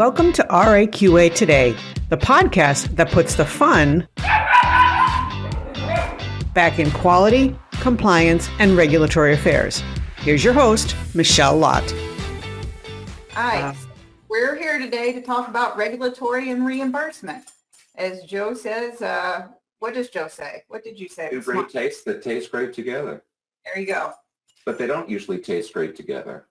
Welcome 0.00 0.32
to 0.32 0.42
RAQA 0.44 1.34
Today, 1.34 1.76
the 2.08 2.16
podcast 2.16 2.96
that 2.96 3.10
puts 3.10 3.34
the 3.34 3.44
fun 3.44 4.08
back 6.54 6.78
in 6.78 6.90
quality, 6.92 7.54
compliance, 7.82 8.48
and 8.58 8.78
regulatory 8.78 9.34
affairs. 9.34 9.82
Here's 10.16 10.42
your 10.42 10.54
host, 10.54 10.96
Michelle 11.14 11.58
Lott. 11.58 11.84
Hi, 13.32 13.60
uh, 13.60 13.74
we're 14.30 14.56
here 14.56 14.78
today 14.78 15.12
to 15.12 15.20
talk 15.20 15.48
about 15.48 15.76
regulatory 15.76 16.50
and 16.50 16.64
reimbursement. 16.64 17.44
As 17.94 18.22
Joe 18.22 18.54
says, 18.54 19.02
uh, 19.02 19.48
what 19.80 19.92
does 19.92 20.08
Joe 20.08 20.28
say? 20.28 20.62
What 20.68 20.82
did 20.82 20.98
you 20.98 21.10
say? 21.10 21.28
Two 21.28 21.42
great 21.42 21.68
tastes 21.68 22.04
that 22.04 22.22
taste 22.22 22.50
great 22.50 22.72
together. 22.72 23.22
There 23.66 23.78
you 23.78 23.86
go. 23.86 24.14
But 24.64 24.78
they 24.78 24.86
don't 24.86 25.10
usually 25.10 25.40
taste 25.40 25.74
great 25.74 25.94
together. 25.94 26.46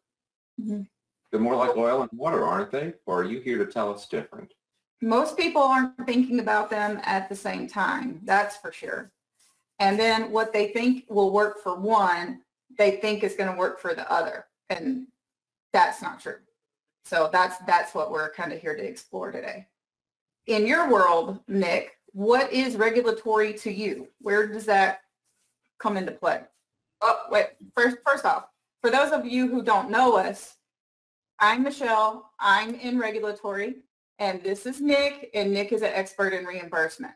Mm-hmm. 0.61 0.83
They're 1.31 1.39
more 1.39 1.55
like 1.55 1.77
oil 1.77 2.01
and 2.01 2.09
water, 2.13 2.43
aren't 2.43 2.71
they? 2.71 2.93
Or 3.05 3.21
are 3.21 3.25
you 3.25 3.39
here 3.39 3.57
to 3.63 3.71
tell 3.71 3.93
us 3.93 4.07
different? 4.07 4.53
Most 5.01 5.37
people 5.37 5.61
aren't 5.61 6.05
thinking 6.05 6.39
about 6.39 6.69
them 6.69 6.99
at 7.03 7.29
the 7.29 7.35
same 7.35 7.67
time. 7.67 8.19
That's 8.23 8.57
for 8.57 8.71
sure. 8.71 9.11
And 9.79 9.97
then 9.97 10.31
what 10.31 10.51
they 10.51 10.67
think 10.69 11.05
will 11.09 11.31
work 11.31 11.63
for 11.63 11.79
one, 11.79 12.41
they 12.77 12.97
think 12.97 13.23
is 13.23 13.35
going 13.35 13.51
to 13.51 13.57
work 13.57 13.79
for 13.79 13.93
the 13.93 14.11
other. 14.11 14.45
And 14.69 15.07
that's 15.71 16.01
not 16.01 16.19
true. 16.19 16.37
So 17.05 17.29
that's 17.31 17.57
that's 17.65 17.95
what 17.95 18.11
we're 18.11 18.31
kind 18.33 18.51
of 18.51 18.59
here 18.59 18.75
to 18.75 18.83
explore 18.83 19.31
today. 19.31 19.67
In 20.47 20.67
your 20.67 20.89
world, 20.89 21.39
Nick, 21.47 21.97
what 22.11 22.51
is 22.51 22.75
regulatory 22.75 23.53
to 23.53 23.71
you? 23.71 24.07
Where 24.19 24.47
does 24.47 24.65
that 24.65 25.01
come 25.79 25.95
into 25.95 26.11
play? 26.11 26.41
Oh, 27.01 27.21
wait, 27.31 27.47
first 27.75 27.97
first 28.05 28.25
off, 28.25 28.45
for 28.81 28.91
those 28.91 29.11
of 29.11 29.25
you 29.25 29.47
who 29.47 29.63
don't 29.63 29.89
know 29.89 30.17
us, 30.17 30.57
I'm 31.41 31.63
Michelle. 31.63 32.31
I'm 32.39 32.75
in 32.75 32.99
regulatory, 32.99 33.77
and 34.19 34.43
this 34.43 34.65
is 34.65 34.81
Nick, 34.81 35.29
and 35.33 35.53
Nick 35.53 35.71
is 35.71 35.81
an 35.81 35.91
expert 35.93 36.33
in 36.33 36.43
reimbursement. 36.43 37.13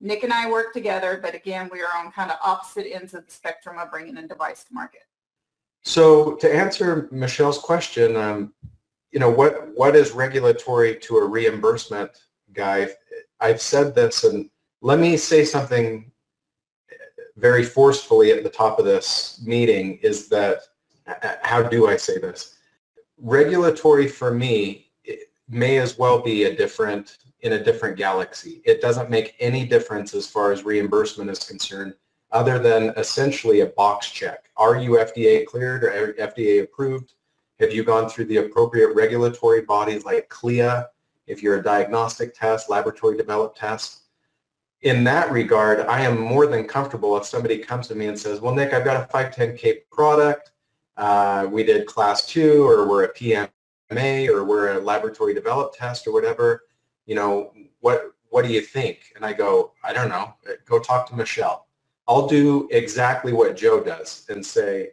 Nick 0.00 0.22
and 0.22 0.32
I 0.32 0.50
work 0.50 0.72
together, 0.72 1.18
but 1.22 1.34
again, 1.34 1.68
we 1.70 1.82
are 1.82 1.94
on 1.96 2.10
kind 2.10 2.30
of 2.30 2.38
opposite 2.42 2.90
ends 2.90 3.12
of 3.12 3.26
the 3.26 3.32
spectrum 3.32 3.78
of 3.78 3.90
bringing 3.90 4.16
a 4.16 4.26
device 4.26 4.64
to 4.64 4.74
market. 4.74 5.02
So 5.82 6.36
to 6.36 6.54
answer 6.54 7.08
Michelle's 7.12 7.58
question, 7.58 8.16
um, 8.16 8.54
you 9.12 9.20
know, 9.20 9.30
what 9.30 9.68
what 9.74 9.94
is 9.94 10.12
regulatory 10.12 10.96
to 10.96 11.18
a 11.18 11.26
reimbursement 11.26 12.10
guy? 12.54 12.88
I've 13.40 13.60
said 13.60 13.94
this, 13.94 14.24
and 14.24 14.48
let 14.80 14.98
me 14.98 15.18
say 15.18 15.44
something 15.44 16.10
very 17.36 17.62
forcefully 17.62 18.32
at 18.32 18.42
the 18.42 18.48
top 18.48 18.78
of 18.78 18.86
this 18.86 19.42
meeting 19.44 19.98
is 20.02 20.28
that, 20.28 20.62
how 21.42 21.62
do 21.62 21.86
I 21.86 21.96
say 21.96 22.18
this? 22.18 22.55
Regulatory 23.18 24.08
for 24.08 24.32
me 24.32 24.90
may 25.48 25.78
as 25.78 25.98
well 25.98 26.20
be 26.20 26.44
a 26.44 26.56
different 26.56 27.18
in 27.40 27.52
a 27.52 27.62
different 27.62 27.96
galaxy. 27.96 28.62
It 28.64 28.80
doesn't 28.80 29.10
make 29.10 29.36
any 29.38 29.66
difference 29.66 30.14
as 30.14 30.26
far 30.26 30.52
as 30.52 30.64
reimbursement 30.64 31.30
is 31.30 31.40
concerned 31.40 31.94
other 32.32 32.58
than 32.58 32.92
essentially 32.96 33.60
a 33.60 33.66
box 33.66 34.10
check. 34.10 34.50
Are 34.56 34.76
you 34.76 34.92
FDA 34.92 35.46
cleared 35.46 35.84
or 35.84 36.14
FDA 36.14 36.62
approved? 36.62 37.12
Have 37.60 37.72
you 37.72 37.84
gone 37.84 38.08
through 38.08 38.26
the 38.26 38.38
appropriate 38.38 38.94
regulatory 38.94 39.62
bodies 39.62 40.04
like 40.04 40.28
CLIA 40.28 40.88
if 41.26 41.42
you're 41.42 41.58
a 41.58 41.62
diagnostic 41.62 42.34
test, 42.34 42.68
laboratory 42.68 43.16
developed 43.16 43.58
test? 43.58 44.02
In 44.82 45.04
that 45.04 45.30
regard, 45.30 45.80
I 45.80 46.00
am 46.00 46.18
more 46.18 46.46
than 46.46 46.66
comfortable 46.66 47.16
if 47.16 47.24
somebody 47.24 47.58
comes 47.58 47.88
to 47.88 47.94
me 47.94 48.06
and 48.06 48.18
says, 48.18 48.40
well, 48.40 48.54
Nick, 48.54 48.72
I've 48.72 48.84
got 48.84 49.02
a 49.02 49.12
510K 49.12 49.88
product 49.90 50.52
uh, 50.96 51.46
we 51.50 51.62
did 51.62 51.86
class 51.86 52.26
two 52.26 52.66
or 52.66 52.88
we're 52.88 53.04
a 53.04 53.12
PMA 53.12 54.28
or 54.28 54.44
we're 54.44 54.72
a 54.72 54.80
laboratory 54.80 55.34
developed 55.34 55.76
test 55.76 56.06
or 56.06 56.12
whatever, 56.12 56.64
you 57.06 57.14
know, 57.14 57.52
what, 57.80 58.12
what 58.30 58.44
do 58.44 58.52
you 58.52 58.60
think? 58.60 59.12
And 59.14 59.24
I 59.24 59.32
go, 59.32 59.72
I 59.84 59.92
don't 59.92 60.08
know, 60.08 60.34
go 60.64 60.78
talk 60.78 61.08
to 61.08 61.16
Michelle. 61.16 61.66
I'll 62.08 62.26
do 62.26 62.68
exactly 62.70 63.32
what 63.32 63.56
Joe 63.56 63.82
does 63.82 64.26
and 64.28 64.44
say, 64.44 64.90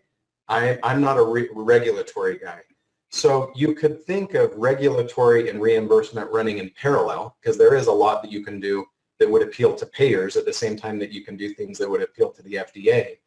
I, 0.48 0.78
I'm 0.84 1.02
not 1.02 1.18
a 1.18 1.24
re- 1.24 1.50
regulatory 1.54 2.38
guy. 2.38 2.62
So 3.10 3.52
you 3.56 3.76
could 3.76 4.04
think 4.04 4.34
of 4.34 4.54
regulatory 4.56 5.50
and 5.50 5.62
reimbursement 5.62 6.32
running 6.32 6.58
in 6.58 6.72
parallel 6.72 7.38
because 7.40 7.58
there 7.58 7.76
is 7.76 7.88
a 7.88 7.92
lot 7.92 8.24
that 8.24 8.32
you 8.32 8.44
can 8.44 8.60
do 8.60 8.86
that 9.20 9.30
would 9.30 9.44
appeal 9.44 9.76
to 9.76 9.86
payers 9.86 10.36
at 10.36 10.46
the 10.46 10.54
same 10.54 10.76
time 10.76 10.98
that 11.00 11.12
you 11.12 11.24
can 11.24 11.38
do 11.38 11.54
things 11.54 11.78
that 11.78 11.90
would 11.90 12.02
appeal 12.02 12.32
to 12.32 12.42
the 12.42 12.56
FDA. 12.56 13.18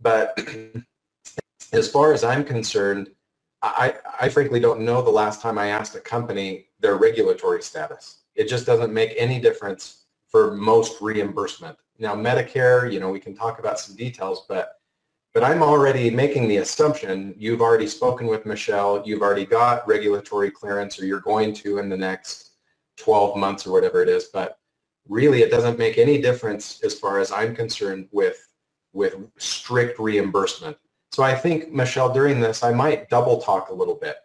But 0.00 0.38
as 1.72 1.90
far 1.90 2.12
as 2.12 2.24
I'm 2.24 2.44
concerned, 2.44 3.10
I, 3.62 3.94
I 4.20 4.28
frankly 4.28 4.60
don't 4.60 4.80
know 4.80 5.02
the 5.02 5.10
last 5.10 5.42
time 5.42 5.58
I 5.58 5.68
asked 5.68 5.94
a 5.94 6.00
company 6.00 6.66
their 6.80 6.96
regulatory 6.96 7.62
status. 7.62 8.22
It 8.34 8.48
just 8.48 8.64
doesn't 8.64 8.92
make 8.92 9.14
any 9.16 9.38
difference 9.38 10.04
for 10.28 10.54
most 10.54 11.00
reimbursement. 11.00 11.76
Now, 11.98 12.14
Medicare, 12.14 12.90
you 12.90 13.00
know, 13.00 13.10
we 13.10 13.20
can 13.20 13.34
talk 13.34 13.58
about 13.58 13.78
some 13.78 13.96
details, 13.96 14.46
but 14.48 14.76
but 15.32 15.44
I'm 15.44 15.62
already 15.62 16.10
making 16.10 16.48
the 16.48 16.56
assumption 16.56 17.34
you've 17.38 17.60
already 17.60 17.86
spoken 17.86 18.26
with 18.26 18.46
Michelle, 18.46 19.00
you've 19.06 19.22
already 19.22 19.46
got 19.46 19.86
regulatory 19.86 20.50
clearance, 20.50 21.00
or 21.00 21.06
you're 21.06 21.20
going 21.20 21.54
to 21.54 21.78
in 21.78 21.88
the 21.88 21.96
next 21.96 22.54
12 22.96 23.36
months 23.36 23.64
or 23.64 23.72
whatever 23.72 24.02
it 24.02 24.08
is. 24.08 24.24
But 24.24 24.58
really, 25.08 25.42
it 25.42 25.50
doesn't 25.50 25.78
make 25.78 25.98
any 25.98 26.20
difference 26.20 26.80
as 26.82 26.98
far 26.98 27.20
as 27.20 27.30
I'm 27.30 27.54
concerned 27.54 28.08
with 28.10 28.44
with 28.92 29.14
strict 29.38 30.00
reimbursement. 30.00 30.76
So 31.12 31.22
I 31.22 31.34
think, 31.34 31.72
Michelle, 31.72 32.12
during 32.12 32.40
this, 32.40 32.62
I 32.62 32.72
might 32.72 33.08
double 33.08 33.40
talk 33.40 33.70
a 33.70 33.74
little 33.74 33.96
bit 33.96 34.16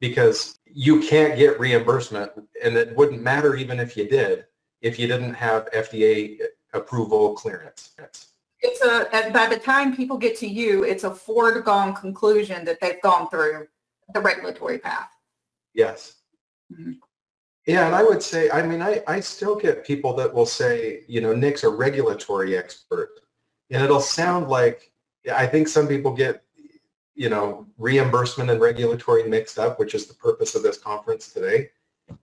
because 0.00 0.58
you 0.66 1.00
can't 1.00 1.36
get 1.38 1.60
reimbursement 1.60 2.32
and 2.62 2.76
it 2.76 2.96
wouldn't 2.96 3.22
matter 3.22 3.54
even 3.54 3.78
if 3.78 3.96
you 3.96 4.08
did, 4.08 4.46
if 4.80 4.98
you 4.98 5.06
didn't 5.06 5.34
have 5.34 5.70
FDA 5.70 6.38
approval 6.72 7.34
clearance. 7.34 7.94
It's 8.60 8.80
a, 8.82 9.30
by 9.30 9.48
the 9.48 9.58
time 9.58 9.94
people 9.94 10.18
get 10.18 10.36
to 10.38 10.46
you, 10.46 10.84
it's 10.84 11.04
a 11.04 11.14
foregone 11.14 11.94
conclusion 11.94 12.64
that 12.64 12.80
they've 12.80 13.00
gone 13.02 13.28
through 13.28 13.68
the 14.12 14.20
regulatory 14.20 14.78
path. 14.78 15.10
Yes. 15.74 16.16
Mm-hmm. 16.72 16.92
Yeah, 17.66 17.86
and 17.86 17.94
I 17.94 18.02
would 18.02 18.22
say, 18.22 18.50
I 18.50 18.62
mean, 18.66 18.82
I, 18.82 19.02
I 19.06 19.20
still 19.20 19.54
get 19.54 19.86
people 19.86 20.14
that 20.16 20.34
will 20.34 20.46
say, 20.46 21.04
you 21.06 21.20
know, 21.20 21.32
Nick's 21.32 21.62
a 21.62 21.68
regulatory 21.68 22.56
expert. 22.56 23.10
And 23.70 23.82
it'll 23.82 24.00
sound 24.00 24.48
like 24.48 24.91
I 25.30 25.46
think 25.46 25.68
some 25.68 25.86
people 25.86 26.12
get, 26.12 26.42
you 27.14 27.28
know, 27.28 27.66
reimbursement 27.78 28.50
and 28.50 28.60
regulatory 28.60 29.28
mixed 29.28 29.58
up, 29.58 29.78
which 29.78 29.94
is 29.94 30.06
the 30.06 30.14
purpose 30.14 30.54
of 30.54 30.62
this 30.62 30.78
conference 30.78 31.32
today. 31.32 31.70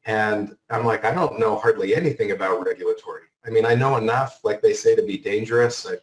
And 0.06 0.56
I'm 0.70 0.86
like, 0.86 1.06
I 1.06 1.14
don't 1.14 1.40
know 1.40 1.58
hardly 1.58 1.96
anything 1.96 2.32
about 2.32 2.66
regulatory. 2.66 3.24
I 3.46 3.50
mean, 3.50 3.66
I 3.66 3.76
know 3.76 3.98
enough, 3.98 4.40
like 4.44 4.62
they 4.62 4.74
say, 4.74 4.96
to 4.96 5.04
be 5.04 5.18
dangerous. 5.18 5.88
I, 5.88 5.96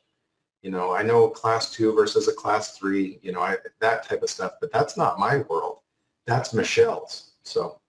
you 0.62 0.71
know, 0.71 0.95
I 0.95 1.03
know 1.03 1.29
class 1.29 1.73
two 1.73 1.95
versus 1.95 2.29
a 2.29 2.33
class 2.33 2.77
three, 2.77 3.19
you 3.23 3.33
know, 3.33 3.41
I, 3.41 3.56
that 3.81 4.09
type 4.09 4.23
of 4.23 4.31
stuff, 4.31 4.53
but 4.61 4.73
that's 4.73 4.97
not 4.97 5.19
my 5.19 5.39
world. 5.49 5.81
That's 6.27 6.55
Michelle's. 6.55 7.35
So. 7.43 7.81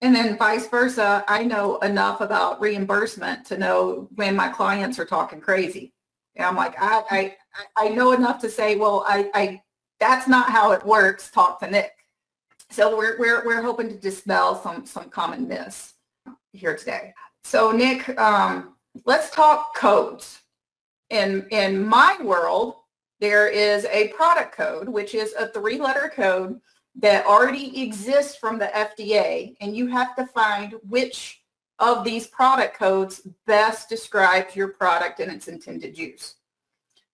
And 0.00 0.14
then 0.14 0.38
vice 0.38 0.68
versa, 0.68 1.24
I 1.28 1.44
know 1.44 1.78
enough 1.78 2.20
about 2.20 2.60
reimbursement 2.60 3.44
to 3.46 3.58
know 3.58 4.08
when 4.14 4.36
my 4.36 4.48
clients 4.48 4.98
are 4.98 5.04
talking 5.04 5.40
crazy. 5.40 5.92
And 6.36 6.46
I'm 6.46 6.56
like, 6.56 6.74
I, 6.80 7.02
I, 7.10 7.36
I 7.76 7.88
know 7.88 8.12
enough 8.12 8.40
to 8.40 8.50
say, 8.50 8.76
well, 8.76 9.04
I, 9.06 9.30
I 9.34 9.62
that's 10.00 10.28
not 10.28 10.50
how 10.50 10.72
it 10.72 10.84
works. 10.84 11.30
Talk 11.30 11.60
to 11.60 11.70
Nick. 11.70 11.92
So 12.70 12.96
we're, 12.96 13.18
we're, 13.18 13.44
we're 13.46 13.62
hoping 13.62 13.88
to 13.88 13.94
dispel 13.94 14.60
some, 14.60 14.84
some 14.84 15.08
common 15.08 15.46
myths 15.46 15.94
here 16.52 16.76
today. 16.76 17.14
So 17.44 17.70
Nick, 17.70 18.18
um, 18.18 18.74
let's 19.04 19.30
talk 19.30 19.76
codes. 19.76 20.40
In, 21.10 21.46
in 21.50 21.86
my 21.86 22.16
world, 22.22 22.76
there 23.20 23.48
is 23.48 23.84
a 23.86 24.08
product 24.08 24.56
code, 24.56 24.88
which 24.88 25.14
is 25.14 25.34
a 25.34 25.48
three-letter 25.48 26.12
code 26.14 26.60
that 26.96 27.26
already 27.26 27.82
exists 27.82 28.36
from 28.36 28.58
the 28.58 28.66
FDA, 28.74 29.54
and 29.60 29.76
you 29.76 29.86
have 29.86 30.16
to 30.16 30.26
find 30.26 30.74
which 30.88 31.42
of 31.78 32.04
these 32.04 32.26
product 32.26 32.76
codes 32.76 33.26
best 33.46 33.88
describes 33.88 34.56
your 34.56 34.68
product 34.68 35.20
and 35.20 35.30
its 35.30 35.48
intended 35.48 35.96
use. 35.96 36.36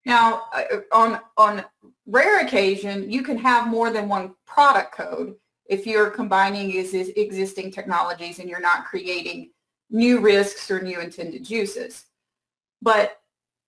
Now, 0.07 0.45
uh, 0.55 0.81
on, 0.93 1.21
on 1.37 1.65
rare 2.07 2.45
occasion, 2.45 3.11
you 3.11 3.23
can 3.23 3.39
have 3.39 3.69
more 3.69 3.91
than 3.91 4.09
one 4.09 4.35
product 4.47 4.93
code 4.93 5.37
if 5.67 5.87
you're 5.87 6.11
combining 6.11 6.77
existing 6.77 7.71
technologies 7.71 8.39
and 8.39 8.49
you're 8.49 8.61
not 8.61 8.87
creating 8.87 9.51
new 9.91 10.21
risks 10.21 10.71
or 10.71 10.81
new 10.81 11.01
intended 11.01 11.49
uses. 11.49 12.07
But 12.83 13.21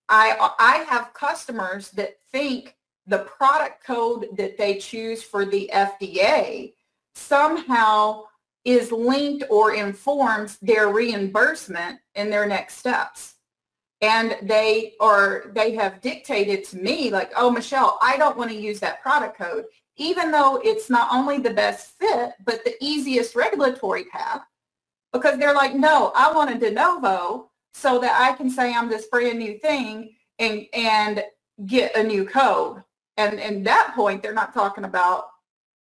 I, 0.08 0.50
I 0.58 0.84
have 0.88 1.14
customers 1.14 1.90
that 1.90 2.16
think 2.32 2.76
the 3.06 3.20
product 3.20 3.84
code 3.84 4.28
that 4.36 4.56
they 4.56 4.76
choose 4.76 5.22
for 5.22 5.44
the 5.44 5.70
FDA 5.72 6.72
somehow 7.14 8.24
is 8.64 8.92
linked 8.92 9.44
or 9.50 9.74
informs 9.74 10.58
their 10.58 10.88
reimbursement 10.88 11.98
in 12.14 12.30
their 12.30 12.46
next 12.46 12.78
steps. 12.78 13.34
And 14.02 14.36
they 14.42 14.94
are 15.00 15.46
they 15.54 15.74
have 15.76 16.00
dictated 16.02 16.64
to 16.66 16.76
me 16.78 17.10
like, 17.10 17.32
oh 17.36 17.50
Michelle, 17.50 17.98
I 18.02 18.16
don't 18.18 18.36
want 18.36 18.50
to 18.50 18.56
use 18.56 18.80
that 18.80 19.02
product 19.02 19.38
code, 19.38 19.66
even 19.96 20.30
though 20.32 20.60
it's 20.64 20.90
not 20.90 21.08
only 21.12 21.38
the 21.38 21.54
best 21.54 21.98
fit, 22.00 22.32
but 22.44 22.64
the 22.64 22.74
easiest 22.82 23.36
regulatory 23.36 24.04
path. 24.06 24.42
because 25.12 25.38
they're 25.38 25.54
like, 25.54 25.74
no, 25.74 26.12
I 26.14 26.32
want 26.32 26.50
a 26.54 26.58
de 26.58 26.70
novo 26.70 27.50
so 27.74 27.98
that 28.00 28.20
I 28.20 28.36
can 28.36 28.50
say 28.50 28.74
I'm 28.74 28.88
this 28.88 29.06
brand 29.06 29.38
new 29.38 29.58
thing 29.58 30.14
and 30.38 30.66
and 30.74 31.24
get 31.66 31.96
a 31.96 32.02
new 32.02 32.24
code. 32.26 32.82
And 33.16 33.40
and 33.40 33.66
that 33.66 33.92
point, 33.94 34.22
they're 34.22 34.34
not 34.34 34.54
talking 34.54 34.84
about 34.84 35.26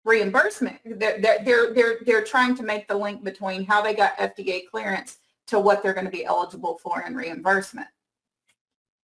reimbursement. 0.05 0.79
They're, 0.85 1.19
they're, 1.21 1.73
they're, 1.73 1.97
they're 2.05 2.23
trying 2.23 2.55
to 2.55 2.63
make 2.63 2.87
the 2.87 2.97
link 2.97 3.23
between 3.23 3.65
how 3.65 3.81
they 3.81 3.93
got 3.93 4.17
FDA 4.17 4.63
clearance 4.69 5.17
to 5.47 5.59
what 5.59 5.83
they're 5.83 5.93
going 5.93 6.05
to 6.05 6.11
be 6.11 6.25
eligible 6.25 6.77
for 6.81 7.03
in 7.05 7.15
reimbursement. 7.15 7.87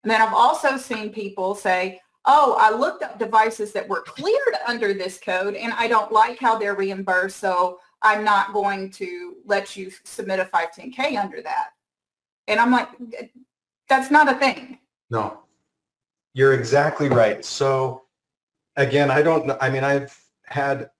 And 0.02 0.10
then 0.10 0.22
I've 0.22 0.34
also 0.34 0.76
seen 0.76 1.10
people 1.10 1.54
say, 1.54 2.00
oh, 2.26 2.56
I 2.58 2.70
looked 2.76 3.02
up 3.02 3.18
devices 3.18 3.72
that 3.72 3.88
were 3.88 4.02
cleared 4.02 4.54
under 4.66 4.92
this 4.92 5.18
code 5.18 5.54
and 5.54 5.72
I 5.72 5.88
don't 5.88 6.12
like 6.12 6.38
how 6.38 6.58
they're 6.58 6.74
reimbursed, 6.74 7.38
so 7.38 7.78
I'm 8.02 8.24
not 8.24 8.52
going 8.52 8.90
to 8.92 9.36
let 9.44 9.76
you 9.76 9.90
submit 10.04 10.40
a 10.40 10.44
510K 10.44 11.20
under 11.20 11.40
that. 11.42 11.68
And 12.48 12.60
I'm 12.60 12.70
like, 12.70 12.88
that's 13.88 14.10
not 14.10 14.28
a 14.28 14.38
thing. 14.38 14.78
No, 15.10 15.40
you're 16.34 16.54
exactly 16.54 17.08
right. 17.08 17.44
So 17.44 18.02
again, 18.76 19.10
I 19.10 19.22
don't. 19.22 19.50
I 19.60 19.70
mean, 19.70 19.84
I've 19.84 20.16
had, 20.44 20.90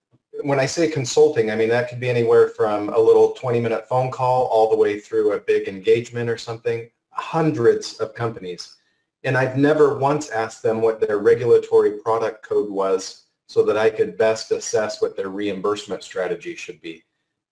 when 0.47 0.61
I 0.61 0.67
say 0.67 0.89
consulting, 0.89 1.51
I 1.51 1.57
mean, 1.57 1.69
that 1.71 1.89
could 1.89 1.99
be 1.99 2.09
anywhere 2.09 2.51
from 2.51 2.89
a 2.91 2.99
little 2.99 3.33
20 3.33 3.59
minute 3.59 3.89
phone 3.89 4.13
call 4.13 4.45
all 4.47 4.71
the 4.71 4.77
way 4.77 5.01
through 5.01 5.33
a 5.33 5.41
big 5.41 5.67
engagement 5.67 6.31
or 6.31 6.39
something, 6.39 6.89
hundreds 7.11 7.95
of 7.99 8.15
companies. 8.15 8.77
And 9.25 9.37
I've 9.37 9.57
never 9.57 9.99
once 9.99 10.31
asked 10.31 10.63
them 10.63 10.81
what 10.81 11.01
their 11.01 11.19
regulatory 11.19 11.99
product 11.99 12.47
code 12.47 12.71
was 12.71 13.25
so 13.49 13.65
that 13.65 13.77
I 13.77 13.91
could 13.91 14.17
best 14.17 14.53
assess 14.53 15.03
what 15.03 15.17
their 15.17 15.31
reimbursement 15.31 16.05
strategy 16.05 16.55
should 16.55 16.81
be. 16.81 17.03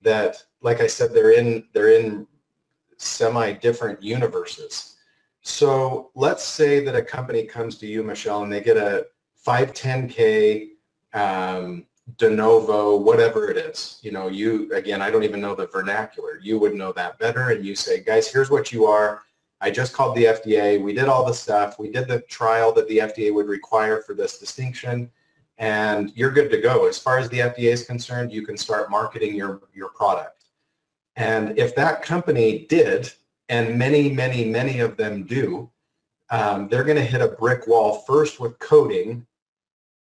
That, 0.03 0.41
like 0.63 0.81
I 0.81 0.87
said, 0.87 1.13
they're 1.13 1.33
in, 1.33 1.65
they're 1.73 2.01
in 2.01 2.29
semi-different 2.97 4.05
universes. 4.05 4.95
So 5.43 6.13
let's 6.15 6.45
say 6.45 6.85
that 6.85 6.95
a 6.95 7.03
company 7.03 7.45
comes 7.45 7.77
to 7.79 7.89
you, 7.89 8.05
Michelle, 8.05 8.45
and 8.45 8.53
they 8.53 8.61
get 8.61 8.77
a 8.77 9.07
510K 9.45 10.69
um, 11.13 11.87
de 12.19 12.31
novo, 12.31 12.97
whatever 12.97 13.51
it 13.51 13.57
is. 13.57 13.99
You 14.03 14.13
know, 14.13 14.29
you, 14.29 14.73
again, 14.73 15.01
I 15.01 15.11
don't 15.11 15.25
even 15.25 15.41
know 15.41 15.55
the 15.55 15.67
vernacular. 15.67 16.39
You 16.43 16.59
would 16.59 16.75
know 16.75 16.93
that 16.93 17.19
better. 17.19 17.51
And 17.51 17.65
you 17.65 17.75
say, 17.75 18.03
guys, 18.03 18.29
here's 18.29 18.51
what 18.51 18.73
you 18.73 18.85
are. 18.87 19.23
I 19.61 19.71
just 19.71 19.95
called 19.95 20.17
the 20.17 20.25
FDA. 20.25 20.81
We 20.83 20.93
did 20.93 21.09
all 21.09 21.25
the 21.25 21.33
stuff. 21.33 21.79
We 21.79 21.91
did 21.91 22.07
the 22.07 22.21
trial 22.23 22.73
that 22.75 22.87
the 22.89 22.99
FDA 22.99 23.33
would 23.33 23.47
require 23.47 24.03
for 24.03 24.15
this 24.15 24.39
distinction. 24.39 25.11
And 25.57 26.13
you're 26.15 26.33
good 26.33 26.51
to 26.51 26.61
go. 26.61 26.87
As 26.87 26.99
far 26.99 27.19
as 27.19 27.29
the 27.31 27.39
FDA 27.39 27.73
is 27.73 27.85
concerned, 27.85 28.33
you 28.33 28.45
can 28.45 28.57
start 28.57 28.91
marketing 28.91 29.35
your, 29.35 29.63
your 29.73 29.89
product. 29.91 30.45
And 31.17 31.57
if 31.59 31.75
that 31.77 32.03
company 32.03 32.67
did, 32.69 33.13
and 33.49 33.79
many, 33.79 34.11
many, 34.11 34.45
many 34.45 34.81
of 34.81 34.97
them 34.97 35.25
do, 35.25 35.71
um, 36.31 36.69
they're 36.69 36.85
going 36.85 36.97
to 36.97 37.05
hit 37.05 37.21
a 37.21 37.29
brick 37.29 37.67
wall 37.67 38.01
first 38.07 38.41
with 38.41 38.59
coding, 38.59 39.27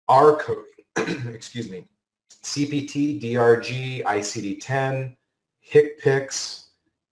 our 0.08 0.36
coding, 0.36 0.64
excuse 1.34 1.70
me, 1.70 1.84
CPT, 2.42 3.20
DRG, 3.20 4.02
ICD-10, 4.04 5.16
HCPCS, 5.72 6.62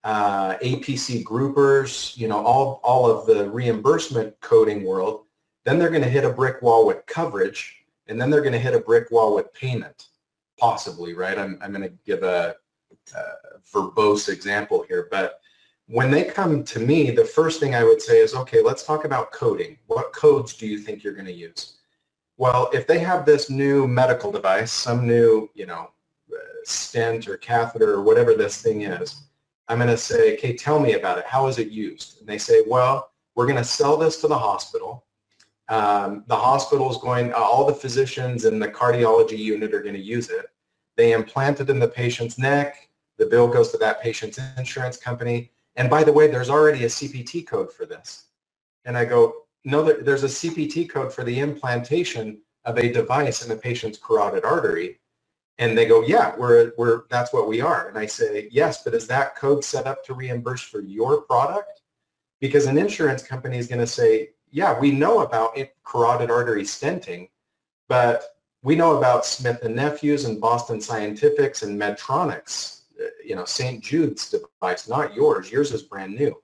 uh, 0.04 0.56
APC 0.58 1.24
groupers, 1.24 2.16
you 2.16 2.28
know, 2.28 2.44
all, 2.44 2.80
all 2.84 3.10
of 3.10 3.26
the 3.26 3.48
reimbursement 3.50 4.38
coding 4.40 4.84
world, 4.84 5.24
then 5.64 5.78
they're 5.78 5.90
going 5.90 6.02
to 6.02 6.08
hit 6.08 6.24
a 6.24 6.30
brick 6.30 6.60
wall 6.60 6.86
with 6.86 7.04
coverage, 7.06 7.84
and 8.06 8.20
then 8.20 8.30
they're 8.30 8.42
going 8.42 8.52
to 8.52 8.58
hit 8.58 8.74
a 8.74 8.80
brick 8.80 9.10
wall 9.10 9.34
with 9.34 9.52
payment, 9.54 10.08
possibly, 10.58 11.14
right? 11.14 11.38
I'm, 11.38 11.58
I'm 11.62 11.72
going 11.72 11.88
to 11.88 11.94
give 12.04 12.22
a, 12.22 12.54
a 13.16 13.58
verbose 13.72 14.28
example 14.28 14.84
here, 14.86 15.08
but 15.10 15.40
when 15.86 16.10
they 16.10 16.24
come 16.24 16.64
to 16.64 16.80
me, 16.80 17.10
the 17.10 17.24
first 17.24 17.60
thing 17.60 17.74
I 17.74 17.84
would 17.84 18.00
say 18.00 18.18
is, 18.18 18.34
okay, 18.34 18.62
let's 18.62 18.84
talk 18.84 19.04
about 19.04 19.32
coding. 19.32 19.78
What 19.86 20.12
codes 20.12 20.54
do 20.54 20.66
you 20.66 20.78
think 20.78 21.02
you're 21.02 21.14
going 21.14 21.26
to 21.26 21.32
use? 21.32 21.78
Well, 22.36 22.68
if 22.72 22.86
they 22.86 22.98
have 22.98 23.24
this 23.24 23.48
new 23.48 23.86
medical 23.86 24.32
device, 24.32 24.72
some 24.72 25.06
new, 25.06 25.48
you 25.54 25.66
know, 25.66 25.90
stent 26.64 27.28
or 27.28 27.36
catheter 27.36 27.92
or 27.92 28.02
whatever 28.02 28.34
this 28.34 28.60
thing 28.60 28.82
is, 28.82 29.22
I'm 29.68 29.78
going 29.78 29.88
to 29.88 29.96
say, 29.96 30.34
okay, 30.34 30.56
tell 30.56 30.78
me 30.78 30.94
about 30.94 31.18
it. 31.18 31.24
How 31.26 31.46
is 31.46 31.58
it 31.58 31.68
used? 31.68 32.20
And 32.20 32.28
they 32.28 32.38
say, 32.38 32.64
well, 32.66 33.12
we're 33.34 33.46
going 33.46 33.58
to 33.58 33.64
sell 33.64 33.96
this 33.96 34.20
to 34.20 34.28
the 34.28 34.38
hospital. 34.38 35.06
Um, 35.68 36.24
the 36.26 36.36
hospital 36.36 36.90
is 36.90 36.98
going, 36.98 37.32
uh, 37.32 37.36
all 37.36 37.64
the 37.64 37.74
physicians 37.74 38.44
in 38.44 38.58
the 38.58 38.68
cardiology 38.68 39.38
unit 39.38 39.72
are 39.72 39.82
going 39.82 39.94
to 39.94 40.00
use 40.00 40.28
it. 40.28 40.46
They 40.96 41.12
implant 41.12 41.60
it 41.60 41.70
in 41.70 41.78
the 41.78 41.88
patient's 41.88 42.38
neck. 42.38 42.88
The 43.16 43.26
bill 43.26 43.48
goes 43.48 43.70
to 43.70 43.78
that 43.78 44.02
patient's 44.02 44.38
insurance 44.58 44.96
company. 44.96 45.50
And 45.76 45.88
by 45.88 46.04
the 46.04 46.12
way, 46.12 46.28
there's 46.28 46.50
already 46.50 46.84
a 46.84 46.88
CPT 46.88 47.46
code 47.46 47.72
for 47.72 47.86
this. 47.86 48.26
And 48.84 48.96
I 48.96 49.04
go, 49.04 49.43
no, 49.64 49.82
there's 49.82 50.24
a 50.24 50.28
CPT 50.28 50.88
code 50.88 51.12
for 51.12 51.24
the 51.24 51.40
implantation 51.40 52.40
of 52.64 52.78
a 52.78 52.92
device 52.92 53.44
in 53.44 53.52
a 53.52 53.56
patient's 53.56 53.98
carotid 53.98 54.44
artery. 54.44 55.00
And 55.58 55.78
they 55.78 55.86
go, 55.86 56.02
yeah, 56.02 56.34
we're, 56.36 56.72
we're, 56.76 57.02
that's 57.10 57.32
what 57.32 57.46
we 57.46 57.60
are. 57.60 57.88
And 57.88 57.96
I 57.96 58.06
say, 58.06 58.48
yes, 58.50 58.82
but 58.82 58.94
is 58.94 59.06
that 59.06 59.36
code 59.36 59.64
set 59.64 59.86
up 59.86 60.04
to 60.04 60.14
reimburse 60.14 60.62
for 60.62 60.80
your 60.80 61.22
product? 61.22 61.82
Because 62.40 62.66
an 62.66 62.76
insurance 62.76 63.22
company 63.22 63.58
is 63.58 63.68
going 63.68 63.80
to 63.80 63.86
say, 63.86 64.30
yeah, 64.50 64.78
we 64.78 64.90
know 64.90 65.20
about 65.20 65.56
carotid 65.84 66.30
artery 66.30 66.62
stenting, 66.62 67.28
but 67.88 68.24
we 68.62 68.74
know 68.74 68.96
about 68.98 69.24
Smith 69.26 69.62
and 69.62 69.76
Nephews 69.76 70.24
and 70.24 70.40
Boston 70.40 70.80
Scientifics 70.80 71.62
and 71.62 71.80
Medtronic's, 71.80 72.84
uh, 73.00 73.06
you 73.24 73.36
know, 73.36 73.44
St. 73.44 73.82
Jude's 73.82 74.30
device, 74.30 74.88
not 74.88 75.14
yours. 75.14 75.50
Yours 75.50 75.72
is 75.72 75.82
brand 75.82 76.14
new. 76.14 76.34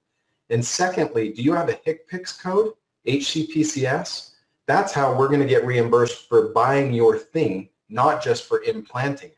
And 0.50 0.64
secondly, 0.64 1.32
do 1.32 1.42
you 1.42 1.52
have 1.54 1.68
a 1.68 1.74
HCPCS 1.74 2.42
code? 2.42 2.72
HCPCS, 3.06 4.30
that's 4.66 4.92
how 4.92 5.12
we're 5.12 5.28
going 5.28 5.40
to 5.40 5.46
get 5.46 5.64
reimbursed 5.64 6.28
for 6.28 6.48
buying 6.48 6.92
your 6.92 7.18
thing, 7.18 7.68
not 7.88 8.22
just 8.22 8.46
for 8.46 8.62
implanting 8.62 9.30
it. 9.30 9.36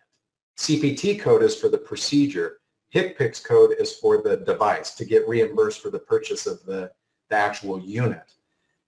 CPT 0.59 1.19
code 1.19 1.43
is 1.43 1.57
for 1.57 1.69
the 1.69 1.79
procedure. 1.79 2.61
HCPCS 2.95 3.45
code 3.45 3.75
is 3.79 3.95
for 3.95 4.21
the 4.23 4.37
device 4.39 4.95
to 4.97 5.05
get 5.05 5.27
reimbursed 5.27 5.81
for 5.81 5.91
the 5.91 5.99
purchase 5.99 6.47
of 6.47 6.63
the, 6.67 6.91
the 7.31 7.37
actual 7.37 7.81
unit. 7.81 8.35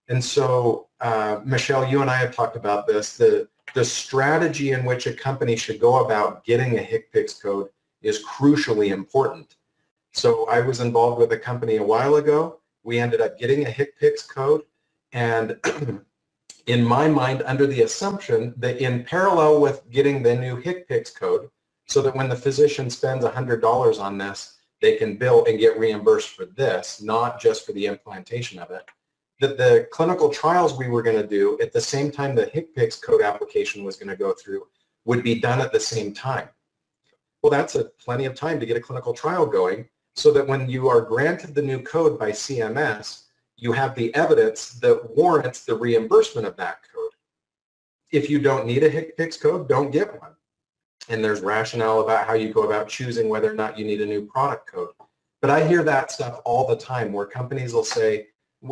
And 0.09 0.23
so, 0.23 0.89
uh, 1.01 1.41
Michelle, 1.45 1.89
you 1.89 2.03
and 2.03 2.11
I 2.11 2.17
have 2.17 2.35
talked 2.35 2.57
about 2.57 2.87
this. 2.87 3.17
The, 3.17 3.49
the 3.75 3.85
strategy 3.85 4.73
in 4.73 4.85
which 4.85 5.07
a 5.07 5.15
company 5.15 5.57
should 5.57 5.81
go 5.81 6.05
about 6.05 6.45
getting 6.45 6.79
a 6.79 6.83
HCPCS 6.83 7.43
code 7.43 7.69
is 8.03 8.23
crucially 8.23 8.89
important. 8.93 9.57
So 10.13 10.47
I 10.49 10.61
was 10.61 10.81
involved 10.81 11.19
with 11.19 11.33
a 11.33 11.39
company 11.39 11.77
a 11.77 11.83
while 11.83 12.17
ago 12.17 12.61
we 12.85 12.99
ended 12.99 13.21
up 13.21 13.39
getting 13.39 13.67
a 13.67 13.71
HCPCS 13.71 14.29
code 14.29 14.63
and 15.13 15.59
in 16.67 16.85
my 16.85 17.09
mind 17.09 17.43
under 17.47 17.67
the 17.67 17.83
assumption 17.83 18.55
that 18.59 18.79
in 18.79 19.05
parallel 19.05 19.61
with 19.61 19.83
getting 19.91 20.23
the 20.23 20.35
new 20.35 20.63
HCPCS 20.63 21.15
code 21.15 21.51
so 21.87 22.01
that 22.03 22.15
when 22.15 22.29
the 22.29 22.37
physician 22.37 22.89
spends 22.89 23.25
$100 23.25 24.01
on 24.01 24.19
this, 24.19 24.59
they 24.81 24.97
can 24.97 25.17
bill 25.17 25.45
and 25.47 25.59
get 25.59 25.79
reimbursed 25.79 26.31
for 26.31 26.45
this, 26.45 27.01
not 27.01 27.41
just 27.41 27.65
for 27.65 27.73
the 27.73 27.87
implantation 27.87 28.59
of 28.59 28.71
it. 28.71 28.85
That 29.41 29.57
the 29.57 29.89
clinical 29.91 30.31
trials 30.31 30.79
we 30.79 30.89
were 30.89 31.03
going 31.03 31.21
to 31.21 31.27
do 31.27 31.59
at 31.61 31.73
the 31.73 31.81
same 31.81 32.11
time 32.11 32.35
the 32.35 32.47
HCPCS 32.47 33.03
code 33.03 33.23
application 33.23 33.83
was 33.83 33.97
going 33.97 34.09
to 34.09 34.17
go 34.17 34.33
through 34.33 34.67
would 35.07 35.23
be 35.23 35.41
done 35.41 35.61
at 35.61 35.73
the 35.73 35.81
same 35.81 36.15
time. 36.15 36.49
Well, 37.43 37.51
that's 37.51 37.75
a 37.75 37.85
plenty 37.85 38.25
of 38.25 38.35
time 38.35 38.61
to 38.61 38.67
get 38.67 38.77
a 38.77 38.81
clinical 38.81 39.13
trial 39.13 39.45
going 39.47 39.89
so 40.15 40.31
that 40.33 40.47
when 40.47 40.69
you 40.69 40.89
are 40.89 41.01
granted 41.01 41.55
the 41.55 41.63
new 41.63 41.81
code 41.81 42.19
by 42.19 42.31
CMS, 42.31 43.25
you 43.57 43.73
have 43.73 43.95
the 43.95 44.15
evidence 44.15 44.71
that 44.81 45.17
warrants 45.17 45.65
the 45.65 45.75
reimbursement 45.75 46.47
of 46.47 46.57
that 46.57 46.79
code. 46.95 47.11
If 48.11 48.31
you 48.31 48.39
don't 48.39 48.67
need 48.67 48.85
a 48.85 48.91
HCPCS 48.91 49.41
code, 49.41 49.69
don't 49.69 49.91
get 49.91 50.21
one. 50.21 50.33
And 51.09 51.23
there's 51.23 51.41
rationale 51.41 52.01
about 52.01 52.27
how 52.27 52.35
you 52.35 52.53
go 52.53 52.63
about 52.63 52.89
choosing 52.89 53.29
whether 53.29 53.51
or 53.51 53.55
not 53.55 53.79
you 53.79 53.85
need 53.85 54.01
a 54.01 54.07
new 54.07 54.25
product 54.27 54.71
code. 54.71 54.91
But 55.43 55.51
I 55.51 55.67
hear 55.67 55.83
that 55.83 56.11
stuff 56.11 56.41
all 56.45 56.67
the 56.67 56.77
time 56.77 57.13
where 57.13 57.27
companies 57.27 57.75
will 57.75 57.85
say, 57.85 58.29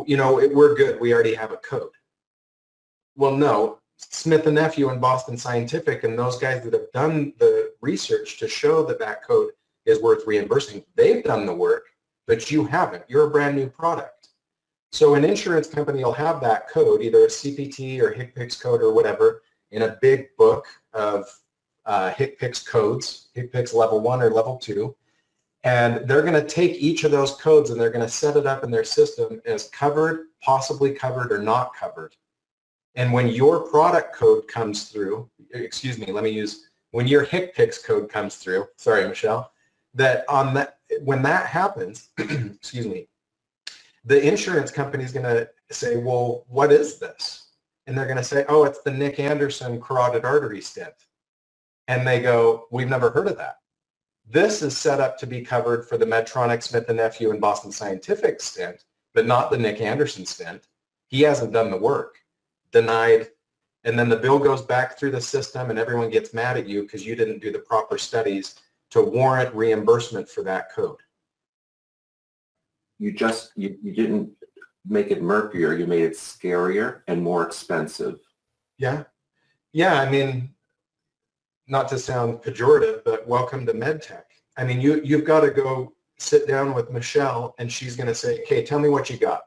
you 0.07 0.17
know, 0.17 0.35
we're 0.35 0.75
good. 0.75 0.99
We 0.99 1.13
already 1.13 1.35
have 1.35 1.51
a 1.51 1.57
code. 1.57 1.91
Well, 3.15 3.35
no. 3.35 3.79
Smith 3.97 4.45
& 4.45 4.47
Nephew 4.47 4.89
and 4.89 4.99
Boston 4.99 5.37
Scientific 5.37 6.03
and 6.03 6.17
those 6.17 6.37
guys 6.37 6.63
that 6.63 6.73
have 6.73 6.91
done 6.93 7.33
the 7.37 7.73
research 7.81 8.39
to 8.39 8.47
show 8.47 8.83
that 8.85 8.99
that 8.99 9.23
code 9.23 9.51
is 9.85 10.01
worth 10.01 10.25
reimbursing. 10.25 10.83
They've 10.95 11.23
done 11.23 11.45
the 11.45 11.53
work, 11.53 11.83
but 12.27 12.51
you 12.51 12.65
haven't. 12.65 13.03
You're 13.07 13.27
a 13.27 13.31
brand 13.31 13.55
new 13.55 13.67
product. 13.67 14.29
So 14.91 15.15
an 15.15 15.25
insurance 15.25 15.67
company 15.67 16.03
will 16.03 16.13
have 16.13 16.39
that 16.41 16.69
code, 16.69 17.01
either 17.01 17.23
a 17.25 17.27
CPT 17.27 17.99
or 17.99 18.13
HCPCS 18.13 18.61
code 18.61 18.81
or 18.81 18.93
whatever, 18.93 19.41
in 19.71 19.83
a 19.83 19.97
big 20.01 20.27
book 20.37 20.67
of 20.93 21.25
uh, 21.85 22.11
HCPCS 22.11 22.65
codes, 22.67 23.29
HCPCS 23.35 23.73
level 23.73 23.99
one 23.99 24.21
or 24.21 24.29
level 24.29 24.57
two, 24.57 24.95
and 25.63 26.07
they're 26.07 26.21
going 26.21 26.33
to 26.33 26.47
take 26.47 26.73
each 26.75 27.03
of 27.05 27.11
those 27.11 27.35
codes 27.35 27.69
and 27.69 27.79
they're 27.79 27.89
going 27.89 28.05
to 28.05 28.11
set 28.11 28.35
it 28.35 28.45
up 28.45 28.63
in 28.63 28.71
their 28.71 28.83
system 28.83 29.41
as 29.45 29.69
covered, 29.69 30.27
possibly 30.41 30.91
covered, 30.91 31.31
or 31.31 31.39
not 31.39 31.73
covered. 31.73 32.15
And 32.95 33.11
when 33.11 33.27
your 33.29 33.61
product 33.61 34.13
code 34.13 34.47
comes 34.47 34.89
through, 34.89 35.29
excuse 35.53 35.97
me, 35.97 36.11
let 36.11 36.23
me 36.23 36.29
use, 36.29 36.69
when 36.91 37.07
your 37.07 37.25
HCPCS 37.25 37.83
code 37.83 38.09
comes 38.09 38.35
through, 38.35 38.67
sorry, 38.75 39.07
Michelle, 39.07 39.52
that 39.95 40.25
on 40.29 40.53
that 40.55 40.77
when 41.01 41.21
that 41.23 41.47
happens, 41.47 42.09
excuse 42.17 42.87
me, 42.87 43.07
the 44.05 44.21
insurance 44.21 44.71
company 44.71 45.03
is 45.03 45.11
going 45.11 45.25
to 45.25 45.49
say, 45.71 45.97
well, 45.97 46.45
what 46.47 46.71
is 46.71 46.99
this? 46.99 47.51
And 47.87 47.97
they're 47.97 48.05
going 48.05 48.17
to 48.17 48.23
say, 48.23 48.45
oh, 48.47 48.63
it's 48.63 48.81
the 48.81 48.91
Nick 48.91 49.19
Anderson 49.19 49.81
carotid 49.81 50.25
artery 50.25 50.61
stent. 50.61 50.93
And 51.87 52.07
they 52.07 52.21
go, 52.21 52.65
we've 52.71 52.89
never 52.89 53.09
heard 53.09 53.27
of 53.27 53.37
that. 53.37 53.57
This 54.29 54.61
is 54.61 54.77
set 54.77 55.01
up 55.01 55.17
to 55.17 55.27
be 55.27 55.41
covered 55.41 55.87
for 55.87 55.97
the 55.97 56.05
Medtronic, 56.05 56.63
Smith 56.63 56.89
& 56.89 56.89
Nephew, 56.89 57.31
and 57.31 57.41
Boston 57.41 57.71
Scientific 57.71 58.39
stent, 58.39 58.85
but 59.13 59.25
not 59.25 59.51
the 59.51 59.57
Nick 59.57 59.81
Anderson 59.81 60.25
stent. 60.25 60.67
He 61.07 61.21
hasn't 61.21 61.51
done 61.51 61.71
the 61.71 61.77
work. 61.77 62.19
Denied. 62.71 63.27
And 63.83 63.99
then 63.99 64.07
the 64.07 64.15
bill 64.15 64.39
goes 64.39 64.61
back 64.61 64.97
through 64.97 65.11
the 65.11 65.21
system 65.21 65.69
and 65.69 65.77
everyone 65.77 66.09
gets 66.09 66.33
mad 66.33 66.55
at 66.55 66.67
you 66.67 66.83
because 66.83 67.05
you 67.05 67.15
didn't 67.15 67.41
do 67.41 67.51
the 67.51 67.59
proper 67.59 67.97
studies 67.97 68.61
to 68.93 69.01
warrant 69.01 69.53
reimbursement 69.55 70.29
for 70.29 70.43
that 70.43 70.71
code. 70.71 70.99
You 72.99 73.11
just, 73.11 73.51
you, 73.55 73.75
you 73.81 73.91
didn't 73.91 74.29
make 74.87 75.09
it 75.09 75.23
murkier, 75.23 75.73
you 75.73 75.87
made 75.87 76.03
it 76.03 76.13
scarier 76.13 77.01
and 77.07 77.19
more 77.19 77.43
expensive. 77.43 78.19
Yeah. 78.77 79.05
Yeah, 79.71 79.99
I 79.99 80.07
mean, 80.07 80.53
not 81.67 81.87
to 81.87 81.97
sound 81.97 82.43
pejorative, 82.43 83.03
but 83.03 83.27
welcome 83.27 83.65
to 83.65 83.73
MedTech. 83.73 84.25
I 84.57 84.63
mean, 84.63 84.79
you, 84.79 85.01
you've 85.03 85.25
got 85.25 85.39
to 85.39 85.49
go 85.49 85.93
sit 86.19 86.47
down 86.47 86.75
with 86.75 86.91
Michelle 86.91 87.55
and 87.57 87.71
she's 87.71 87.95
going 87.95 88.05
to 88.05 88.13
say, 88.13 88.43
okay, 88.43 88.63
tell 88.63 88.77
me 88.77 88.89
what 88.89 89.09
you 89.09 89.17
got. 89.17 89.41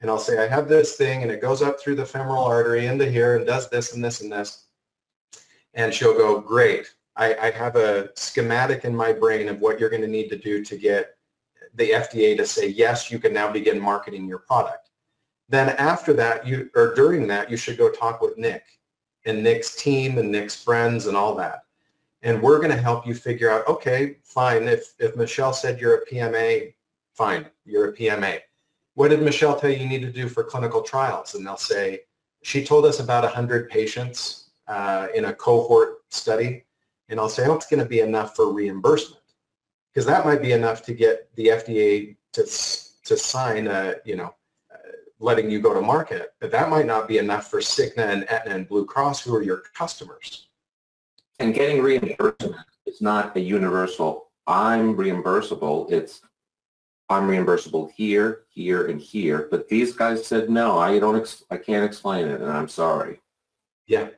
And 0.00 0.08
I'll 0.08 0.16
say, 0.16 0.38
I 0.38 0.46
have 0.46 0.68
this 0.68 0.94
thing 0.94 1.22
and 1.22 1.32
it 1.32 1.42
goes 1.42 1.60
up 1.60 1.80
through 1.80 1.96
the 1.96 2.06
femoral 2.06 2.44
artery 2.44 2.86
into 2.86 3.10
here 3.10 3.36
and 3.36 3.44
does 3.44 3.68
this 3.68 3.94
and 3.94 4.04
this 4.04 4.20
and 4.20 4.30
this. 4.30 4.66
And 5.74 5.92
she'll 5.92 6.16
go, 6.16 6.40
great. 6.40 6.86
I, 7.16 7.34
I 7.34 7.50
have 7.50 7.76
a 7.76 8.10
schematic 8.14 8.84
in 8.84 8.94
my 8.94 9.12
brain 9.12 9.48
of 9.48 9.60
what 9.60 9.80
you're 9.80 9.90
going 9.90 10.02
to 10.02 10.08
need 10.08 10.28
to 10.28 10.36
do 10.36 10.64
to 10.64 10.76
get 10.76 11.16
the 11.74 11.90
FDA 11.90 12.36
to 12.36 12.46
say, 12.46 12.68
yes, 12.68 13.10
you 13.10 13.18
can 13.18 13.32
now 13.32 13.50
begin 13.50 13.80
marketing 13.80 14.26
your 14.26 14.38
product. 14.38 14.90
Then 15.48 15.70
after 15.70 16.12
that, 16.14 16.46
you 16.46 16.70
or 16.74 16.94
during 16.94 17.26
that, 17.28 17.50
you 17.50 17.56
should 17.56 17.78
go 17.78 17.90
talk 17.90 18.20
with 18.20 18.36
Nick 18.36 18.64
and 19.24 19.42
Nick's 19.42 19.76
team 19.76 20.18
and 20.18 20.30
Nick's 20.30 20.60
friends 20.62 21.06
and 21.06 21.16
all 21.16 21.34
that. 21.36 21.62
And 22.22 22.42
we're 22.42 22.58
going 22.58 22.70
to 22.70 22.80
help 22.80 23.06
you 23.06 23.14
figure 23.14 23.50
out, 23.50 23.66
okay, 23.68 24.16
fine. 24.24 24.64
If, 24.64 24.94
if 24.98 25.16
Michelle 25.16 25.52
said 25.52 25.80
you're 25.80 25.96
a 25.96 26.06
PMA, 26.06 26.74
fine, 27.14 27.46
you're 27.64 27.90
a 27.90 27.92
PMA. 27.92 28.40
What 28.94 29.08
did 29.08 29.22
Michelle 29.22 29.58
tell 29.58 29.70
you 29.70 29.76
you 29.76 29.88
need 29.88 30.02
to 30.02 30.12
do 30.12 30.28
for 30.28 30.42
clinical 30.42 30.82
trials? 30.82 31.34
And 31.34 31.46
they'll 31.46 31.56
say, 31.56 32.00
she 32.42 32.64
told 32.64 32.86
us 32.86 33.00
about 33.00 33.24
100 33.24 33.68
patients 33.68 34.50
uh, 34.68 35.08
in 35.14 35.26
a 35.26 35.34
cohort 35.34 35.98
study. 36.10 36.64
And 37.08 37.20
I'll 37.20 37.28
say, 37.28 37.46
oh, 37.46 37.54
it's 37.54 37.66
going 37.66 37.82
to 37.82 37.88
be 37.88 38.00
enough 38.00 38.34
for 38.36 38.52
reimbursement. 38.52 39.22
Because 39.92 40.06
that 40.06 40.24
might 40.24 40.42
be 40.42 40.52
enough 40.52 40.82
to 40.82 40.94
get 40.94 41.34
the 41.36 41.48
FDA 41.48 42.16
to, 42.32 42.42
to 42.42 43.16
sign 43.16 43.66
a, 43.66 43.94
you 44.04 44.16
know, 44.16 44.34
uh, 44.72 44.76
letting 45.18 45.50
you 45.50 45.60
go 45.60 45.72
to 45.72 45.80
market, 45.80 46.34
but 46.40 46.50
that 46.50 46.68
might 46.68 46.86
not 46.86 47.08
be 47.08 47.18
enough 47.18 47.50
for 47.50 47.60
Cigna 47.60 48.12
and 48.12 48.28
Aetna 48.28 48.54
and 48.54 48.68
Blue 48.68 48.84
Cross, 48.84 49.22
who 49.22 49.34
are 49.34 49.42
your 49.42 49.62
customers. 49.74 50.48
And 51.38 51.54
getting 51.54 51.82
reimbursement 51.82 52.56
is 52.84 53.00
not 53.00 53.36
a 53.36 53.40
universal, 53.40 54.26
I'm 54.46 54.96
reimbursable. 54.96 55.90
It's 55.90 56.20
I'm 57.08 57.28
reimbursable 57.28 57.90
here, 57.92 58.42
here, 58.48 58.86
and 58.86 59.00
here. 59.00 59.48
But 59.50 59.68
these 59.68 59.92
guys 59.92 60.26
said, 60.26 60.50
no, 60.50 60.78
I 60.78 60.98
don't, 60.98 61.16
ex- 61.16 61.44
I 61.50 61.56
can't 61.56 61.84
explain 61.84 62.26
it, 62.26 62.40
and 62.40 62.50
I'm 62.50 62.68
sorry. 62.68 63.20
Yeah. 63.86 64.08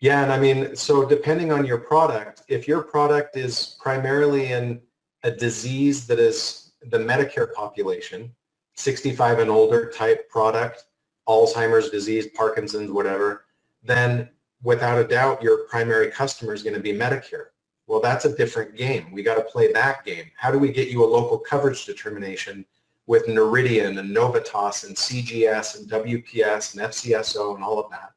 Yeah, 0.00 0.22
and 0.22 0.32
I 0.32 0.38
mean, 0.38 0.76
so 0.76 1.06
depending 1.06 1.50
on 1.50 1.64
your 1.64 1.78
product, 1.78 2.42
if 2.48 2.68
your 2.68 2.82
product 2.82 3.36
is 3.36 3.76
primarily 3.80 4.52
in 4.52 4.80
a 5.22 5.30
disease 5.30 6.06
that 6.06 6.18
is 6.18 6.72
the 6.82 6.98
Medicare 6.98 7.52
population, 7.54 8.30
65 8.74 9.38
and 9.38 9.50
older 9.50 9.90
type 9.90 10.28
product, 10.28 10.84
Alzheimer's 11.26 11.90
disease, 11.90 12.26
Parkinson's, 12.34 12.90
whatever, 12.90 13.46
then 13.82 14.28
without 14.62 14.98
a 14.98 15.04
doubt 15.04 15.42
your 15.42 15.66
primary 15.66 16.10
customer 16.10 16.52
is 16.52 16.62
going 16.62 16.74
to 16.74 16.80
be 16.80 16.92
Medicare. 16.92 17.46
Well, 17.86 18.00
that's 18.00 18.24
a 18.24 18.36
different 18.36 18.76
game. 18.76 19.12
We 19.12 19.22
got 19.22 19.36
to 19.36 19.42
play 19.42 19.72
that 19.72 20.04
game. 20.04 20.30
How 20.36 20.50
do 20.50 20.58
we 20.58 20.72
get 20.72 20.88
you 20.88 21.04
a 21.04 21.06
local 21.06 21.38
coverage 21.38 21.86
determination 21.86 22.66
with 23.06 23.26
Noridian 23.26 23.98
and 23.98 24.14
Novitas 24.14 24.86
and 24.86 24.96
CGS 24.96 25.78
and 25.78 25.88
WPS 25.88 26.74
and 26.74 26.82
FCSO 26.90 27.54
and 27.54 27.64
all 27.64 27.78
of 27.78 27.90
that? 27.90 28.12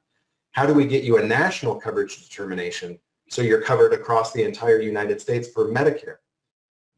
How 0.60 0.66
do 0.66 0.74
we 0.74 0.86
get 0.86 1.06
you 1.06 1.20
a 1.20 1.26
national 1.26 1.76
coverage 1.76 2.22
determination 2.22 3.00
so 3.30 3.42
you're 3.42 3.62
covered 3.62 3.94
across 3.94 4.34
the 4.34 4.44
entire 4.44 4.82
United 4.82 5.22
States 5.22 5.48
for 5.48 5.70
Medicare? 5.70 6.18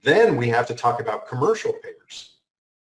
Then 0.02 0.36
we 0.36 0.48
have 0.48 0.66
to 0.66 0.74
talk 0.74 1.00
about 1.00 1.28
commercial 1.28 1.72
payers. 1.74 2.38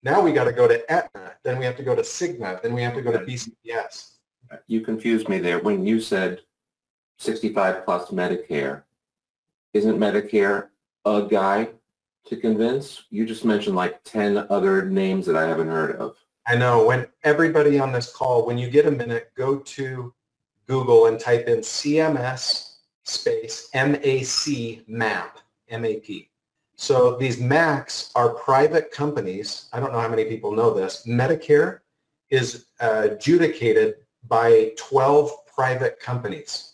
Now 0.04 0.22
we 0.22 0.32
got 0.32 0.44
to 0.44 0.52
go 0.52 0.68
to 0.68 0.80
Aetna, 0.92 1.34
then 1.44 1.58
we 1.58 1.66
have 1.66 1.78
to 1.78 1.84
go 1.84 1.96
to 1.96 2.04
Cigna, 2.04 2.62
then 2.62 2.76
we 2.76 2.84
have 2.84 2.94
to 2.94 3.02
go 3.02 3.12
to 3.12 3.18
BCBS. 3.18 4.18
You 4.68 4.82
confused 4.82 5.28
me 5.28 5.40
there 5.40 5.58
when 5.58 5.84
you 5.84 6.00
said 6.00 6.42
65 7.18 7.84
plus 7.84 8.12
Medicare. 8.12 8.84
Isn't 9.74 9.98
Medicare 9.98 10.68
a 11.06 11.24
guy 11.24 11.70
to 12.28 12.38
convince? 12.38 13.06
You 13.10 13.26
just 13.26 13.46
mentioned 13.46 13.76
like 13.76 14.04
10 14.04 14.46
other 14.52 14.86
names 14.86 15.26
that 15.26 15.36
I 15.36 15.48
haven't 15.48 15.70
heard 15.70 15.96
of. 15.96 16.18
I 16.46 16.56
know. 16.56 16.86
When 16.86 17.08
everybody 17.24 17.80
on 17.80 17.92
this 17.92 18.14
call, 18.14 18.46
when 18.46 18.60
you 18.60 18.70
get 18.70 18.86
a 18.86 18.92
minute, 18.92 19.32
go 19.36 19.58
to 19.58 20.14
Google 20.68 21.08
and 21.08 21.20
type 21.20 21.48
in 21.48 21.60
CMS 21.60 22.76
space 23.04 23.70
MAC 23.74 24.88
map, 24.88 25.40
M-A-P. 25.70 26.30
So 26.76 27.18
these 27.18 27.38
MACs 27.38 28.12
are 28.16 28.36
private 28.36 28.92
companies. 28.92 29.70
I 29.74 29.80
don't 29.80 29.92
know 29.92 30.00
how 30.00 30.10
many 30.10 30.26
people 30.26 30.52
know 30.52 30.74
this. 30.74 31.06
Medicare 31.08 31.80
is 32.30 32.68
uh, 32.80 33.08
adjudicated 33.12 33.96
by 34.28 34.74
12 34.78 35.32
private 35.48 36.00
companies. 36.00 36.74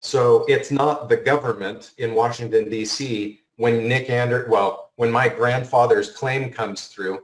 So 0.00 0.44
it's 0.48 0.70
not 0.70 1.08
the 1.08 1.16
government 1.16 1.92
in 1.96 2.14
Washington, 2.14 2.68
D.C. 2.68 3.40
when 3.56 3.88
Nick 3.88 4.10
Ander, 4.10 4.46
well, 4.50 4.90
when 4.96 5.10
my 5.10 5.28
grandfather's 5.28 6.10
claim 6.12 6.52
comes 6.52 6.88
through 6.88 7.20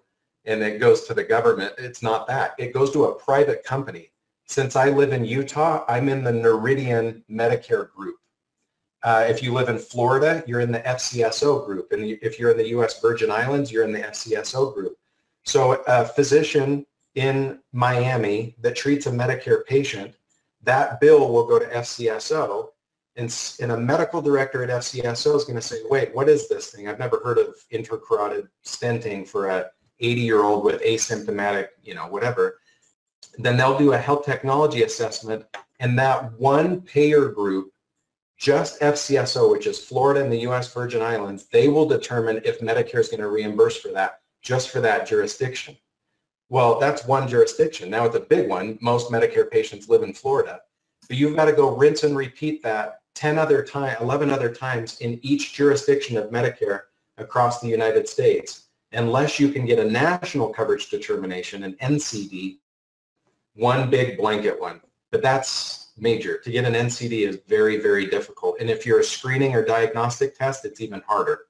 and 0.46 0.62
it 0.62 0.80
goes 0.80 1.06
to 1.06 1.12
the 1.12 1.22
government, 1.22 1.74
it's 1.76 2.02
not 2.02 2.26
that. 2.28 2.54
It 2.58 2.72
goes 2.72 2.90
to 2.92 3.04
a 3.04 3.14
private 3.14 3.64
company. 3.64 4.09
Since 4.50 4.74
I 4.74 4.88
live 4.88 5.12
in 5.12 5.24
Utah, 5.24 5.84
I'm 5.86 6.08
in 6.08 6.24
the 6.24 6.32
Noridian 6.32 7.22
Medicare 7.30 7.88
group. 7.92 8.16
Uh, 9.04 9.24
if 9.28 9.44
you 9.44 9.52
live 9.54 9.68
in 9.68 9.78
Florida, 9.78 10.42
you're 10.44 10.58
in 10.58 10.72
the 10.72 10.80
FCSO 10.80 11.64
group. 11.64 11.92
And 11.92 12.04
if 12.20 12.36
you're 12.36 12.50
in 12.50 12.56
the 12.56 12.70
U.S. 12.70 13.00
Virgin 13.00 13.30
Islands, 13.30 13.70
you're 13.70 13.84
in 13.84 13.92
the 13.92 14.00
FCSO 14.00 14.74
group. 14.74 14.98
So 15.44 15.84
a 15.86 16.04
physician 16.04 16.84
in 17.14 17.60
Miami 17.72 18.56
that 18.60 18.74
treats 18.74 19.06
a 19.06 19.12
Medicare 19.12 19.64
patient, 19.66 20.16
that 20.64 20.98
bill 20.98 21.32
will 21.32 21.46
go 21.46 21.60
to 21.60 21.66
FCSO. 21.66 22.70
And, 23.14 23.54
and 23.60 23.70
a 23.70 23.76
medical 23.76 24.20
director 24.20 24.64
at 24.64 24.70
FCSO 24.70 25.36
is 25.36 25.44
going 25.44 25.60
to 25.60 25.62
say, 25.62 25.76
wait, 25.88 26.12
what 26.12 26.28
is 26.28 26.48
this 26.48 26.72
thing? 26.72 26.88
I've 26.88 26.98
never 26.98 27.20
heard 27.22 27.38
of 27.38 27.54
intracarotid 27.72 28.48
stenting 28.64 29.28
for 29.28 29.48
a 29.48 29.70
80-year-old 30.02 30.64
with 30.64 30.82
asymptomatic, 30.82 31.68
you 31.84 31.94
know, 31.94 32.08
whatever. 32.08 32.56
Then 33.38 33.56
they'll 33.56 33.78
do 33.78 33.92
a 33.92 33.98
health 33.98 34.24
technology 34.24 34.82
assessment, 34.82 35.44
and 35.78 35.98
that 35.98 36.32
one 36.38 36.80
payer 36.82 37.28
group 37.28 37.72
just 38.40 38.80
FCSO, 38.80 39.50
which 39.50 39.66
is 39.66 39.78
Florida 39.78 40.22
and 40.22 40.32
the 40.32 40.40
U.S. 40.40 40.72
Virgin 40.72 41.02
Islands, 41.02 41.46
they 41.52 41.68
will 41.68 41.86
determine 41.86 42.40
if 42.44 42.60
Medicare 42.60 43.00
is 43.00 43.08
going 43.08 43.20
to 43.20 43.28
reimburse 43.28 43.76
for 43.76 43.92
that, 43.92 44.20
just 44.40 44.70
for 44.70 44.80
that 44.80 45.06
jurisdiction. 45.06 45.76
Well, 46.48 46.80
that's 46.80 47.04
one 47.04 47.28
jurisdiction. 47.28 47.90
Now 47.90 48.06
it's 48.06 48.16
a 48.16 48.20
big 48.20 48.48
one. 48.48 48.78
Most 48.80 49.10
Medicare 49.10 49.50
patients 49.50 49.90
live 49.90 50.02
in 50.02 50.14
Florida. 50.14 50.60
But 51.06 51.18
you've 51.18 51.36
got 51.36 51.44
to 51.44 51.52
go 51.52 51.76
rinse 51.76 52.02
and 52.02 52.16
repeat 52.16 52.62
that 52.62 53.00
10 53.14 53.38
other 53.38 53.62
times, 53.62 53.98
11 54.00 54.30
other 54.30 54.52
times 54.52 54.98
in 55.00 55.20
each 55.22 55.52
jurisdiction 55.52 56.16
of 56.16 56.30
Medicare 56.30 56.82
across 57.18 57.60
the 57.60 57.68
United 57.68 58.08
States, 58.08 58.68
unless 58.92 59.38
you 59.38 59.50
can 59.50 59.66
get 59.66 59.78
a 59.78 59.84
national 59.84 60.48
coverage 60.48 60.88
determination, 60.88 61.64
an 61.64 61.74
NCD, 61.82 62.59
one 63.54 63.90
big 63.90 64.16
blanket 64.16 64.60
one. 64.60 64.80
But 65.10 65.22
that's 65.22 65.92
major. 65.98 66.38
To 66.38 66.50
get 66.50 66.64
an 66.64 66.74
NCD 66.74 67.28
is 67.28 67.40
very, 67.46 67.78
very 67.78 68.06
difficult. 68.06 68.56
And 68.60 68.70
if 68.70 68.86
you're 68.86 69.00
a 69.00 69.04
screening 69.04 69.54
or 69.54 69.64
diagnostic 69.64 70.36
test, 70.36 70.64
it's 70.64 70.80
even 70.80 71.02
harder. 71.06 71.40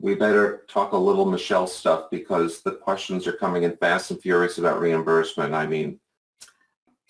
We 0.00 0.14
better 0.14 0.64
talk 0.68 0.92
a 0.92 0.96
little 0.96 1.24
Michelle 1.24 1.66
stuff 1.66 2.10
because 2.10 2.62
the 2.62 2.72
questions 2.72 3.26
are 3.26 3.32
coming 3.32 3.62
in 3.62 3.76
fast 3.76 4.10
and 4.10 4.20
furious 4.20 4.58
about 4.58 4.80
reimbursement. 4.80 5.54
I 5.54 5.66
mean, 5.66 6.00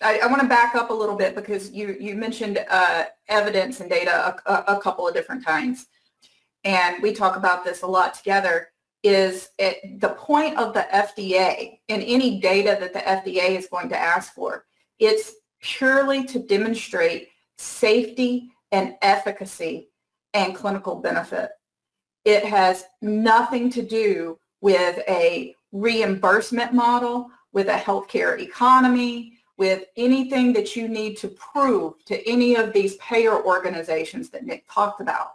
I, 0.01 0.19
I 0.19 0.27
want 0.27 0.41
to 0.41 0.47
back 0.47 0.75
up 0.75 0.89
a 0.89 0.93
little 0.93 1.15
bit 1.15 1.33
because 1.35 1.71
you, 1.71 1.95
you 1.99 2.15
mentioned 2.15 2.63
uh, 2.69 3.05
evidence 3.29 3.79
and 3.79 3.89
data 3.89 4.35
a, 4.45 4.73
a, 4.75 4.79
couple 4.79 5.07
of 5.07 5.13
different 5.13 5.43
times. 5.43 5.87
And 6.63 7.01
we 7.01 7.13
talk 7.13 7.35
about 7.35 7.63
this 7.63 7.81
a 7.81 7.87
lot 7.87 8.13
together 8.13 8.69
is 9.03 9.49
it, 9.59 9.99
the 9.99 10.09
point 10.09 10.57
of 10.57 10.73
the 10.73 10.87
FDA 10.93 11.79
and 11.89 12.01
any 12.01 12.39
data 12.39 12.77
that 12.79 12.93
the 12.93 12.99
FDA 12.99 13.57
is 13.57 13.67
going 13.67 13.89
to 13.89 13.97
ask 13.97 14.33
for, 14.33 14.65
it's 14.97 15.33
purely 15.61 16.23
to 16.25 16.39
demonstrate 16.39 17.29
safety 17.57 18.49
and 18.71 18.95
efficacy 19.01 19.89
and 20.33 20.55
clinical 20.55 20.95
benefit. 20.95 21.51
It 22.25 22.45
has 22.45 22.85
nothing 23.01 23.69
to 23.71 23.81
do 23.81 24.39
with 24.61 24.99
a 25.09 25.53
reimbursement 25.73 26.73
model, 26.73 27.29
with 27.51 27.67
a 27.67 27.73
healthcare 27.73 28.39
economy, 28.39 29.33
with 29.57 29.83
anything 29.97 30.53
that 30.53 30.75
you 30.75 30.87
need 30.87 31.17
to 31.17 31.27
prove 31.27 32.03
to 32.05 32.27
any 32.27 32.55
of 32.55 32.73
these 32.73 32.95
payer 32.97 33.43
organizations 33.45 34.29
that 34.29 34.45
Nick 34.45 34.65
talked 34.69 35.01
about. 35.01 35.33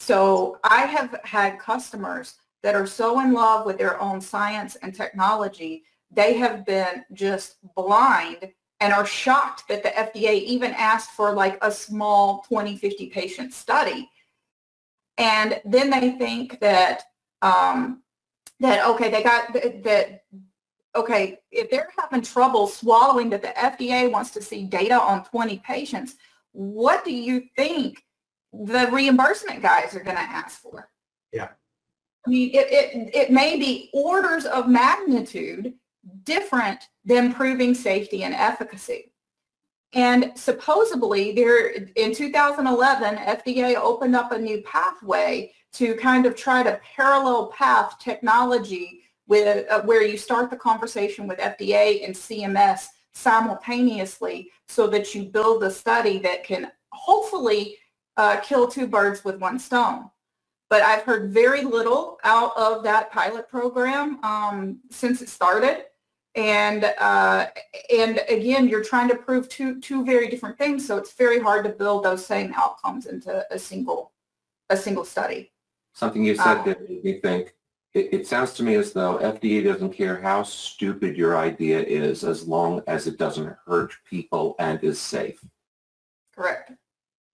So 0.00 0.58
I 0.64 0.82
have 0.86 1.18
had 1.24 1.58
customers 1.58 2.34
that 2.64 2.74
are 2.74 2.86
so 2.86 3.20
in 3.20 3.34
love 3.34 3.66
with 3.66 3.76
their 3.76 4.00
own 4.00 4.22
science 4.22 4.74
and 4.76 4.94
technology, 4.94 5.84
they 6.10 6.38
have 6.38 6.64
been 6.64 7.04
just 7.12 7.56
blind 7.76 8.50
and 8.80 8.90
are 8.90 9.04
shocked 9.04 9.68
that 9.68 9.82
the 9.82 9.90
FDA 9.90 10.42
even 10.42 10.72
asked 10.72 11.10
for 11.10 11.32
like 11.32 11.58
a 11.60 11.70
small 11.70 12.42
20, 12.48 12.78
50 12.78 13.10
patient 13.10 13.52
study. 13.52 14.08
And 15.18 15.60
then 15.66 15.90
they 15.90 16.12
think 16.12 16.58
that, 16.60 17.02
um, 17.42 18.02
that, 18.60 18.86
okay, 18.88 19.10
they 19.10 19.22
got 19.22 19.52
that, 19.52 20.22
okay, 20.96 21.40
if 21.50 21.70
they're 21.70 21.92
having 21.98 22.22
trouble 22.22 22.66
swallowing 22.66 23.28
that 23.28 23.42
the 23.42 23.48
FDA 23.48 24.10
wants 24.10 24.30
to 24.30 24.42
see 24.42 24.64
data 24.64 24.98
on 24.98 25.22
20 25.24 25.58
patients, 25.58 26.14
what 26.52 27.04
do 27.04 27.12
you 27.12 27.42
think 27.56 28.02
the 28.54 28.88
reimbursement 28.90 29.60
guys 29.60 29.94
are 29.94 30.02
going 30.02 30.16
to 30.16 30.22
ask 30.22 30.62
for? 30.62 30.88
Yeah. 31.30 31.48
I 32.26 32.30
mean, 32.30 32.50
it, 32.54 32.66
it, 32.70 33.14
it 33.14 33.30
may 33.30 33.58
be 33.58 33.90
orders 33.92 34.46
of 34.46 34.68
magnitude 34.68 35.74
different 36.24 36.88
than 37.04 37.34
proving 37.34 37.74
safety 37.74 38.24
and 38.24 38.34
efficacy. 38.34 39.12
And 39.92 40.32
supposedly 40.34 41.32
there 41.32 41.68
in 41.68 42.14
2011, 42.14 43.16
FDA 43.16 43.76
opened 43.76 44.16
up 44.16 44.32
a 44.32 44.38
new 44.38 44.60
pathway 44.62 45.52
to 45.74 45.94
kind 45.94 46.26
of 46.26 46.34
try 46.34 46.62
to 46.62 46.80
parallel 46.96 47.48
path 47.48 47.98
technology 48.00 49.02
with 49.26 49.66
uh, 49.70 49.82
where 49.82 50.02
you 50.02 50.18
start 50.18 50.50
the 50.50 50.56
conversation 50.56 51.26
with 51.26 51.38
FDA 51.38 52.04
and 52.04 52.14
CMS 52.14 52.86
simultaneously 53.12 54.50
so 54.68 54.86
that 54.88 55.14
you 55.14 55.24
build 55.24 55.62
a 55.62 55.70
study 55.70 56.18
that 56.18 56.44
can 56.44 56.70
hopefully 56.90 57.76
uh, 58.16 58.38
kill 58.38 58.68
two 58.68 58.86
birds 58.86 59.24
with 59.24 59.38
one 59.38 59.58
stone. 59.58 60.10
But 60.70 60.82
I've 60.82 61.02
heard 61.02 61.32
very 61.32 61.62
little 61.62 62.18
out 62.24 62.56
of 62.56 62.82
that 62.84 63.12
pilot 63.12 63.48
program 63.48 64.22
um, 64.24 64.80
since 64.90 65.22
it 65.22 65.28
started. 65.28 65.84
And 66.34 66.84
uh, 66.98 67.46
and 67.92 68.20
again, 68.28 68.68
you're 68.68 68.82
trying 68.82 69.08
to 69.08 69.14
prove 69.14 69.48
two 69.48 69.80
two 69.80 70.04
very 70.04 70.28
different 70.28 70.58
things, 70.58 70.84
so 70.84 70.96
it's 70.96 71.12
very 71.12 71.38
hard 71.38 71.64
to 71.64 71.70
build 71.70 72.04
those 72.04 72.26
same 72.26 72.52
outcomes 72.54 73.06
into 73.06 73.46
a 73.52 73.58
single 73.58 74.12
a 74.68 74.76
single 74.76 75.04
study. 75.04 75.52
Something 75.92 76.24
you 76.24 76.34
said 76.34 76.58
um, 76.58 76.66
that 76.66 76.88
made 76.88 77.04
me 77.04 77.20
think. 77.20 77.54
It, 77.94 78.12
it 78.12 78.26
sounds 78.26 78.52
to 78.54 78.64
me 78.64 78.74
as 78.74 78.92
though 78.92 79.18
FDA 79.18 79.62
doesn't 79.62 79.92
care 79.92 80.20
how 80.20 80.42
stupid 80.42 81.16
your 81.16 81.36
idea 81.36 81.80
is, 81.80 82.24
as 82.24 82.48
long 82.48 82.82
as 82.88 83.06
it 83.06 83.16
doesn't 83.16 83.54
hurt 83.64 83.94
people 84.04 84.56
and 84.58 84.82
is 84.82 85.00
safe. 85.00 85.38
Correct. 86.34 86.72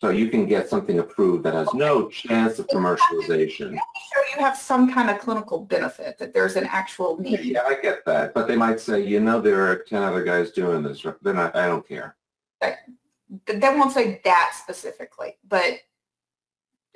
So 0.01 0.09
you 0.09 0.29
can 0.29 0.47
get 0.47 0.67
something 0.67 0.99
approved 0.99 1.45
that 1.45 1.53
has 1.53 1.69
no 1.75 2.09
chance 2.09 2.59
of 2.59 2.67
commercialization. 2.69 3.77
Sure, 3.77 4.25
you 4.35 4.43
have 4.43 4.57
some 4.57 4.91
kind 4.91 5.11
of 5.11 5.19
clinical 5.19 5.61
benefit, 5.61 6.17
that 6.17 6.33
there's 6.33 6.57
an 6.57 6.65
actual 6.65 7.21
need. 7.21 7.41
Yeah, 7.41 7.65
I 7.67 7.75
get 7.83 8.07
that. 8.07 8.33
But 8.33 8.49
they 8.49 8.57
might 8.57 8.81
say, 8.81 9.05
you 9.05 9.21
know, 9.21 9.43
there 9.43 9.63
are 9.63 9.77
10 9.77 10.03
other 10.03 10.25
guys 10.25 10.53
doing 10.53 10.83
this. 10.83 11.05
Then 11.21 11.39
I, 11.39 11.51
I 11.53 11.67
don't 11.67 11.87
care. 11.87 12.17
They, 12.63 12.77
they 13.47 13.59
won't 13.77 13.93
say 13.93 14.23
that 14.25 14.53
specifically, 14.59 15.37
but 15.47 15.81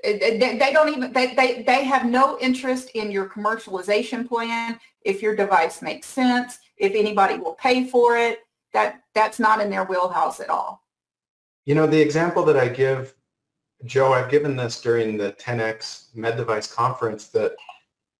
they, 0.02 0.38
they 0.58 0.70
don't 0.72 0.88
even, 0.88 1.12
they, 1.12 1.34
they, 1.34 1.62
they 1.62 1.84
have 1.84 2.06
no 2.06 2.38
interest 2.40 2.90
in 2.94 3.10
your 3.10 3.28
commercialization 3.28 4.26
plan, 4.26 4.80
if 5.02 5.20
your 5.20 5.36
device 5.36 5.82
makes 5.82 6.06
sense, 6.06 6.58
if 6.78 6.94
anybody 6.94 7.38
will 7.38 7.54
pay 7.54 7.84
for 7.84 8.16
it. 8.16 8.40
That, 8.72 9.02
that's 9.14 9.38
not 9.38 9.60
in 9.60 9.70
their 9.70 9.84
wheelhouse 9.84 10.40
at 10.40 10.48
all. 10.48 10.83
You 11.66 11.74
know, 11.74 11.86
the 11.86 12.00
example 12.00 12.44
that 12.44 12.56
I 12.56 12.68
give, 12.68 13.14
Joe, 13.84 14.12
I've 14.12 14.30
given 14.30 14.56
this 14.56 14.80
during 14.80 15.16
the 15.16 15.32
10X 15.32 16.14
Med 16.14 16.36
Device 16.36 16.72
Conference 16.72 17.28
that 17.28 17.56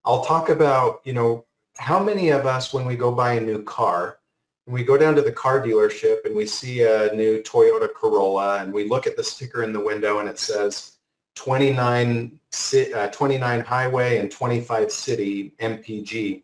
I'll 0.05 0.25
talk 0.25 0.49
about, 0.49 1.01
you 1.05 1.13
know, 1.13 1.45
how 1.77 2.03
many 2.03 2.31
of 2.31 2.47
us 2.47 2.73
when 2.73 2.87
we 2.87 2.97
go 2.97 3.13
buy 3.13 3.35
a 3.35 3.41
new 3.41 3.63
car, 3.63 4.19
we 4.67 4.83
go 4.83 4.97
down 4.97 5.15
to 5.17 5.23
the 5.23 5.33
car 5.33 5.61
dealership 5.61 6.25
and 6.25 6.35
we 6.35 6.47
see 6.47 6.83
a 6.83 7.13
new 7.15 7.43
Toyota 7.43 7.93
Corolla 7.93 8.61
and 8.61 8.73
we 8.73 8.89
look 8.89 9.07
at 9.07 9.17
the 9.17 9.25
sticker 9.25 9.63
in 9.63 9.73
the 9.73 9.81
window 9.81 10.21
and 10.21 10.29
it 10.29 10.39
says 10.39 10.93
29, 11.35 12.39
uh, 12.95 13.09
29 13.09 13.61
highway 13.61 14.19
and 14.19 14.31
25 14.31 14.91
city 14.91 15.53
MPG. 15.61 16.43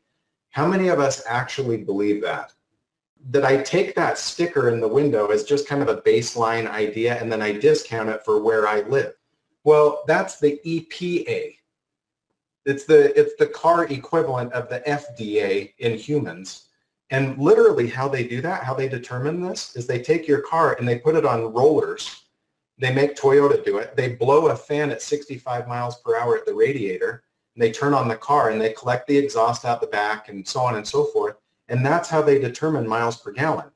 How 0.50 0.66
many 0.66 0.88
of 0.88 0.98
us 0.98 1.22
actually 1.26 1.78
believe 1.78 2.20
that? 2.22 2.52
That 3.28 3.44
I 3.44 3.59
take 3.62 3.94
that 3.94 4.18
sticker 4.18 4.70
in 4.70 4.80
the 4.80 4.88
window 4.88 5.28
as 5.28 5.44
just 5.44 5.68
kind 5.68 5.83
of 5.83 5.88
a 5.88 6.00
baseline 6.02 6.68
idea 6.68 7.20
and 7.20 7.30
then 7.30 7.42
I 7.42 7.52
discount 7.52 8.09
it 8.09 8.24
for 8.24 8.42
where 8.42 8.66
I 8.66 8.80
live. 8.80 9.14
Well, 9.64 10.04
that's 10.06 10.40
the 10.40 10.59
EPA. 10.64 11.56
It's 12.64 12.85
the 12.85 13.18
it's 13.18 13.35
the 13.38 13.46
car 13.46 13.85
equivalent 13.87 14.52
of 14.52 14.68
the 14.68 14.80
FDA 14.80 15.74
in 15.78 15.98
humans. 15.98 16.68
And 17.11 17.37
literally 17.38 17.88
how 17.88 18.09
they 18.09 18.24
do 18.24 18.40
that, 18.42 18.62
how 18.62 18.74
they 18.74 18.88
determine 18.88 19.42
this 19.42 19.74
is 19.76 19.87
they 19.87 20.00
take 20.00 20.28
your 20.28 20.42
car 20.42 20.74
and 20.74 20.87
they 20.87 20.98
put 20.98 21.16
it 21.16 21.26
on 21.26 21.52
rollers. 21.52 22.24
They 22.78 22.94
make 22.94 23.16
Toyota 23.16 23.62
do 23.64 23.78
it. 23.78 23.96
They 23.96 24.14
blow 24.14 24.48
a 24.48 24.56
fan 24.56 24.90
at 24.90 25.02
65 25.02 25.68
miles 25.68 26.00
per 26.00 26.16
hour 26.16 26.37
at 26.37 26.46
the 26.46 26.54
radiator 26.54 27.24
and 27.54 27.62
they 27.62 27.72
turn 27.72 27.94
on 27.94 28.09
the 28.09 28.16
car 28.16 28.50
and 28.50 28.61
they 28.61 28.72
collect 28.72 29.06
the 29.06 29.18
exhaust 29.18 29.64
out 29.64 29.80
the 29.80 29.87
back 29.88 30.28
and 30.28 30.46
so 30.46 30.61
on 30.61 30.76
and 30.76 30.87
so 30.87 31.04
forth 31.06 31.37
and 31.70 31.87
that's 31.87 32.09
how 32.09 32.20
they 32.20 32.38
determine 32.38 32.87
miles 32.87 33.16
per 33.16 33.30
gallon. 33.30 33.70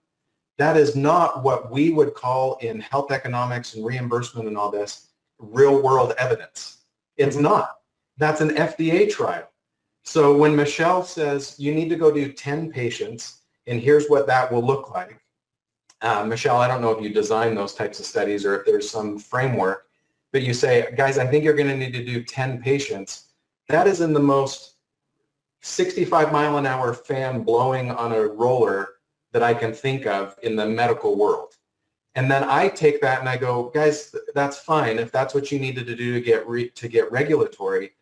That 0.58 0.76
is 0.76 0.94
not 0.94 1.42
what 1.42 1.70
we 1.70 1.90
would 1.90 2.14
call 2.14 2.56
in 2.56 2.80
health 2.80 3.10
economics 3.10 3.74
and 3.74 3.86
reimbursement 3.86 4.48
and 4.48 4.58
all 4.58 4.70
this 4.70 5.08
real 5.38 5.82
world 5.82 6.12
evidence. 6.18 6.78
It's 7.16 7.36
not. 7.36 7.78
That's 8.18 8.40
an 8.40 8.50
FDA 8.50 9.10
trial. 9.10 9.48
So 10.02 10.36
when 10.36 10.54
Michelle 10.54 11.02
says 11.02 11.56
you 11.58 11.74
need 11.74 11.88
to 11.88 11.96
go 11.96 12.12
do 12.12 12.32
10 12.32 12.70
patients 12.70 13.40
and 13.66 13.80
here's 13.80 14.08
what 14.08 14.26
that 14.26 14.52
will 14.52 14.64
look 14.64 14.90
like, 14.90 15.18
uh, 16.02 16.24
Michelle, 16.24 16.58
I 16.58 16.68
don't 16.68 16.82
know 16.82 16.90
if 16.90 17.02
you 17.02 17.08
design 17.08 17.54
those 17.54 17.74
types 17.74 17.98
of 17.98 18.06
studies 18.06 18.44
or 18.44 18.60
if 18.60 18.66
there's 18.66 18.90
some 18.90 19.18
framework, 19.18 19.86
but 20.32 20.42
you 20.42 20.52
say, 20.52 20.92
guys, 20.96 21.16
I 21.16 21.26
think 21.26 21.44
you're 21.44 21.54
going 21.54 21.68
to 21.68 21.76
need 21.76 21.94
to 21.94 22.04
do 22.04 22.22
10 22.22 22.60
patients. 22.60 23.28
That 23.68 23.86
is 23.86 24.02
in 24.02 24.12
the 24.12 24.20
most 24.20 24.73
65 25.64 26.30
mile 26.30 26.58
an 26.58 26.66
hour 26.66 26.92
fan 26.92 27.42
blowing 27.42 27.90
on 27.90 28.12
a 28.12 28.20
roller 28.20 28.96
that 29.32 29.42
I 29.42 29.54
can 29.54 29.72
think 29.72 30.06
of 30.06 30.36
in 30.42 30.56
the 30.56 30.66
medical 30.66 31.16
world. 31.16 31.56
And 32.16 32.30
then 32.30 32.44
I 32.44 32.68
take 32.68 33.00
that 33.00 33.20
and 33.20 33.28
I 33.28 33.38
go, 33.38 33.70
guys, 33.70 34.14
that's 34.34 34.58
fine. 34.58 34.98
If 34.98 35.10
that's 35.10 35.34
what 35.34 35.50
you 35.50 35.58
needed 35.58 35.86
to 35.86 35.96
do 35.96 36.12
to 36.12 36.20
get 36.20 36.46
re- 36.46 36.68
to 36.68 36.86
get 36.86 37.10
regulatory, 37.10 37.92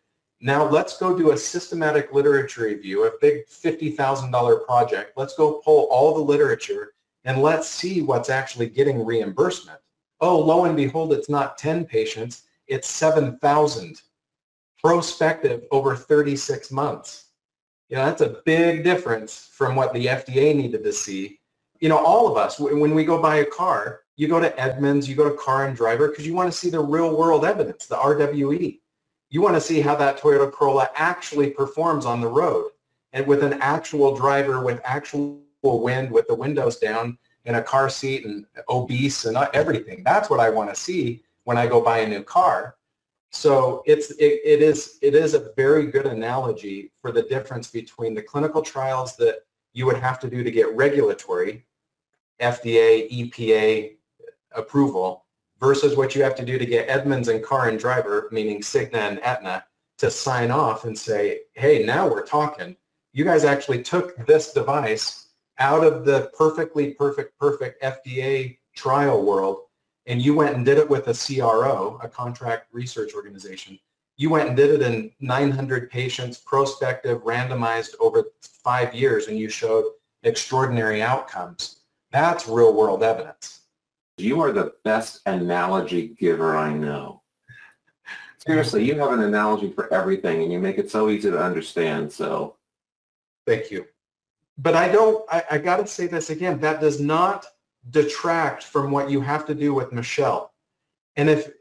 now 0.41 0.67
let's 0.67 0.97
go 0.97 1.17
do 1.17 1.31
a 1.31 1.37
systematic 1.37 2.13
literature 2.13 2.63
review, 2.63 3.05
a 3.05 3.11
big 3.21 3.47
$50,000 3.47 4.65
project. 4.65 5.13
Let's 5.15 5.37
go 5.37 5.61
pull 5.63 5.87
all 5.89 6.13
the 6.13 6.21
literature 6.21 6.93
and 7.23 7.41
let's 7.41 7.69
see 7.69 8.01
what's 8.01 8.29
actually 8.29 8.67
getting 8.67 9.05
reimbursement. 9.05 9.79
Oh, 10.19 10.37
lo 10.37 10.65
and 10.65 10.75
behold, 10.75 11.13
it's 11.13 11.29
not 11.29 11.57
10 11.57 11.85
patients, 11.85 12.43
it's 12.67 12.89
7,000 12.89 14.01
prospective 14.83 15.63
over 15.71 15.95
36 15.95 16.69
months. 16.69 17.22
You 17.93 17.99
know, 17.99 18.05
that's 18.05 18.21
a 18.21 18.41
big 18.43 18.83
difference 18.83 19.49
from 19.51 19.75
what 19.75 19.93
the 19.93 20.07
FDA 20.07 20.55
needed 20.55 20.83
to 20.83 20.91
see. 20.91 21.39
You 21.79 21.89
know, 21.89 22.03
all 22.03 22.27
of 22.27 22.37
us, 22.37 22.59
when 22.59 22.95
we 22.95 23.05
go 23.05 23.21
buy 23.21 23.35
a 23.35 23.45
car, 23.45 23.99
you 24.15 24.27
go 24.27 24.39
to 24.39 24.59
Edmunds, 24.59 25.07
you 25.07 25.13
go 25.13 25.29
to 25.29 25.37
Car 25.37 25.67
and 25.67 25.77
Driver 25.77 26.07
because 26.07 26.25
you 26.25 26.33
want 26.33 26.51
to 26.51 26.57
see 26.57 26.71
the 26.71 26.79
real 26.79 27.15
world 27.15 27.45
evidence, 27.45 27.85
the 27.85 27.95
RWE. 27.95 28.79
You 29.29 29.41
want 29.43 29.53
to 29.53 29.61
see 29.61 29.79
how 29.79 29.95
that 29.97 30.19
Toyota 30.19 30.51
Corolla 30.51 30.89
actually 30.95 31.51
performs 31.51 32.07
on 32.07 32.19
the 32.19 32.27
road 32.27 32.71
and 33.11 33.27
with 33.27 33.43
an 33.43 33.61
actual 33.61 34.15
driver 34.15 34.63
with 34.63 34.81
actual 34.83 35.43
wind 35.61 36.09
with 36.09 36.25
the 36.27 36.33
windows 36.33 36.77
down 36.77 37.19
in 37.45 37.53
a 37.53 37.61
car 37.61 37.91
seat 37.91 38.25
and 38.25 38.47
obese 38.69 39.25
and 39.25 39.37
uh, 39.37 39.51
everything. 39.53 40.01
That's 40.03 40.31
what 40.31 40.39
I 40.39 40.49
want 40.49 40.71
to 40.71 40.75
see 40.75 41.21
when 41.43 41.59
I 41.59 41.67
go 41.67 41.79
buy 41.79 41.99
a 41.99 42.09
new 42.09 42.23
car. 42.23 42.75
So 43.33 43.81
it's 43.87 44.11
it, 44.11 44.41
it 44.45 44.61
is 44.61 44.99
it 45.01 45.15
is 45.15 45.33
a 45.33 45.51
very 45.57 45.87
good 45.87 46.05
analogy 46.05 46.91
for 47.01 47.11
the 47.11 47.23
difference 47.23 47.69
between 47.69 48.13
the 48.13 48.21
clinical 48.21 48.61
trials 48.61 49.17
that 49.17 49.39
you 49.73 49.87
would 49.87 49.97
have 49.97 50.19
to 50.19 50.29
do 50.29 50.43
to 50.43 50.51
get 50.51 50.73
regulatory, 50.75 51.65
FDA, 52.39 53.09
EPA 53.11 53.95
approval, 54.55 55.25
versus 55.59 55.97
what 55.97 56.13
you 56.13 56.21
have 56.21 56.35
to 56.35 56.45
do 56.45 56.59
to 56.59 56.65
get 56.65 56.87
Edmunds 56.87 57.27
and 57.27 57.43
Car 57.43 57.69
and 57.69 57.79
Driver, 57.79 58.29
meaning 58.31 58.61
Cigna 58.61 59.09
and 59.09 59.19
Aetna, 59.23 59.65
to 59.97 60.11
sign 60.11 60.51
off 60.51 60.85
and 60.85 60.97
say, 60.97 61.39
hey, 61.53 61.83
now 61.83 62.07
we're 62.07 62.25
talking. 62.25 62.77
You 63.13 63.25
guys 63.25 63.45
actually 63.45 63.81
took 63.81 64.15
this 64.27 64.53
device 64.53 65.29
out 65.57 65.83
of 65.83 66.05
the 66.05 66.31
perfectly 66.37 66.93
perfect, 66.93 67.37
perfect 67.39 67.81
FDA 67.81 68.59
trial 68.75 69.25
world 69.25 69.63
and 70.05 70.21
you 70.21 70.33
went 70.33 70.55
and 70.55 70.65
did 70.65 70.77
it 70.77 70.89
with 70.89 71.07
a 71.07 71.13
CRO, 71.13 71.99
a 72.03 72.09
contract 72.09 72.67
research 72.71 73.13
organization, 73.13 73.79
You 74.17 74.29
went 74.29 74.47
and 74.47 74.57
did 74.57 74.69
it 74.69 74.81
in 74.81 75.11
900 75.21 75.89
patients, 75.89 76.37
prospective, 76.37 77.23
randomized 77.23 77.95
over 77.99 78.25
five 78.63 78.93
years, 78.93 79.27
and 79.27 79.39
you 79.39 79.49
showed 79.49 79.85
extraordinary 80.23 81.01
outcomes. 81.01 81.81
That's 82.11 82.47
real 82.47 82.73
world 82.73 83.01
evidence. 83.01 83.61
You 84.17 84.39
are 84.41 84.51
the 84.51 84.73
best 84.83 85.21
analogy 85.25 86.09
giver 86.19 86.55
I 86.55 86.73
know. 86.73 87.23
Seriously, 88.45 88.83
you 88.83 88.99
have 88.99 89.11
an 89.13 89.23
analogy 89.23 89.71
for 89.71 89.91
everything 89.93 90.43
and 90.43 90.51
you 90.51 90.59
make 90.59 90.77
it 90.77 90.91
so 90.91 91.09
easy 91.09 91.31
to 91.31 91.41
understand. 91.41 92.11
So 92.11 92.57
thank 93.47 93.71
you. 93.71 93.87
But 94.57 94.75
I 94.75 94.89
don't, 94.89 95.25
I, 95.31 95.43
I 95.51 95.57
got 95.57 95.77
to 95.77 95.87
say 95.87 96.07
this 96.07 96.29
again, 96.29 96.59
that 96.59 96.81
does 96.81 96.99
not 96.99 97.45
detract 97.89 98.63
from 98.63 98.91
what 98.91 99.09
you 99.09 99.21
have 99.21 99.45
to 99.47 99.55
do 99.55 99.73
with 99.73 99.91
Michelle. 99.91 100.53
And 101.15 101.29
if 101.29 101.51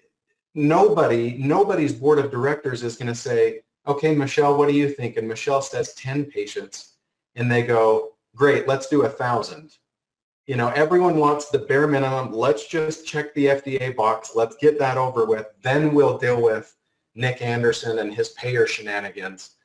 nobody, 0.54 1.37
nobody's 1.38 1.92
board 1.92 2.18
of 2.18 2.30
directors 2.30 2.82
is 2.82 2.96
going 2.96 3.08
to 3.08 3.14
say, 3.14 3.61
okay, 3.87 4.14
Michelle, 4.14 4.56
what 4.56 4.68
do 4.68 4.74
you 4.74 4.88
think? 4.88 5.16
And 5.16 5.26
Michelle 5.26 5.62
says 5.62 5.94
10 5.94 6.26
patients 6.26 6.94
and 7.35 7.50
they 7.50 7.62
go, 7.62 8.12
great, 8.35 8.68
let's 8.68 8.88
do 8.88 9.02
a 9.02 9.08
thousand. 9.08 9.76
You 10.46 10.56
know, 10.56 10.68
everyone 10.68 11.16
wants 11.16 11.48
the 11.50 11.58
bare 11.58 11.87
minimum. 11.87 12.32
Let's 12.32 12.66
just 12.66 13.06
check 13.06 13.32
the 13.35 13.46
FDA 13.46 13.94
box. 13.94 14.32
Let's 14.35 14.56
get 14.56 14.78
that 14.78 14.98
over 14.98 15.24
with. 15.24 15.46
Then 15.62 15.94
we'll 15.94 16.18
deal 16.18 16.42
with 16.42 16.74
Nick 17.14 17.42
Anderson 17.42 17.98
and 17.98 18.12
his 18.12 18.30
payer 18.30 18.66
shenanigans. 18.66 19.56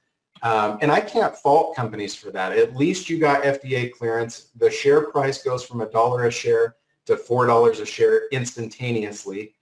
Um, 0.43 0.77
and 0.81 0.91
I 0.91 0.99
can't 0.99 1.35
fault 1.35 1.75
companies 1.75 2.15
for 2.15 2.31
that. 2.31 2.57
At 2.57 2.75
least 2.75 3.09
you 3.09 3.19
got 3.19 3.43
FDA 3.43 3.91
clearance. 3.91 4.49
The 4.55 4.69
share 4.69 5.09
price 5.09 5.43
goes 5.43 5.63
from 5.63 5.81
a 5.81 5.89
dollar 5.89 6.25
a 6.25 6.31
share 6.31 6.75
to 7.05 7.15
$4 7.15 7.81
a 7.81 7.85
share 7.85 8.27
instantaneously, 8.29 9.55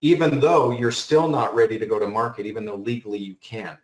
even 0.00 0.40
though 0.40 0.72
you're 0.72 0.90
still 0.90 1.28
not 1.28 1.54
ready 1.54 1.78
to 1.78 1.86
go 1.86 1.98
to 1.98 2.06
market, 2.06 2.46
even 2.46 2.64
though 2.64 2.76
legally 2.76 3.18
you 3.18 3.36
can. 3.36 3.78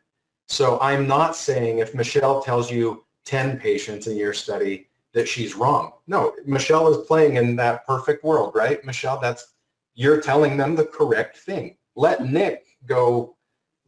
So 0.49 0.79
I'm 0.81 1.07
not 1.07 1.37
saying 1.37 1.79
if 1.79 1.95
Michelle 1.95 2.43
tells 2.43 2.71
you 2.71 3.05
10 3.25 3.59
patients 3.59 4.07
in 4.07 4.17
your 4.17 4.35
study 4.35 4.89
that 5.13 5.29
she's 5.29 5.55
wrong. 5.55 5.93
No, 6.07 6.35
Michelle 6.45 6.89
is 6.89 7.07
playing 7.07 7.37
in 7.37 7.57
that 7.57 7.87
perfect 7.87 8.25
world, 8.25 8.53
right? 8.55 8.85
Michelle, 8.85 9.21
that's 9.21 9.55
you're 9.95 10.21
telling 10.21 10.57
them 10.57 10.75
the 10.75 10.85
correct 10.85 11.39
thing. 11.39 11.77
Let 11.95 12.25
Nick 12.27 12.67
go 12.87 13.34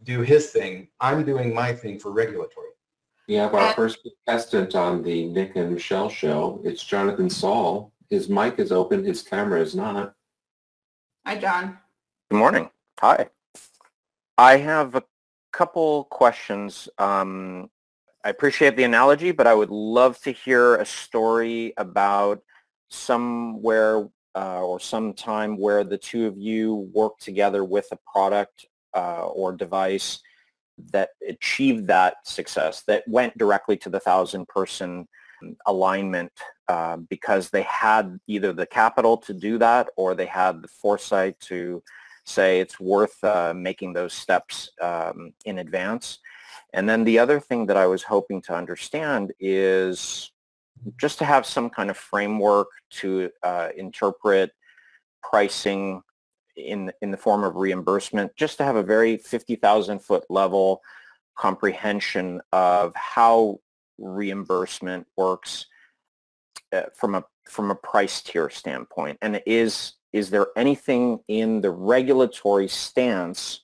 do 0.07 0.21
his 0.21 0.51
thing. 0.51 0.89
I'm 1.01 1.25
doing 1.25 1.53
my 1.53 1.73
thing 1.73 1.99
for 1.99 2.13
regulatory. 2.13 2.69
We 3.29 3.35
have 3.35 3.55
our 3.55 3.75
first 3.75 3.99
contestant 4.03 4.77
on 4.77 5.03
the 5.03 5.27
Nick 5.27 5.57
and 5.57 5.73
Michelle 5.73 6.09
show. 6.09 6.61
It's 6.65 6.83
Jonathan 6.85 7.29
Saul. 7.29 7.93
His 8.09 8.29
mic 8.29 8.61
is 8.61 8.71
open. 8.71 9.05
His 9.05 9.21
camera 9.21 9.61
is 9.61 9.75
not. 9.75 10.15
Hi, 11.27 11.37
John. 11.37 11.77
Good 12.31 12.39
morning. 12.39 12.71
Hi. 13.01 13.29
I 14.39 14.59
have 14.59 14.95
a 14.95 15.03
couple 15.53 16.05
questions. 16.05 16.89
Um, 16.99 17.69
I 18.25 18.29
appreciate 18.29 18.77
the 18.77 18.85
analogy, 18.85 19.33
but 19.33 19.49
I 19.49 19.55
would 19.55 19.71
love 19.71 20.21
to 20.21 20.31
hear 20.31 20.77
a 20.77 20.87
story 20.87 21.75
about 21.79 22.43
somewhere 22.91 24.09
uh, 24.37 24.61
or 24.63 24.79
some 24.79 25.15
time 25.15 25.57
where 25.57 25.83
the 25.83 25.99
two 25.99 26.27
of 26.27 26.39
you 26.39 26.89
worked 26.95 27.25
together 27.25 27.65
with 27.65 27.89
a 27.91 27.99
product 28.13 28.67
uh, 28.97 29.27
or 29.27 29.53
device 29.53 30.21
that 30.93 31.11
achieved 31.29 31.87
that 31.87 32.17
success, 32.25 32.83
that 32.87 33.07
went 33.07 33.37
directly 33.39 33.77
to 33.77 33.91
the 33.91 34.01
thousand 34.01 34.49
person 34.49 35.07
alignment 35.67 36.33
uh, 36.69 36.97
because 36.97 37.51
they 37.51 37.63
had 37.63 38.19
either 38.27 38.53
the 38.53 38.67
capital 38.67 39.17
to 39.17 39.35
do 39.35 39.59
that 39.59 39.89
or 39.97 40.15
they 40.15 40.27
had 40.27 40.63
the 40.63 40.69
foresight 40.69 41.39
to 41.41 41.83
say 42.25 42.61
it's 42.61 42.81
worth 42.81 43.23
uh, 43.23 43.55
making 43.55 43.93
those 43.93 44.13
steps 44.13 44.71
um, 44.81 45.33
in 45.45 45.59
advance. 45.59 46.19
And 46.73 46.89
then 46.89 47.05
the 47.05 47.19
other 47.19 47.39
thing 47.39 47.67
that 47.67 47.77
I 47.77 47.87
was 47.87 48.03
hoping 48.03 48.43
to 48.43 48.55
understand 48.55 49.33
is 49.39 50.33
just 50.99 51.19
to 51.19 51.25
have 51.25 51.47
some 51.47 51.71
kind 51.71 51.91
of 51.91 51.97
framework 51.97 52.69
to 52.91 53.31
uh, 53.43 53.69
interpret 53.77 54.51
pricing 55.23 56.03
in 56.57 56.93
in 57.03 57.11
the 57.11 57.17
form 57.17 57.45
of 57.45 57.57
reimbursement, 57.57 58.35
just 58.37 58.59
to 58.59 58.65
have 58.65 58.77
a 58.77 58.83
very 58.83 59.17
50,000 59.17 60.01
foot 60.01 60.25
level 60.31 60.83
comprehension 61.37 62.41
of 62.53 62.95
how 62.95 63.61
reimbursement 63.99 65.07
works 65.17 65.67
uh, 66.73 66.83
from 66.95 67.15
a 67.15 67.25
from 67.49 67.71
a 67.71 67.75
price 67.75 68.23
tier 68.23 68.51
standpoint. 68.51 69.19
And 69.23 69.41
is 69.47 69.95
is 70.13 70.31
there 70.31 70.49
anything 70.57 71.21
in 71.29 71.61
the 71.61 71.71
regulatory 71.71 72.69
stance 72.69 73.63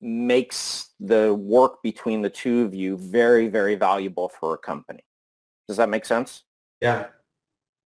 makes 0.00 0.90
the 1.00 1.34
work 1.34 1.82
between 1.82 2.20
the 2.20 2.30
two 2.30 2.62
of 2.62 2.74
you 2.74 2.98
very, 2.98 3.48
very 3.48 3.74
valuable 3.74 4.28
for 4.28 4.54
a 4.54 4.58
company? 4.58 5.02
Does 5.66 5.78
that 5.78 5.88
make 5.88 6.04
sense? 6.04 6.44
Yeah, 6.80 7.06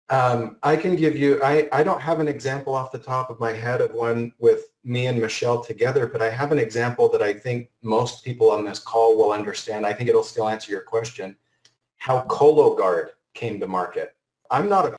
um, 0.10 0.58
I 0.62 0.76
can 0.76 0.96
give 0.96 1.16
you, 1.16 1.42
I, 1.44 1.68
I 1.72 1.84
don't 1.84 2.02
have 2.02 2.20
an 2.20 2.28
example 2.28 2.76
off 2.76 2.92
the 2.92 3.00
top 3.00 3.32
of 3.32 3.40
my 3.40 3.52
head 3.52 3.82
of 3.82 3.92
one 3.94 4.34
with 4.38 4.66
me 4.84 5.08
and 5.08 5.20
Michelle 5.20 5.64
together, 5.64 6.06
but 6.06 6.22
I 6.22 6.30
have 6.30 6.52
an 6.52 6.60
example 6.60 7.10
that 7.10 7.24
I 7.24 7.34
think 7.34 7.70
most 7.82 8.24
people 8.24 8.52
on 8.52 8.66
this 8.66 8.78
call 8.78 9.18
will 9.18 9.32
understand. 9.32 9.86
I 9.86 9.94
think 9.94 10.10
it'll 10.10 10.24
still 10.24 10.48
answer 10.48 10.72
your 10.72 10.82
question. 10.82 11.36
How 11.98 12.22
Cologuard 12.24 13.10
came 13.34 13.60
to 13.60 13.68
market. 13.68 14.16
I'm 14.52 14.70
not 14.70 14.86
a 14.86 14.98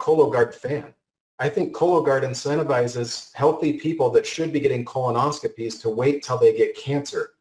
Cologuard 0.00 0.52
fan. 0.52 0.92
I 1.38 1.48
think 1.48 1.72
Cologuard 1.72 2.24
incentivizes 2.24 3.32
healthy 3.34 3.74
people 3.74 4.10
that 4.10 4.26
should 4.26 4.52
be 4.52 4.58
getting 4.58 4.84
colonoscopies 4.84 5.80
to 5.82 5.88
wait 5.88 6.24
till 6.24 6.36
they 6.36 6.56
get 6.56 6.76
cancer. 6.76 7.34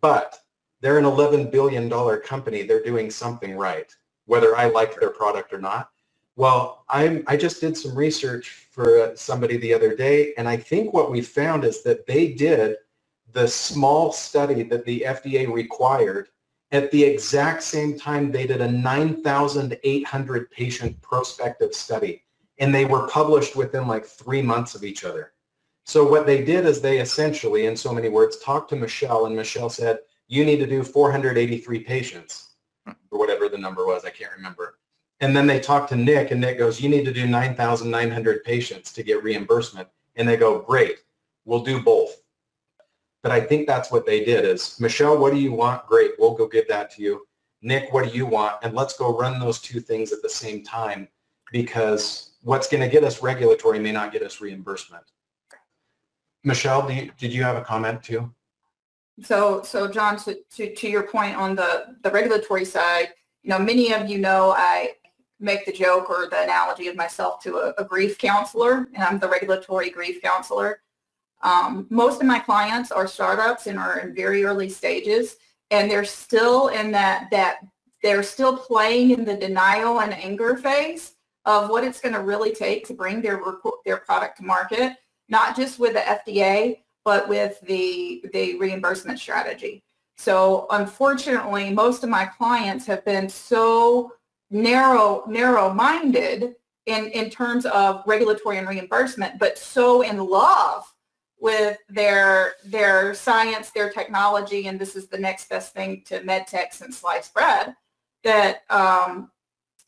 But 0.00 0.38
they're 0.80 0.98
an 0.98 1.04
$11 1.04 1.50
billion 1.50 1.90
company. 2.20 2.62
They're 2.62 2.84
doing 2.84 3.10
something 3.10 3.56
right 3.56 3.92
whether 4.26 4.56
I 4.56 4.66
like 4.66 4.98
their 4.98 5.10
product 5.10 5.52
or 5.52 5.58
not. 5.58 5.90
Well, 6.36 6.84
I'm, 6.90 7.24
I 7.26 7.36
just 7.36 7.60
did 7.60 7.76
some 7.76 7.96
research 7.96 8.66
for 8.70 9.12
somebody 9.16 9.56
the 9.56 9.72
other 9.72 9.96
day, 9.96 10.34
and 10.36 10.46
I 10.46 10.56
think 10.56 10.92
what 10.92 11.10
we 11.10 11.22
found 11.22 11.64
is 11.64 11.82
that 11.84 12.06
they 12.06 12.34
did 12.34 12.76
the 13.32 13.48
small 13.48 14.12
study 14.12 14.62
that 14.64 14.84
the 14.84 15.04
FDA 15.06 15.50
required 15.50 16.28
at 16.72 16.90
the 16.90 17.02
exact 17.02 17.62
same 17.62 17.98
time 17.98 18.30
they 18.30 18.46
did 18.46 18.60
a 18.60 18.70
9,800 18.70 20.50
patient 20.50 21.00
prospective 21.00 21.74
study, 21.74 22.22
and 22.58 22.74
they 22.74 22.84
were 22.84 23.08
published 23.08 23.56
within 23.56 23.86
like 23.86 24.04
three 24.04 24.42
months 24.42 24.74
of 24.74 24.84
each 24.84 25.04
other. 25.04 25.32
So 25.84 26.06
what 26.06 26.26
they 26.26 26.44
did 26.44 26.66
is 26.66 26.80
they 26.80 26.98
essentially, 26.98 27.66
in 27.66 27.76
so 27.76 27.94
many 27.94 28.08
words, 28.08 28.38
talked 28.38 28.70
to 28.70 28.76
Michelle, 28.76 29.26
and 29.26 29.36
Michelle 29.36 29.70
said, 29.70 30.00
you 30.28 30.44
need 30.44 30.58
to 30.58 30.66
do 30.66 30.82
483 30.82 31.80
patients 31.80 32.45
whatever 33.46 33.56
the 33.56 33.62
number 33.62 33.86
was. 33.86 34.04
I 34.04 34.10
can't 34.10 34.32
remember. 34.32 34.78
And 35.20 35.34
then 35.34 35.46
they 35.46 35.60
talk 35.60 35.88
to 35.88 35.96
Nick 35.96 36.30
and 36.30 36.40
Nick 36.40 36.58
goes, 36.58 36.80
you 36.80 36.88
need 36.88 37.04
to 37.04 37.12
do 37.12 37.26
9,900 37.26 38.44
patients 38.44 38.92
to 38.92 39.02
get 39.02 39.22
reimbursement. 39.22 39.88
And 40.16 40.28
they 40.28 40.36
go, 40.36 40.60
great, 40.60 40.98
we'll 41.44 41.62
do 41.62 41.80
both. 41.80 42.22
But 43.22 43.32
I 43.32 43.40
think 43.40 43.66
that's 43.66 43.90
what 43.90 44.06
they 44.06 44.24
did 44.24 44.44
is, 44.44 44.78
Michelle, 44.78 45.18
what 45.18 45.32
do 45.32 45.38
you 45.38 45.52
want? 45.52 45.86
Great, 45.86 46.12
we'll 46.18 46.34
go 46.34 46.46
give 46.46 46.68
that 46.68 46.90
to 46.92 47.02
you. 47.02 47.26
Nick, 47.62 47.92
what 47.92 48.04
do 48.04 48.16
you 48.16 48.26
want? 48.26 48.56
And 48.62 48.74
let's 48.74 48.96
go 48.96 49.16
run 49.16 49.40
those 49.40 49.60
two 49.60 49.80
things 49.80 50.12
at 50.12 50.22
the 50.22 50.28
same 50.28 50.62
time 50.62 51.08
because 51.50 52.34
what's 52.42 52.68
going 52.68 52.82
to 52.82 52.88
get 52.88 53.02
us 53.02 53.22
regulatory 53.22 53.78
may 53.78 53.92
not 53.92 54.12
get 54.12 54.22
us 54.22 54.40
reimbursement. 54.40 55.04
Michelle, 56.44 56.90
you, 56.90 57.10
did 57.18 57.32
you 57.32 57.42
have 57.42 57.56
a 57.56 57.62
comment 57.62 58.02
too? 58.02 58.32
So, 59.22 59.62
so 59.62 59.88
John, 59.88 60.18
to, 60.18 60.36
to, 60.56 60.74
to 60.74 60.88
your 60.88 61.04
point 61.04 61.34
on 61.36 61.56
the, 61.56 61.96
the 62.02 62.10
regulatory 62.10 62.66
side, 62.66 63.08
you 63.46 63.50
know, 63.50 63.60
many 63.60 63.92
of 63.92 64.10
you 64.10 64.18
know 64.18 64.54
I 64.56 64.94
make 65.38 65.64
the 65.66 65.72
joke 65.72 66.10
or 66.10 66.26
the 66.28 66.42
analogy 66.42 66.88
of 66.88 66.96
myself 66.96 67.40
to 67.44 67.58
a, 67.58 67.74
a 67.78 67.84
grief 67.84 68.18
counselor, 68.18 68.88
and 68.92 69.04
I'm 69.04 69.20
the 69.20 69.28
regulatory 69.28 69.88
grief 69.88 70.20
counselor. 70.20 70.80
Um, 71.42 71.86
most 71.88 72.20
of 72.20 72.26
my 72.26 72.40
clients 72.40 72.90
are 72.90 73.06
startups 73.06 73.68
and 73.68 73.78
are 73.78 74.00
in 74.00 74.16
very 74.16 74.44
early 74.44 74.68
stages, 74.68 75.36
and 75.70 75.88
they're 75.88 76.04
still 76.04 76.68
in 76.68 76.90
that 76.90 77.28
that 77.30 77.58
they're 78.02 78.24
still 78.24 78.56
playing 78.56 79.12
in 79.12 79.24
the 79.24 79.36
denial 79.36 80.00
and 80.00 80.12
anger 80.12 80.56
phase 80.56 81.12
of 81.44 81.70
what 81.70 81.84
it's 81.84 82.00
going 82.00 82.14
to 82.16 82.22
really 82.22 82.52
take 82.52 82.84
to 82.88 82.94
bring 82.94 83.22
their 83.22 83.40
their 83.84 83.98
product 83.98 84.38
to 84.38 84.42
market, 84.42 84.94
not 85.28 85.54
just 85.54 85.78
with 85.78 85.92
the 85.92 86.00
FDA, 86.00 86.78
but 87.04 87.28
with 87.28 87.60
the, 87.60 88.24
the 88.32 88.58
reimbursement 88.58 89.20
strategy. 89.20 89.84
So 90.16 90.66
unfortunately, 90.70 91.70
most 91.70 92.02
of 92.02 92.10
my 92.10 92.24
clients 92.24 92.86
have 92.86 93.04
been 93.04 93.28
so 93.28 94.12
narrow, 94.50 95.24
narrow-minded 95.28 96.54
in, 96.86 97.06
in 97.08 97.30
terms 97.30 97.66
of 97.66 98.02
regulatory 98.06 98.58
and 98.58 98.68
reimbursement, 98.68 99.38
but 99.38 99.58
so 99.58 100.02
in 100.02 100.18
love 100.18 100.92
with 101.38 101.78
their 101.88 102.54
their 102.64 103.12
science, 103.12 103.70
their 103.70 103.90
technology, 103.90 104.68
and 104.68 104.80
this 104.80 104.96
is 104.96 105.06
the 105.08 105.18
next 105.18 105.48
best 105.50 105.74
thing 105.74 106.02
to 106.06 106.20
medtech 106.20 106.72
since 106.72 106.98
sliced 106.98 107.34
bread, 107.34 107.76
that 108.24 108.62
um, 108.70 109.30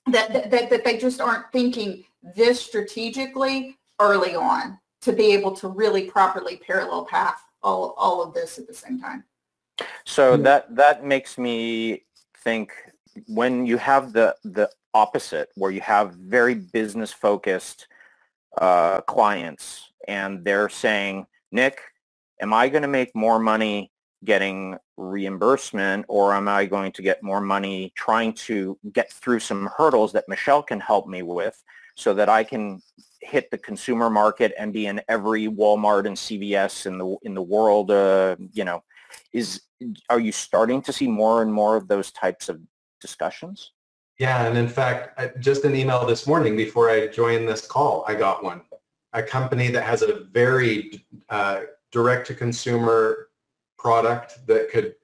that, 0.06 0.50
that 0.50 0.68
that 0.68 0.84
they 0.84 0.98
just 0.98 1.20
aren't 1.20 1.50
thinking 1.50 2.04
this 2.36 2.60
strategically 2.60 3.78
early 3.98 4.34
on 4.34 4.78
to 5.00 5.12
be 5.12 5.32
able 5.32 5.52
to 5.52 5.68
really 5.68 6.02
properly 6.02 6.56
parallel 6.56 7.04
path 7.04 7.42
all, 7.62 7.94
all 7.96 8.22
of 8.22 8.34
this 8.34 8.58
at 8.58 8.66
the 8.66 8.74
same 8.74 9.00
time. 9.00 9.24
So 10.04 10.36
that 10.38 10.74
that 10.74 11.04
makes 11.04 11.38
me 11.38 12.04
think 12.44 12.72
when 13.26 13.66
you 13.66 13.78
have 13.78 14.12
the 14.12 14.34
the 14.44 14.70
opposite, 14.94 15.50
where 15.54 15.70
you 15.70 15.80
have 15.80 16.14
very 16.14 16.54
business 16.54 17.12
focused 17.12 17.86
uh, 18.56 19.00
clients, 19.02 19.92
and 20.06 20.44
they're 20.44 20.68
saying, 20.68 21.26
Nick, 21.52 21.80
am 22.40 22.52
I 22.52 22.68
going 22.68 22.82
to 22.82 22.88
make 22.88 23.14
more 23.14 23.38
money 23.38 23.92
getting 24.24 24.76
reimbursement, 24.96 26.04
or 26.08 26.34
am 26.34 26.48
I 26.48 26.66
going 26.66 26.90
to 26.92 27.02
get 27.02 27.22
more 27.22 27.40
money 27.40 27.92
trying 27.94 28.32
to 28.32 28.76
get 28.92 29.12
through 29.12 29.40
some 29.40 29.70
hurdles 29.76 30.12
that 30.12 30.28
Michelle 30.28 30.62
can 30.62 30.80
help 30.80 31.06
me 31.06 31.22
with, 31.22 31.62
so 31.94 32.14
that 32.14 32.28
I 32.28 32.42
can 32.44 32.82
hit 33.20 33.50
the 33.50 33.58
consumer 33.58 34.08
market 34.08 34.54
and 34.58 34.72
be 34.72 34.86
in 34.86 35.00
every 35.08 35.46
Walmart 35.46 36.06
and 36.06 36.16
CVS 36.16 36.86
in 36.86 36.98
the 36.98 37.16
in 37.22 37.34
the 37.34 37.42
world, 37.42 37.90
uh, 37.90 38.36
you 38.52 38.64
know, 38.64 38.82
is 39.32 39.62
are 40.10 40.20
you 40.20 40.32
starting 40.32 40.82
to 40.82 40.92
see 40.92 41.06
more 41.06 41.42
and 41.42 41.52
more 41.52 41.76
of 41.76 41.88
those 41.88 42.10
types 42.10 42.48
of 42.48 42.60
discussions? 43.00 43.72
Yeah, 44.18 44.46
and 44.46 44.58
in 44.58 44.68
fact, 44.68 45.18
I, 45.18 45.30
just 45.38 45.64
an 45.64 45.76
email 45.76 46.04
this 46.04 46.26
morning 46.26 46.56
before 46.56 46.90
I 46.90 47.06
joined 47.06 47.48
this 47.48 47.66
call, 47.66 48.04
I 48.08 48.14
got 48.14 48.42
one. 48.42 48.62
A 49.12 49.22
company 49.22 49.68
that 49.68 49.84
has 49.84 50.02
a 50.02 50.24
very 50.32 51.06
uh, 51.28 51.62
direct-to-consumer 51.92 53.28
product 53.78 54.46
that 54.48 54.70
could, 54.70 54.96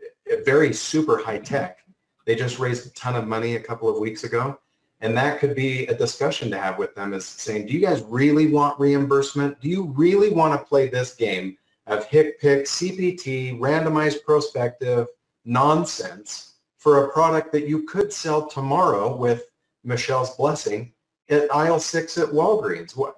very 0.44 0.72
super 0.72 1.16
high-tech. 1.22 1.78
They 2.26 2.34
just 2.34 2.58
raised 2.58 2.86
a 2.88 2.90
ton 2.90 3.14
of 3.14 3.28
money 3.28 3.54
a 3.54 3.60
couple 3.60 3.88
of 3.88 4.00
weeks 4.00 4.24
ago, 4.24 4.58
and 5.00 5.16
that 5.16 5.38
could 5.38 5.54
be 5.54 5.86
a 5.86 5.94
discussion 5.94 6.50
to 6.50 6.58
have 6.58 6.78
with 6.78 6.94
them 6.96 7.14
is 7.14 7.24
saying, 7.24 7.66
do 7.66 7.72
you 7.72 7.80
guys 7.80 8.02
really 8.02 8.48
want 8.48 8.80
reimbursement? 8.80 9.60
Do 9.60 9.68
you 9.68 9.84
really 9.96 10.30
want 10.30 10.58
to 10.58 10.66
play 10.66 10.88
this 10.88 11.14
game 11.14 11.56
of 11.86 12.08
HCPCS, 12.08 12.62
CPT, 12.62 13.58
randomized 13.58 14.22
prospective 14.24 15.06
nonsense 15.44 16.54
for 16.78 17.04
a 17.04 17.12
product 17.12 17.52
that 17.52 17.66
you 17.66 17.84
could 17.84 18.12
sell 18.12 18.46
tomorrow 18.46 19.14
with 19.14 19.44
Michelle's 19.84 20.36
blessing 20.36 20.92
at 21.28 21.54
aisle 21.54 21.80
six 21.80 22.18
at 22.18 22.28
Walgreens. 22.28 22.96
What, 22.96 23.16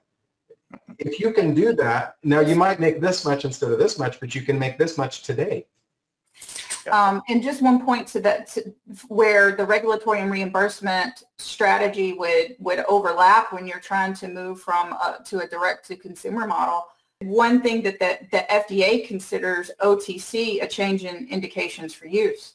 if 0.99 1.21
you 1.21 1.33
can 1.33 1.55
do 1.55 1.73
that, 1.75 2.17
now 2.23 2.41
you 2.41 2.57
might 2.57 2.81
make 2.81 3.01
this 3.01 3.25
much 3.25 3.45
instead 3.45 3.71
of 3.71 3.79
this 3.79 3.99
much, 3.99 4.19
but 4.21 4.35
you 4.35 4.43
can 4.43 4.59
make 4.59 4.79
this 4.79 4.99
much 4.99 5.23
today. 5.23 5.67
Um, 6.91 7.23
and 7.29 7.43
just 7.43 7.63
one 7.63 7.85
point 7.85 8.07
to 8.09 8.21
that, 8.21 8.47
to 8.49 8.73
where 9.09 9.57
the 9.57 9.65
regulatory 9.65 10.21
and 10.21 10.31
reimbursement 10.31 11.25
strategy 11.39 12.13
would 12.13 12.55
would 12.61 12.85
overlap 12.89 13.53
when 13.53 13.67
you're 13.67 13.81
trying 13.81 14.15
to 14.15 14.29
move 14.29 14.61
from 14.61 14.93
a, 14.93 15.19
to 15.25 15.41
a 15.41 15.49
direct 15.49 15.87
to 15.89 15.97
consumer 15.97 16.47
model 16.47 16.87
one 17.27 17.61
thing 17.61 17.83
that 17.83 17.99
the, 17.99 18.19
the 18.31 18.47
FDA 18.51 19.07
considers 19.07 19.71
OTC 19.81 20.62
a 20.62 20.67
change 20.67 21.05
in 21.05 21.27
indications 21.29 21.95
for 21.95 22.07
use. 22.07 22.55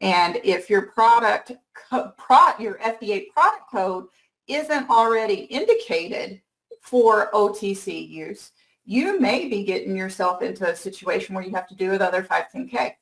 And 0.00 0.40
if 0.44 0.70
your 0.70 0.82
product, 0.82 1.52
pro, 1.90 2.52
your 2.58 2.78
FDA 2.78 3.30
product 3.30 3.70
code 3.70 4.06
isn't 4.46 4.88
already 4.88 5.42
indicated 5.44 6.40
for 6.80 7.30
OTC 7.32 8.08
use, 8.08 8.52
you 8.84 9.20
may 9.20 9.48
be 9.48 9.64
getting 9.64 9.96
yourself 9.96 10.42
into 10.42 10.70
a 10.70 10.74
situation 10.74 11.34
where 11.34 11.44
you 11.44 11.54
have 11.54 11.68
to 11.68 11.74
do 11.74 11.92
another 11.92 12.22
510K 12.22 12.94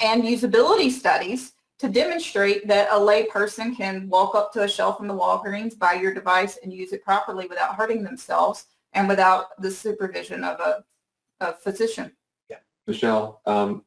and 0.00 0.22
usability 0.22 0.90
studies 0.90 1.52
to 1.78 1.88
demonstrate 1.88 2.66
that 2.66 2.88
a 2.90 2.94
layperson 2.94 3.76
can 3.76 4.08
walk 4.08 4.34
up 4.34 4.52
to 4.52 4.62
a 4.62 4.68
shelf 4.68 5.00
in 5.00 5.08
the 5.08 5.14
Walgreens, 5.14 5.78
buy 5.78 5.94
your 5.94 6.14
device, 6.14 6.58
and 6.62 6.72
use 6.72 6.92
it 6.92 7.04
properly 7.04 7.46
without 7.46 7.74
hurting 7.74 8.02
themselves 8.02 8.66
and 8.94 9.08
without 9.08 9.60
the 9.60 9.70
supervision 9.70 10.44
of 10.44 10.60
a, 10.60 10.84
a 11.40 11.52
physician. 11.52 12.12
Yeah. 12.48 12.58
Michelle, 12.86 13.40
um, 13.46 13.84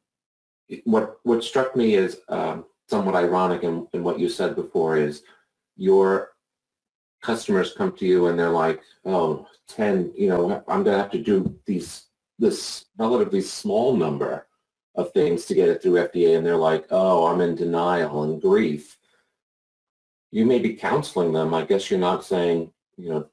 what, 0.84 1.18
what 1.22 1.42
struck 1.42 1.74
me 1.74 1.94
is 1.94 2.20
um, 2.28 2.66
somewhat 2.88 3.14
ironic 3.14 3.62
in, 3.62 3.86
in 3.92 4.04
what 4.04 4.18
you 4.18 4.28
said 4.28 4.54
before 4.54 4.96
is 4.96 5.22
your 5.76 6.30
customers 7.22 7.72
come 7.72 7.92
to 7.92 8.06
you 8.06 8.26
and 8.26 8.38
they're 8.38 8.50
like, 8.50 8.80
oh, 9.04 9.46
10, 9.68 10.12
you 10.16 10.28
know, 10.28 10.62
I'm 10.68 10.84
going 10.84 10.96
to 10.96 11.02
have 11.02 11.10
to 11.12 11.22
do 11.22 11.58
these 11.66 12.04
this 12.38 12.84
relatively 12.96 13.40
small 13.40 13.96
number 13.96 14.46
of 14.94 15.12
things 15.12 15.44
to 15.44 15.54
get 15.54 15.68
it 15.68 15.82
through 15.82 15.94
FDA 15.94 16.36
and 16.36 16.46
they're 16.46 16.56
like, 16.56 16.86
oh, 16.90 17.26
I'm 17.26 17.40
in 17.40 17.56
denial 17.56 18.22
and 18.22 18.40
grief. 18.40 18.96
You 20.30 20.46
may 20.46 20.60
be 20.60 20.74
counseling 20.74 21.32
them. 21.32 21.52
I 21.52 21.64
guess 21.64 21.90
you're 21.90 21.98
not 21.98 22.24
saying, 22.24 22.70
you 22.96 23.08
know, 23.08 23.28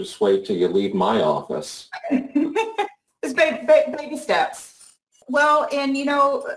just 0.00 0.18
wait 0.18 0.46
till 0.46 0.56
you 0.56 0.66
leave 0.68 0.94
my 0.94 1.20
office. 1.20 1.90
it's 2.10 3.34
baby, 3.34 3.66
baby 3.66 4.16
steps. 4.16 4.94
Well, 5.28 5.68
and 5.70 5.94
you 5.94 6.06
know, 6.06 6.48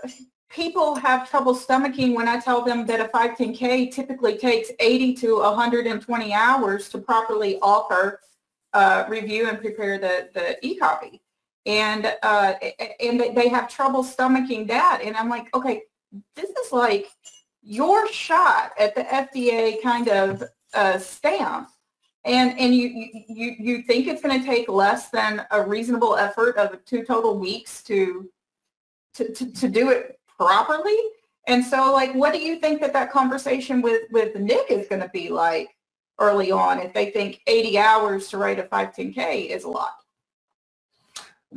people 0.48 0.94
have 0.94 1.28
trouble 1.28 1.54
stomaching 1.54 2.14
when 2.14 2.26
I 2.26 2.40
tell 2.40 2.64
them 2.64 2.86
that 2.86 3.00
a 3.00 3.04
510K 3.04 3.92
typically 3.92 4.38
takes 4.38 4.70
80 4.80 5.14
to 5.16 5.40
120 5.40 6.32
hours 6.32 6.88
to 6.88 6.98
properly 6.98 7.58
author, 7.58 8.20
uh, 8.72 9.04
review, 9.08 9.46
and 9.46 9.60
prepare 9.60 9.98
the, 9.98 10.30
the 10.32 10.66
e-copy. 10.66 11.20
And, 11.66 12.14
uh, 12.22 12.54
and 12.98 13.20
they 13.20 13.48
have 13.48 13.68
trouble 13.68 14.02
stomaching 14.02 14.66
that. 14.68 15.02
And 15.04 15.16
I'm 15.16 15.28
like, 15.28 15.54
okay, 15.54 15.82
this 16.34 16.48
is 16.48 16.72
like 16.72 17.08
your 17.62 18.10
shot 18.10 18.72
at 18.78 18.94
the 18.94 19.02
FDA 19.02 19.82
kind 19.82 20.08
of 20.08 20.44
uh, 20.72 20.98
stamp 20.98 21.68
and 22.24 22.58
and 22.58 22.74
you 22.74 23.10
you 23.28 23.54
you 23.58 23.82
think 23.82 24.06
it's 24.06 24.22
going 24.22 24.40
to 24.40 24.46
take 24.46 24.68
less 24.68 25.10
than 25.10 25.44
a 25.50 25.62
reasonable 25.62 26.16
effort 26.16 26.56
of 26.56 26.82
two 26.84 27.04
total 27.04 27.38
weeks 27.38 27.82
to 27.84 28.30
to 29.14 29.32
to, 29.32 29.52
to 29.52 29.68
do 29.68 29.90
it 29.90 30.18
properly? 30.38 30.96
And 31.46 31.62
so 31.62 31.92
like 31.92 32.14
what 32.14 32.32
do 32.32 32.40
you 32.40 32.58
think 32.58 32.80
that 32.80 32.92
that 32.94 33.12
conversation 33.12 33.82
with 33.82 34.02
with 34.10 34.36
nick 34.36 34.70
is 34.70 34.88
going 34.88 35.02
to 35.02 35.10
be 35.10 35.28
like 35.28 35.68
early 36.18 36.50
on 36.50 36.78
if 36.78 36.94
they 36.94 37.10
think 37.10 37.40
80 37.46 37.78
hours 37.78 38.28
to 38.28 38.38
write 38.38 38.58
a 38.58 38.62
510k 38.64 39.50
is 39.50 39.64
a 39.64 39.68
lot? 39.68 39.92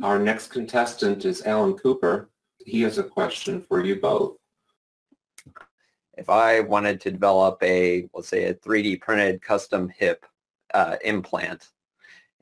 Our 0.02 0.18
next 0.18 0.48
contestant 0.48 1.24
is 1.24 1.42
alan 1.46 1.74
cooper. 1.78 2.28
He 2.64 2.82
has 2.82 2.98
a 2.98 3.02
question 3.02 3.62
for 3.62 3.82
you 3.82 3.96
both. 3.96 4.36
If 6.18 6.28
i 6.28 6.60
wanted 6.60 7.00
to 7.02 7.10
develop 7.10 7.62
a 7.62 8.06
let's 8.12 8.28
say 8.28 8.44
a 8.44 8.54
3d 8.54 9.00
printed 9.00 9.40
custom 9.40 9.88
hip 9.88 10.26
uh, 10.74 10.96
implant, 11.04 11.68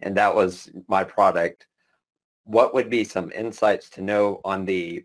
and 0.00 0.16
that 0.16 0.34
was 0.34 0.70
my 0.88 1.04
product. 1.04 1.66
What 2.44 2.74
would 2.74 2.90
be 2.90 3.04
some 3.04 3.32
insights 3.32 3.90
to 3.90 4.02
know 4.02 4.40
on 4.44 4.64
the 4.64 5.04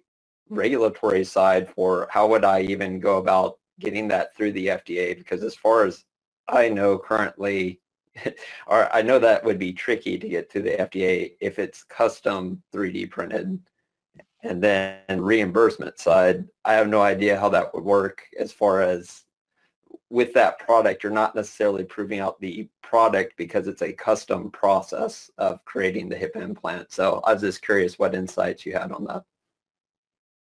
regulatory 0.50 1.24
side 1.24 1.70
for 1.70 2.08
how 2.12 2.28
would 2.28 2.44
I 2.44 2.62
even 2.62 3.00
go 3.00 3.18
about 3.18 3.58
getting 3.80 4.08
that 4.10 4.36
through 4.36 4.52
the 4.52 4.68
FDA? 4.68 5.18
Because 5.18 5.44
as 5.44 5.56
far 5.56 5.86
as 5.86 6.04
I 6.48 6.70
know 6.70 6.98
currently, 6.98 7.80
or 8.68 8.94
I 8.94 9.02
know 9.02 9.18
that 9.20 9.44
would 9.44 9.58
be 9.58 9.74
tricky 9.74 10.18
to 10.18 10.30
get 10.30 10.52
to 10.52 10.62
the 10.62 10.72
FDA 10.72 11.36
if 11.40 11.58
it's 11.58 11.84
custom 11.84 12.62
3D 12.74 13.10
printed. 13.10 13.60
And 14.44 14.62
then 14.62 15.22
reimbursement 15.22 16.00
side, 16.00 16.48
I 16.66 16.74
have 16.74 16.88
no 16.88 17.02
idea 17.02 17.40
how 17.40 17.50
that 17.50 17.74
would 17.74 17.84
work 17.84 18.24
as 18.40 18.52
far 18.52 18.82
as 18.82 19.24
with 20.12 20.34
that 20.34 20.60
product, 20.60 21.04
you're 21.04 21.12
not 21.12 21.36
necessarily 21.36 21.84
proving 21.84 22.20
out 22.20 22.40
the 22.42 22.68
product 22.82 23.38
because 23.38 23.68
it's 23.68 23.82
a 23.82 23.94
custom 23.94 24.52
process 24.52 25.32
of 25.38 25.64
creating 25.64 26.10
the 26.10 26.18
hip 26.18 26.36
implant. 26.36 26.92
So 26.92 27.22
I 27.24 27.34
was 27.34 27.42
just 27.42 27.62
curious 27.62 27.98
what 27.98 28.14
insights 28.14 28.66
you 28.66 28.74
had 28.74 28.92
on 28.92 29.06
that. 29.06 29.24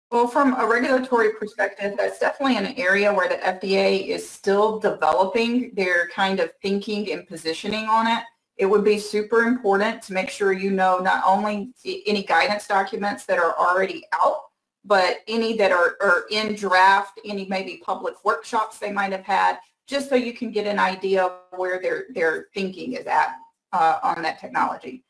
Well, 0.10 0.28
from 0.28 0.56
a 0.58 0.66
regulatory 0.66 1.34
perspective, 1.34 1.96
that's 1.98 2.18
definitely 2.18 2.56
an 2.56 2.78
area 2.78 3.14
where 3.14 3.28
the 3.28 3.36
FDA 3.36 4.08
is 4.08 4.28
still 4.28 4.80
developing 4.80 5.74
their 5.74 6.08
kind 6.08 6.40
of 6.40 6.54
thinking 6.62 7.12
and 7.12 7.28
positioning 7.28 7.86
on 7.90 8.08
it. 8.08 8.24
It 8.56 8.66
would 8.66 8.86
be 8.86 9.00
super 9.00 9.42
important 9.42 10.02
to 10.04 10.14
make 10.14 10.30
sure 10.30 10.54
you 10.54 10.72
know 10.72 11.00
not 11.00 11.24
only 11.28 11.74
any 11.86 12.24
guidance 12.24 12.68
documents 12.68 13.26
that 13.26 13.38
are 13.38 13.56
already 13.60 14.06
out, 14.14 14.44
but 14.88 15.20
any 15.28 15.56
that 15.58 15.72
are, 15.72 15.98
are 16.02 16.24
in 16.32 16.56
draft, 16.56 17.20
any 17.26 17.46
maybe 17.46 17.82
public 17.86 18.16
workshops 18.24 18.80
they 18.80 18.92
might 18.92 19.12
have 19.12 19.26
had, 19.26 19.60
just 19.86 20.10
so 20.10 20.16
you 20.16 20.34
can 20.34 20.52
get 20.52 20.66
an 20.66 20.80
idea 20.80 21.24
of 21.26 21.34
where 21.58 21.82
their, 21.82 22.06
their 22.14 22.48
thinking 22.54 22.94
is 22.94 23.06
at 23.06 23.36
uh, 23.74 24.00
on 24.02 24.22
that 24.22 24.40
technology. 24.40 25.04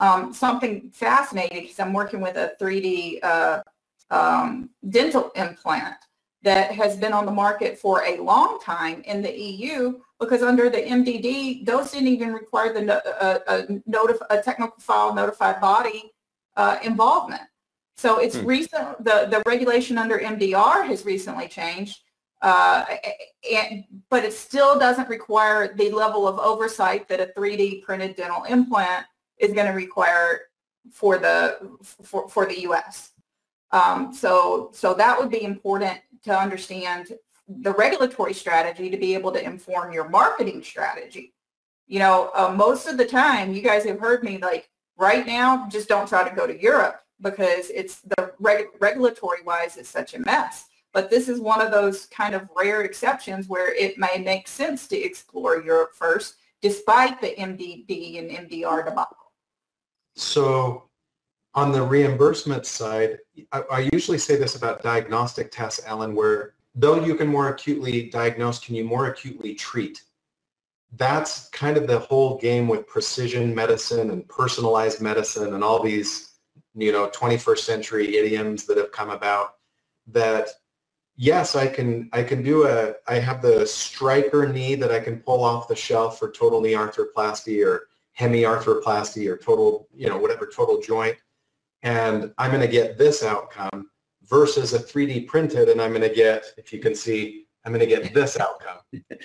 Um, 0.00 0.32
something 0.32 0.90
fascinating 0.92 1.62
because 1.62 1.78
I'm 1.78 1.92
working 1.92 2.20
with 2.20 2.36
a 2.36 2.52
3D 2.60 3.22
uh, 3.22 3.62
um, 4.10 4.70
dental 4.88 5.30
implant 5.36 5.96
that 6.42 6.72
has 6.72 6.96
been 6.96 7.12
on 7.12 7.26
the 7.26 7.32
market 7.32 7.78
for 7.78 8.02
a 8.04 8.18
long 8.18 8.58
time 8.60 9.02
in 9.02 9.22
the 9.22 9.30
EU 9.30 10.00
because 10.18 10.42
under 10.42 10.70
the 10.70 10.78
MDD, 10.78 11.66
those 11.66 11.90
didn't 11.90 12.08
even 12.08 12.32
require 12.32 12.72
the 12.72 13.22
uh, 13.22 13.38
a, 13.46 13.62
notif- 13.88 14.26
a 14.30 14.40
technical 14.42 14.76
file 14.78 15.14
notified 15.14 15.60
body 15.60 16.12
uh, 16.56 16.78
involvement. 16.82 17.42
So 18.00 18.18
it's 18.18 18.36
hmm. 18.36 18.46
recent, 18.46 19.04
the, 19.04 19.28
the 19.30 19.42
regulation 19.44 19.98
under 19.98 20.18
MDR 20.18 20.86
has 20.86 21.04
recently 21.04 21.48
changed, 21.48 21.98
uh, 22.40 22.86
and, 23.52 23.84
but 24.08 24.24
it 24.24 24.32
still 24.32 24.78
doesn't 24.78 25.10
require 25.10 25.74
the 25.74 25.90
level 25.90 26.26
of 26.26 26.38
oversight 26.38 27.08
that 27.08 27.20
a 27.20 27.26
3D 27.38 27.82
printed 27.82 28.16
dental 28.16 28.44
implant 28.44 29.04
is 29.36 29.52
going 29.52 29.66
to 29.66 29.74
require 29.74 30.40
for 30.90 31.18
the, 31.18 31.58
for, 31.82 32.26
for 32.26 32.46
the 32.46 32.62
U.S. 32.62 33.10
Um, 33.70 34.14
so, 34.14 34.70
so 34.72 34.94
that 34.94 35.18
would 35.18 35.30
be 35.30 35.42
important 35.42 35.98
to 36.24 36.34
understand 36.34 37.08
the 37.48 37.72
regulatory 37.72 38.32
strategy 38.32 38.88
to 38.88 38.96
be 38.96 39.12
able 39.12 39.32
to 39.32 39.44
inform 39.44 39.92
your 39.92 40.08
marketing 40.08 40.62
strategy. 40.62 41.34
You 41.86 41.98
know, 41.98 42.30
uh, 42.34 42.50
most 42.56 42.86
of 42.86 42.96
the 42.96 43.04
time, 43.04 43.52
you 43.52 43.60
guys 43.60 43.84
have 43.84 44.00
heard 44.00 44.24
me 44.24 44.38
like 44.38 44.70
right 44.96 45.26
now, 45.26 45.68
just 45.68 45.86
don't 45.86 46.08
try 46.08 46.26
to 46.26 46.34
go 46.34 46.46
to 46.46 46.58
Europe 46.58 47.02
because 47.22 47.70
it's 47.70 48.00
the 48.00 48.32
reg- 48.38 48.68
regulatory 48.80 49.42
wise, 49.42 49.76
it's 49.76 49.88
such 49.88 50.14
a 50.14 50.18
mess. 50.20 50.66
But 50.92 51.10
this 51.10 51.28
is 51.28 51.40
one 51.40 51.60
of 51.60 51.70
those 51.70 52.06
kind 52.06 52.34
of 52.34 52.48
rare 52.56 52.82
exceptions 52.82 53.48
where 53.48 53.74
it 53.74 53.98
may 53.98 54.18
make 54.18 54.48
sense 54.48 54.88
to 54.88 54.96
explore 54.96 55.62
Europe 55.62 55.94
first, 55.94 56.34
despite 56.62 57.20
the 57.20 57.34
MDD 57.38 58.18
and 58.18 58.48
MDR 58.48 58.84
debacle. 58.84 59.32
So 60.16 60.90
on 61.54 61.72
the 61.72 61.82
reimbursement 61.82 62.66
side, 62.66 63.18
I, 63.52 63.62
I, 63.70 63.88
usually 63.92 64.18
say 64.18 64.36
this 64.36 64.56
about 64.56 64.82
diagnostic 64.82 65.50
tests, 65.50 65.80
Ellen, 65.86 66.14
where 66.14 66.54
though 66.74 67.04
you 67.04 67.14
can 67.14 67.26
more 67.26 67.48
acutely 67.48 68.08
diagnose, 68.10 68.58
can 68.58 68.74
you 68.74 68.84
more 68.84 69.06
acutely 69.06 69.54
treat? 69.54 70.02
That's 70.96 71.48
kind 71.50 71.76
of 71.76 71.86
the 71.86 71.98
whole 71.98 72.38
game 72.38 72.68
with 72.68 72.86
precision 72.86 73.54
medicine 73.54 74.10
and 74.10 74.28
personalized 74.28 75.00
medicine 75.00 75.54
and 75.54 75.62
all 75.62 75.82
these, 75.82 76.29
you 76.74 76.92
know, 76.92 77.08
21st 77.08 77.58
century 77.58 78.16
idioms 78.16 78.66
that 78.66 78.76
have 78.76 78.92
come 78.92 79.10
about 79.10 79.56
that 80.08 80.48
yes, 81.16 81.56
I 81.56 81.66
can 81.66 82.08
I 82.12 82.22
can 82.22 82.42
do 82.42 82.66
a 82.66 82.94
I 83.08 83.18
have 83.18 83.42
the 83.42 83.66
Stryker 83.66 84.46
knee 84.46 84.74
that 84.76 84.90
I 84.90 85.00
can 85.00 85.20
pull 85.20 85.44
off 85.44 85.68
the 85.68 85.76
shelf 85.76 86.18
for 86.18 86.30
total 86.30 86.60
knee 86.60 86.72
arthroplasty 86.72 87.64
or 87.64 87.88
hemiarthroplasty 88.18 89.28
or 89.28 89.36
total, 89.36 89.88
you 89.94 90.08
know, 90.08 90.18
whatever 90.18 90.46
total 90.46 90.80
joint 90.80 91.16
and 91.82 92.32
I'm 92.38 92.50
going 92.50 92.60
to 92.60 92.68
get 92.68 92.98
this 92.98 93.22
outcome 93.22 93.90
versus 94.28 94.74
a 94.74 94.78
3D 94.78 95.26
printed 95.26 95.68
and 95.68 95.80
I'm 95.80 95.90
going 95.90 96.02
to 96.02 96.14
get, 96.14 96.44
if 96.56 96.72
you 96.72 96.78
can 96.78 96.94
see, 96.94 97.46
I'm 97.64 97.72
going 97.72 97.86
to 97.86 97.86
get 97.86 98.12
this 98.14 98.38
outcome, 98.38 98.78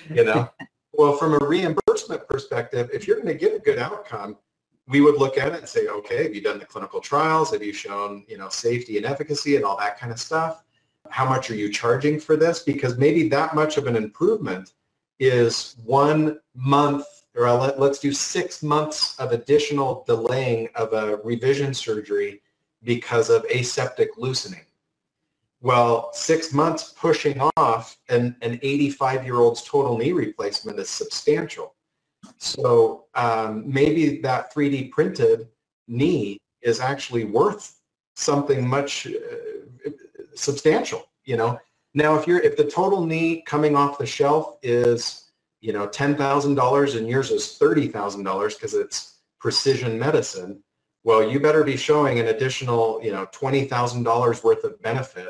you 0.10 0.24
know? 0.24 0.50
well, 0.94 1.18
from 1.18 1.34
a 1.34 1.46
reimbursement 1.46 2.28
perspective, 2.28 2.90
if 2.94 3.08
you're 3.08 3.18
going 3.18 3.28
to 3.28 3.34
get 3.34 3.56
a 3.56 3.60
good 3.60 3.80
outcome, 3.80 4.38
we 4.88 5.02
would 5.02 5.16
look 5.18 5.38
at 5.38 5.54
it 5.54 5.60
and 5.60 5.68
say, 5.68 5.88
okay, 5.88 6.24
have 6.24 6.36
you 6.36 6.42
done 6.42 6.60
the 6.60 6.66
clinical 6.66 7.00
trials? 7.00 7.52
Have 7.52 7.64
you 7.64 7.74
shown, 7.74 8.24
you 8.28 8.38
know, 8.38 8.50
safety 8.50 8.98
and 8.98 9.06
efficacy 9.06 9.56
and 9.56 9.66
all 9.66 9.78
that 9.78 10.00
kind 10.00 10.12
of 10.12 10.20
stuff? 10.20 10.64
How 11.10 11.28
much 11.28 11.50
are 11.50 11.56
you 11.56 11.72
charging 11.72 12.20
for 12.20 12.36
this? 12.36 12.60
Because 12.60 12.98
maybe 12.98 13.28
that 13.30 13.56
much 13.56 13.78
of 13.78 13.88
an 13.88 13.96
improvement 13.96 14.74
is 15.20 15.76
one 15.84 16.40
month 16.54 17.06
or 17.36 17.52
let, 17.52 17.80
us 17.80 18.00
do 18.00 18.12
six 18.14 18.64
months 18.64 19.18
of 19.20 19.32
additional 19.32 20.04
delaying 20.08 20.70
of 20.76 20.94
a 20.94 21.18
revision 21.18 21.74
surgery 21.74 22.42
because 22.84 23.30
of 23.30 23.46
aseptic 23.54 24.10
loosening. 24.18 24.62
Well, 25.62 26.12
six 26.14 26.54
months 26.54 26.94
pushing 26.98 27.42
off 27.58 27.98
an, 28.10 28.36
an 28.42 28.60
85-year-old's 28.60 29.64
total 29.64 29.98
knee 29.98 30.12
replacement 30.12 30.80
is 30.80 30.90
substantial. 30.90 31.75
So 32.38 33.06
um, 33.16 33.64
maybe 33.66 34.20
that 34.22 34.54
3D 34.54 34.92
printed 34.92 35.48
knee 35.88 36.38
is 36.62 36.80
actually 36.80 37.26
worth 37.26 37.80
something 38.16 38.68
much 38.68 39.08
uh, 39.08 39.90
substantial, 40.34 41.06
you 41.24 41.38
know. 41.38 41.60
Now, 41.94 42.16
if 42.16 42.28
you're 42.28 42.40
if 42.40 42.58
the 42.58 42.66
total 42.66 43.06
knee 43.06 43.42
coming 43.46 43.76
off 43.76 43.98
the 43.98 44.06
shelf 44.06 44.58
is, 44.62 45.32
you 45.62 45.72
know, 45.74 45.88
$10,000 45.88 46.98
and 46.98 47.08
yours 47.08 47.32
is 47.32 47.58
$30,000 47.60 48.56
because 48.56 48.74
it's 48.74 49.20
precision 49.40 49.98
medicine, 49.98 50.62
well, 51.04 51.24
you 51.24 51.40
better 51.40 51.64
be 51.64 51.78
showing 51.78 52.20
an 52.20 52.28
additional, 52.28 53.00
you 53.04 53.12
know, 53.12 53.28
$20,000 53.28 54.44
worth 54.44 54.64
of 54.64 54.82
benefit. 54.82 55.30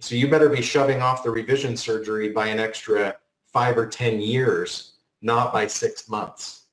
So 0.00 0.14
you 0.14 0.28
better 0.28 0.48
be 0.48 0.60
shoving 0.60 1.00
off 1.00 1.22
the 1.22 1.30
revision 1.30 1.76
surgery 1.76 2.30
by 2.30 2.48
an 2.48 2.58
extra 2.58 3.16
five 3.52 3.78
or 3.78 3.86
10 3.86 4.20
years, 4.20 4.95
not 5.22 5.52
by 5.52 5.66
six 5.66 6.08
months. 6.08 6.66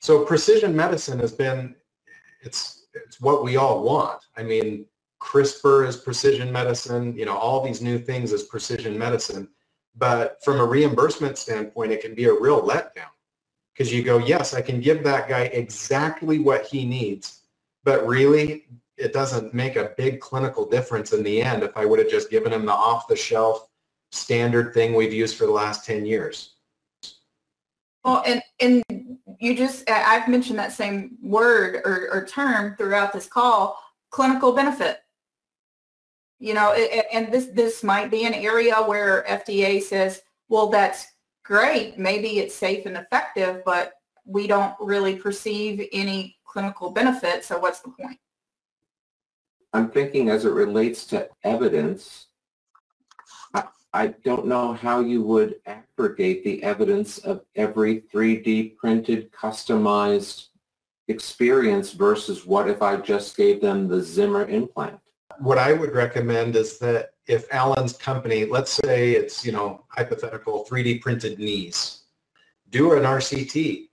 So 0.00 0.24
precision 0.24 0.74
medicine 0.74 1.18
has 1.20 1.32
been, 1.32 1.74
it's, 2.40 2.86
it's 2.94 3.20
what 3.20 3.44
we 3.44 3.56
all 3.56 3.82
want. 3.82 4.20
I 4.36 4.42
mean, 4.42 4.86
CRISPR 5.20 5.86
is 5.86 5.96
precision 5.96 6.50
medicine, 6.50 7.16
you 7.16 7.24
know, 7.24 7.36
all 7.36 7.64
these 7.64 7.80
new 7.80 7.98
things 7.98 8.32
is 8.32 8.42
precision 8.42 8.98
medicine. 8.98 9.48
But 9.96 10.42
from 10.42 10.58
a 10.58 10.64
reimbursement 10.64 11.38
standpoint, 11.38 11.92
it 11.92 12.02
can 12.02 12.14
be 12.14 12.24
a 12.24 12.32
real 12.32 12.62
letdown 12.62 13.12
because 13.72 13.92
you 13.92 14.02
go, 14.02 14.18
yes, 14.18 14.54
I 14.54 14.60
can 14.60 14.80
give 14.80 15.04
that 15.04 15.28
guy 15.28 15.42
exactly 15.42 16.38
what 16.38 16.66
he 16.66 16.84
needs, 16.84 17.42
but 17.84 18.06
really 18.06 18.64
it 18.96 19.12
doesn't 19.12 19.54
make 19.54 19.76
a 19.76 19.92
big 19.96 20.20
clinical 20.20 20.68
difference 20.68 21.12
in 21.12 21.22
the 21.22 21.42
end 21.42 21.62
if 21.62 21.76
I 21.76 21.86
would 21.86 21.98
have 21.98 22.10
just 22.10 22.30
given 22.30 22.52
him 22.52 22.66
the 22.66 22.72
off-the-shelf 22.72 23.68
standard 24.10 24.74
thing 24.74 24.94
we've 24.94 25.12
used 25.12 25.36
for 25.36 25.46
the 25.46 25.52
last 25.52 25.86
10 25.86 26.04
years. 26.04 26.51
Well, 28.04 28.22
and, 28.26 28.42
and 28.60 28.82
you 29.38 29.56
just, 29.56 29.88
I've 29.88 30.28
mentioned 30.28 30.58
that 30.58 30.72
same 30.72 31.16
word 31.22 31.82
or, 31.84 32.08
or 32.12 32.24
term 32.26 32.76
throughout 32.76 33.12
this 33.12 33.26
call, 33.26 33.78
clinical 34.10 34.52
benefit. 34.52 34.98
You 36.38 36.54
know, 36.54 36.72
and 36.72 37.32
this, 37.32 37.46
this 37.46 37.84
might 37.84 38.10
be 38.10 38.24
an 38.24 38.34
area 38.34 38.74
where 38.76 39.24
FDA 39.28 39.80
says, 39.80 40.22
well, 40.48 40.68
that's 40.68 41.06
great, 41.44 41.98
maybe 41.98 42.40
it's 42.40 42.54
safe 42.54 42.86
and 42.86 42.96
effective, 42.96 43.62
but 43.64 43.92
we 44.24 44.46
don't 44.46 44.74
really 44.80 45.16
perceive 45.16 45.88
any 45.92 46.36
clinical 46.44 46.90
benefit, 46.90 47.44
so 47.44 47.58
what's 47.58 47.80
the 47.80 47.90
point? 47.90 48.18
I'm 49.72 49.90
thinking 49.90 50.28
as 50.28 50.44
it 50.44 50.50
relates 50.50 51.06
to 51.06 51.28
evidence, 51.44 52.26
I, 53.94 54.08
don't 54.24 54.46
know 54.46 54.72
how 54.72 55.00
you 55.00 55.22
would 55.22 55.56
aggregate 55.66 56.44
the 56.44 56.62
evidence 56.62 57.18
of 57.18 57.42
every 57.56 58.02
3D 58.12 58.76
printed, 58.76 59.30
customized 59.32 60.48
experience 61.08 61.92
versus 61.92 62.46
what 62.46 62.68
if 62.68 62.82
I 62.82 62.96
just 62.96 63.36
gave 63.36 63.60
them 63.60 63.88
the 63.88 64.00
Zimmer 64.00 64.46
implant? 64.46 64.98
What 65.38 65.58
I 65.58 65.72
would 65.72 65.92
recommend 65.92 66.56
is 66.56 66.78
that 66.78 67.10
if 67.26 67.52
Alan's 67.52 67.96
company, 67.96 68.44
let's 68.44 68.72
say 68.72 69.12
it's, 69.12 69.44
you 69.44 69.52
know, 69.52 69.84
hypothetical 69.88 70.66
3D 70.68 71.00
printed 71.00 71.38
knees, 71.38 72.02
do 72.70 72.94
an 72.94 73.04
RCT. 73.04 73.88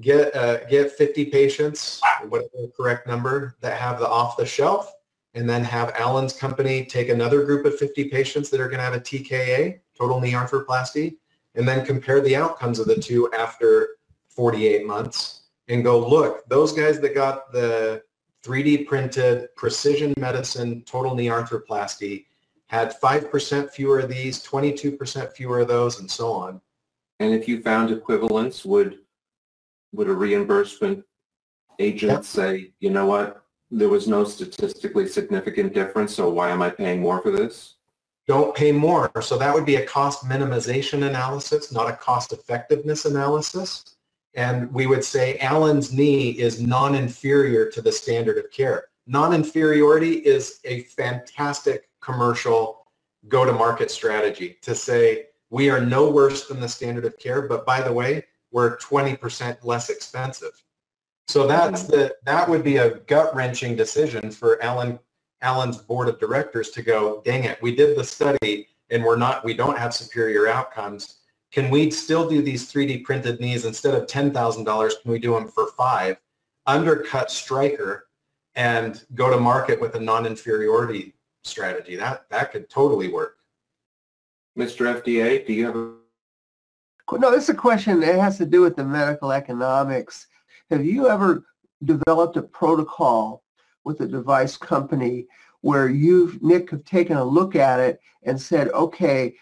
Get, 0.00 0.36
uh, 0.36 0.64
get 0.66 0.92
50 0.92 1.26
patients, 1.26 2.02
whatever 2.28 2.50
the 2.52 2.72
correct 2.76 3.06
number, 3.06 3.56
that 3.62 3.78
have 3.78 3.98
the 3.98 4.06
off 4.06 4.36
the 4.36 4.44
shelf, 4.44 4.92
and 5.36 5.48
then 5.48 5.62
have 5.62 5.94
Alan's 5.96 6.32
company 6.32 6.84
take 6.84 7.10
another 7.10 7.44
group 7.44 7.66
of 7.66 7.78
50 7.78 8.08
patients 8.08 8.48
that 8.50 8.60
are 8.60 8.68
going 8.68 8.78
to 8.78 8.84
have 8.84 8.94
a 8.94 9.00
TKA, 9.00 9.78
total 9.96 10.18
knee 10.18 10.32
arthroplasty, 10.32 11.16
and 11.54 11.68
then 11.68 11.84
compare 11.84 12.22
the 12.22 12.34
outcomes 12.34 12.78
of 12.78 12.86
the 12.86 12.96
two 12.96 13.30
after 13.32 13.90
48 14.30 14.86
months 14.86 15.42
and 15.68 15.84
go, 15.84 15.98
look, 16.06 16.48
those 16.48 16.72
guys 16.72 17.00
that 17.00 17.14
got 17.14 17.52
the 17.52 18.02
3D 18.44 18.86
printed 18.86 19.54
precision 19.56 20.14
medicine 20.18 20.82
total 20.86 21.14
knee 21.14 21.26
arthroplasty 21.26 22.24
had 22.68 22.98
5% 22.98 23.70
fewer 23.70 24.00
of 24.00 24.08
these, 24.08 24.44
22% 24.44 25.32
fewer 25.32 25.60
of 25.60 25.68
those, 25.68 26.00
and 26.00 26.10
so 26.10 26.32
on. 26.32 26.60
And 27.20 27.34
if 27.34 27.46
you 27.46 27.62
found 27.62 27.90
equivalence, 27.90 28.64
would 28.64 28.98
would 29.92 30.08
a 30.08 30.12
reimbursement 30.12 31.04
agent 31.78 32.12
yep. 32.12 32.24
say, 32.24 32.72
you 32.80 32.90
know 32.90 33.06
what, 33.06 33.45
there 33.70 33.88
was 33.88 34.06
no 34.06 34.24
statistically 34.24 35.08
significant 35.08 35.74
difference, 35.74 36.14
so 36.14 36.30
why 36.30 36.50
am 36.50 36.62
I 36.62 36.70
paying 36.70 37.00
more 37.00 37.20
for 37.20 37.30
this? 37.30 37.74
Don't 38.26 38.54
pay 38.56 38.72
more. 38.72 39.10
So 39.22 39.38
that 39.38 39.54
would 39.54 39.66
be 39.66 39.76
a 39.76 39.86
cost 39.86 40.24
minimization 40.24 41.06
analysis, 41.06 41.72
not 41.72 41.88
a 41.88 41.96
cost 41.96 42.32
effectiveness 42.32 43.04
analysis. 43.04 43.96
And 44.34 44.72
we 44.72 44.86
would 44.86 45.04
say 45.04 45.38
Alan's 45.38 45.92
knee 45.92 46.30
is 46.30 46.60
non-inferior 46.60 47.70
to 47.70 47.80
the 47.80 47.92
standard 47.92 48.36
of 48.38 48.50
care. 48.50 48.88
Non-inferiority 49.06 50.14
is 50.14 50.60
a 50.64 50.82
fantastic 50.82 51.88
commercial 52.00 52.86
go-to-market 53.28 53.90
strategy 53.90 54.58
to 54.62 54.74
say 54.74 55.26
we 55.50 55.70
are 55.70 55.80
no 55.80 56.10
worse 56.10 56.48
than 56.48 56.60
the 56.60 56.68
standard 56.68 57.04
of 57.04 57.18
care, 57.18 57.42
but 57.42 57.64
by 57.64 57.80
the 57.80 57.92
way, 57.92 58.24
we're 58.50 58.76
20% 58.78 59.64
less 59.64 59.90
expensive. 59.90 60.62
So 61.28 61.46
that's 61.46 61.84
the 61.84 62.14
that 62.24 62.48
would 62.48 62.62
be 62.62 62.76
a 62.76 62.98
gut-wrenching 63.00 63.74
decision 63.74 64.30
for 64.30 64.62
Alan 64.62 64.98
Alan's 65.42 65.78
board 65.78 66.08
of 66.08 66.18
directors 66.18 66.70
to 66.70 66.82
go, 66.82 67.20
dang 67.24 67.44
it, 67.44 67.60
we 67.60 67.74
did 67.74 67.96
the 67.96 68.04
study 68.04 68.68
and 68.90 69.02
we're 69.04 69.16
not 69.16 69.44
we 69.44 69.54
don't 69.54 69.76
have 69.76 69.92
superior 69.92 70.46
outcomes. 70.46 71.18
Can 71.50 71.70
we 71.70 71.90
still 71.90 72.28
do 72.28 72.42
these 72.42 72.72
3D 72.72 73.04
printed 73.04 73.40
knees 73.40 73.64
instead 73.64 73.94
of 73.94 74.06
$10,000? 74.06 75.02
Can 75.02 75.10
we 75.10 75.18
do 75.18 75.32
them 75.32 75.48
for 75.48 75.68
five? 75.76 76.16
Undercut 76.66 77.30
Stryker 77.30 78.08
and 78.54 79.04
go 79.14 79.30
to 79.30 79.38
market 79.38 79.80
with 79.80 79.94
a 79.94 80.00
non-inferiority 80.00 81.14
strategy. 81.44 81.96
That 81.96 82.28
that 82.30 82.52
could 82.52 82.70
totally 82.70 83.08
work. 83.08 83.38
Mr. 84.56 85.00
FDA, 85.00 85.46
do 85.46 85.52
you 85.52 85.66
have 85.66 85.76
a 85.76 85.92
no, 87.12 87.30
this 87.30 87.44
is 87.44 87.50
a 87.50 87.54
question 87.54 88.00
that 88.00 88.18
has 88.18 88.36
to 88.38 88.46
do 88.46 88.62
with 88.62 88.74
the 88.74 88.84
medical 88.84 89.30
economics. 89.30 90.26
Have 90.70 90.84
you 90.84 91.08
ever 91.08 91.44
developed 91.84 92.36
a 92.36 92.42
protocol 92.42 93.42
with 93.84 94.00
a 94.00 94.06
device 94.06 94.56
company 94.56 95.26
where 95.60 95.88
you, 95.88 96.38
Nick, 96.42 96.70
have 96.70 96.84
taken 96.84 97.16
a 97.16 97.24
look 97.24 97.56
at 97.56 97.80
it 97.80 98.00
and 98.24 98.40
said, 98.40 98.68
okay, 98.70 99.34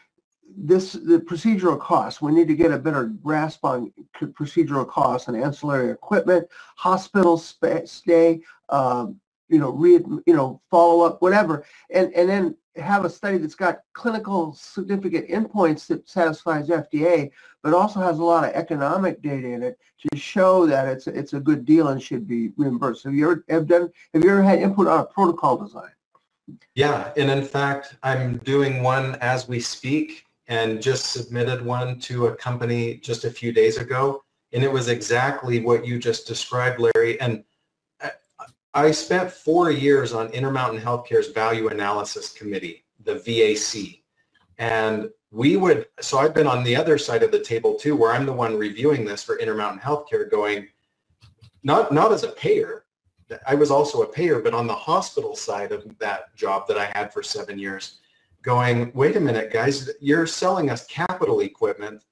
this 0.56 0.92
the 0.92 1.18
procedural 1.18 1.80
costs. 1.80 2.22
We 2.22 2.32
need 2.32 2.48
to 2.48 2.54
get 2.54 2.70
a 2.70 2.78
better 2.78 3.06
grasp 3.06 3.64
on 3.64 3.92
procedural 4.20 4.86
costs 4.88 5.28
and 5.28 5.36
ancillary 5.36 5.90
equipment, 5.90 6.46
hospital 6.76 7.36
stay, 7.38 8.40
um, 8.68 9.20
you 9.48 9.58
know, 9.58 9.70
re, 9.70 9.94
you 10.26 10.34
know, 10.34 10.60
follow 10.70 11.04
up, 11.04 11.20
whatever, 11.22 11.64
and 11.90 12.12
and 12.14 12.28
then 12.28 12.56
have 12.76 13.04
a 13.04 13.10
study 13.10 13.38
that's 13.38 13.54
got 13.54 13.80
clinical 13.92 14.52
significant 14.54 15.28
endpoints 15.28 15.86
that 15.86 16.08
satisfies 16.08 16.68
FDA, 16.68 17.30
but 17.62 17.72
also 17.72 18.00
has 18.00 18.18
a 18.18 18.24
lot 18.24 18.44
of 18.44 18.54
economic 18.54 19.22
data 19.22 19.48
in 19.48 19.62
it 19.62 19.78
to 20.00 20.16
show 20.16 20.66
that 20.66 20.88
it's 20.88 21.06
it's 21.06 21.34
a 21.34 21.40
good 21.40 21.64
deal 21.64 21.88
and 21.88 22.02
should 22.02 22.26
be 22.26 22.50
reimbursed. 22.56 23.04
Have 23.04 23.14
you 23.14 23.30
ever 23.30 23.44
have 23.48 23.66
done 23.66 23.90
have 24.12 24.24
you 24.24 24.30
ever 24.30 24.42
had 24.42 24.60
input 24.60 24.88
on 24.88 25.00
a 25.00 25.04
protocol 25.04 25.56
design? 25.56 25.90
Yeah, 26.74 27.12
and 27.16 27.30
in 27.30 27.44
fact, 27.44 27.96
I'm 28.02 28.38
doing 28.38 28.82
one 28.82 29.14
as 29.16 29.48
we 29.48 29.60
speak 29.60 30.26
and 30.48 30.82
just 30.82 31.12
submitted 31.12 31.64
one 31.64 31.98
to 32.00 32.26
a 32.26 32.36
company 32.36 32.96
just 32.96 33.24
a 33.24 33.30
few 33.30 33.52
days 33.52 33.78
ago. 33.78 34.22
And 34.52 34.62
it 34.62 34.70
was 34.70 34.88
exactly 34.88 35.60
what 35.60 35.86
you 35.86 35.98
just 35.98 36.26
described, 36.26 36.80
Larry. 36.80 37.18
And 37.20 37.44
I 38.74 38.90
spent 38.90 39.30
four 39.30 39.70
years 39.70 40.12
on 40.12 40.28
Intermountain 40.30 40.80
Healthcare's 40.80 41.28
Value 41.28 41.68
Analysis 41.68 42.32
Committee, 42.32 42.84
the 43.04 43.14
VAC. 43.14 44.02
And 44.58 45.10
we 45.30 45.56
would, 45.56 45.86
so 46.00 46.18
I've 46.18 46.34
been 46.34 46.46
on 46.46 46.64
the 46.64 46.74
other 46.74 46.98
side 46.98 47.22
of 47.22 47.30
the 47.30 47.40
table 47.40 47.74
too, 47.74 47.94
where 47.94 48.12
I'm 48.12 48.26
the 48.26 48.32
one 48.32 48.56
reviewing 48.56 49.04
this 49.04 49.22
for 49.22 49.38
Intermountain 49.38 49.80
Healthcare 49.80 50.28
going, 50.28 50.68
not, 51.62 51.92
not 51.92 52.12
as 52.12 52.24
a 52.24 52.32
payer, 52.32 52.84
I 53.46 53.54
was 53.54 53.70
also 53.70 54.02
a 54.02 54.06
payer, 54.06 54.40
but 54.40 54.54
on 54.54 54.66
the 54.66 54.74
hospital 54.74 55.34
side 55.34 55.72
of 55.72 55.98
that 55.98 56.34
job 56.36 56.66
that 56.68 56.76
I 56.76 56.86
had 56.86 57.12
for 57.12 57.22
seven 57.22 57.58
years, 57.58 58.00
going, 58.42 58.92
wait 58.94 59.16
a 59.16 59.20
minute, 59.20 59.52
guys, 59.52 59.90
you're 60.00 60.26
selling 60.26 60.70
us 60.70 60.86
capital 60.86 61.40
equipment 61.40 62.04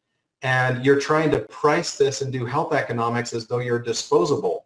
and 0.42 0.84
you're 0.84 0.98
trying 0.98 1.30
to 1.32 1.40
price 1.40 1.96
this 1.96 2.22
and 2.22 2.32
do 2.32 2.44
health 2.44 2.72
economics 2.72 3.32
as 3.32 3.46
though 3.46 3.58
you're 3.58 3.78
disposable, 3.78 4.61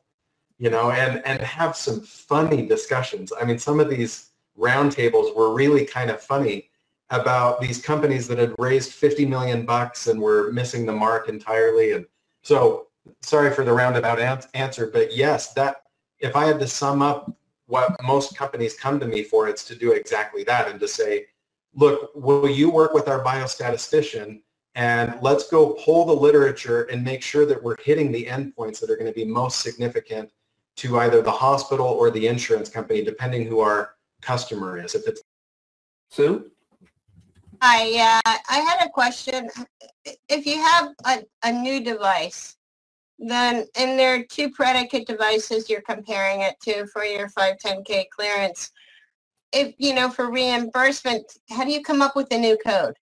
you 0.58 0.70
know, 0.70 0.90
and, 0.90 1.24
and 1.26 1.40
have 1.40 1.76
some 1.76 2.00
funny 2.00 2.66
discussions. 2.66 3.32
I 3.38 3.44
mean, 3.44 3.58
some 3.58 3.80
of 3.80 3.90
these 3.90 4.30
roundtables 4.58 5.34
were 5.36 5.52
really 5.52 5.84
kind 5.84 6.10
of 6.10 6.20
funny 6.20 6.70
about 7.10 7.60
these 7.60 7.80
companies 7.80 8.26
that 8.28 8.38
had 8.38 8.54
raised 8.58 8.92
50 8.92 9.26
million 9.26 9.64
bucks 9.64 10.06
and 10.06 10.20
were 10.20 10.50
missing 10.52 10.86
the 10.86 10.92
mark 10.92 11.28
entirely. 11.28 11.92
And 11.92 12.06
so 12.42 12.88
sorry 13.22 13.52
for 13.52 13.64
the 13.64 13.72
roundabout 13.72 14.46
answer, 14.54 14.90
but 14.92 15.14
yes, 15.14 15.52
that 15.54 15.82
if 16.18 16.34
I 16.34 16.46
had 16.46 16.58
to 16.60 16.66
sum 16.66 17.02
up 17.02 17.30
what 17.66 17.94
most 18.02 18.36
companies 18.36 18.74
come 18.74 18.98
to 19.00 19.06
me 19.06 19.22
for, 19.22 19.48
it's 19.48 19.64
to 19.64 19.74
do 19.74 19.92
exactly 19.92 20.42
that 20.44 20.68
and 20.68 20.80
to 20.80 20.88
say, 20.88 21.26
look, 21.74 22.10
will 22.14 22.48
you 22.48 22.70
work 22.70 22.94
with 22.94 23.08
our 23.08 23.22
biostatistician 23.22 24.40
and 24.74 25.18
let's 25.22 25.48
go 25.48 25.74
pull 25.84 26.04
the 26.04 26.12
literature 26.12 26.84
and 26.84 27.02
make 27.02 27.22
sure 27.22 27.46
that 27.46 27.62
we're 27.62 27.76
hitting 27.82 28.10
the 28.10 28.26
endpoints 28.26 28.80
that 28.80 28.90
are 28.90 28.96
going 28.96 29.10
to 29.10 29.12
be 29.12 29.24
most 29.24 29.60
significant 29.60 30.30
to 30.76 30.98
either 31.00 31.22
the 31.22 31.30
hospital 31.30 31.86
or 31.86 32.10
the 32.10 32.26
insurance 32.26 32.68
company, 32.68 33.02
depending 33.02 33.46
who 33.46 33.60
our 33.60 33.94
customer 34.20 34.78
is. 34.78 34.94
If 34.94 35.06
it's 35.06 35.22
Sue? 36.10 36.50
Hi, 37.62 38.20
uh, 38.26 38.36
I 38.50 38.58
had 38.60 38.86
a 38.86 38.90
question. 38.90 39.48
If 40.28 40.46
you 40.46 40.62
have 40.62 40.92
a, 41.06 41.24
a 41.42 41.52
new 41.52 41.82
device, 41.82 42.56
then 43.18 43.66
and 43.76 43.98
there 43.98 44.14
are 44.14 44.24
two 44.24 44.50
predicate 44.50 45.06
devices 45.06 45.70
you're 45.70 45.80
comparing 45.80 46.42
it 46.42 46.60
to 46.60 46.86
for 46.86 47.04
your 47.04 47.28
510k 47.30 48.10
clearance 48.10 48.70
if 49.52 49.74
you 49.78 49.94
know 49.94 50.10
for 50.10 50.30
reimbursement 50.30 51.24
how 51.50 51.64
do 51.64 51.70
you 51.70 51.82
come 51.82 52.02
up 52.02 52.14
with 52.14 52.30
a 52.32 52.38
new 52.38 52.58
code 52.58 52.94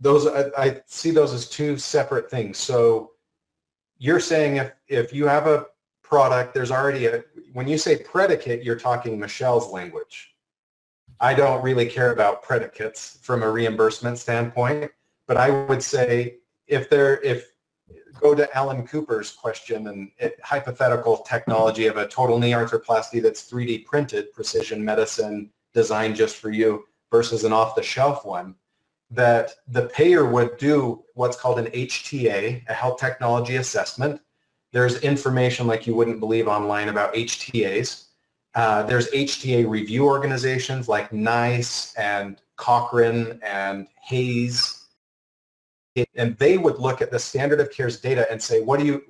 those 0.00 0.26
I, 0.26 0.44
I 0.56 0.80
see 0.86 1.10
those 1.10 1.32
as 1.32 1.48
two 1.48 1.76
separate 1.76 2.30
things 2.30 2.58
so 2.58 3.10
you're 3.98 4.20
saying 4.20 4.56
if 4.56 4.72
if 4.88 5.12
you 5.12 5.26
have 5.26 5.46
a 5.46 5.66
product 6.02 6.54
there's 6.54 6.70
already 6.70 7.06
a 7.06 7.22
when 7.52 7.68
you 7.68 7.76
say 7.76 7.96
predicate 7.98 8.62
you're 8.62 8.78
talking 8.78 9.18
michelle's 9.18 9.70
language. 9.70 10.34
I 11.20 11.34
don't 11.34 11.64
really 11.64 11.86
care 11.86 12.12
about 12.12 12.44
predicates 12.44 13.18
from 13.22 13.42
a 13.42 13.50
reimbursement 13.50 14.18
standpoint 14.18 14.90
but 15.26 15.36
i 15.36 15.50
would 15.66 15.82
say 15.82 16.36
if 16.66 16.88
there 16.88 17.20
if 17.22 17.52
go 18.20 18.34
to 18.34 18.56
Alan 18.56 18.86
Cooper's 18.86 19.30
question 19.30 19.88
and 19.88 20.10
it, 20.18 20.38
hypothetical 20.42 21.18
technology 21.18 21.86
of 21.86 21.96
a 21.96 22.08
total 22.08 22.38
knee 22.38 22.52
arthroplasty 22.52 23.22
that's 23.22 23.50
3D 23.50 23.84
printed, 23.84 24.32
precision 24.32 24.84
medicine 24.84 25.50
designed 25.74 26.16
just 26.16 26.36
for 26.36 26.50
you 26.50 26.84
versus 27.10 27.44
an 27.44 27.52
off-the-shelf 27.52 28.24
one, 28.24 28.54
that 29.10 29.52
the 29.68 29.86
payer 29.86 30.24
would 30.24 30.56
do 30.58 31.04
what's 31.14 31.36
called 31.36 31.58
an 31.58 31.66
HTA, 31.66 32.68
a 32.68 32.72
health 32.72 33.00
technology 33.00 33.56
assessment. 33.56 34.20
There's 34.72 35.00
information 35.00 35.66
like 35.66 35.86
you 35.86 35.94
wouldn't 35.94 36.20
believe 36.20 36.46
online 36.46 36.88
about 36.88 37.14
HTAs. 37.14 38.08
Uh, 38.54 38.82
there's 38.82 39.10
HTA 39.10 39.68
review 39.68 40.04
organizations 40.04 40.88
like 40.88 41.12
NICE 41.12 41.94
and 41.94 42.40
Cochrane 42.56 43.38
and 43.42 43.86
Hayes. 44.02 44.84
and 46.14 46.36
they 46.38 46.58
would 46.58 46.78
look 46.78 47.00
at 47.00 47.10
the 47.10 47.18
standard 47.18 47.60
of 47.60 47.70
care's 47.70 48.00
data 48.00 48.30
and 48.30 48.42
say, 48.42 48.60
what 48.60 48.78
do 48.78 48.86
you, 48.86 49.02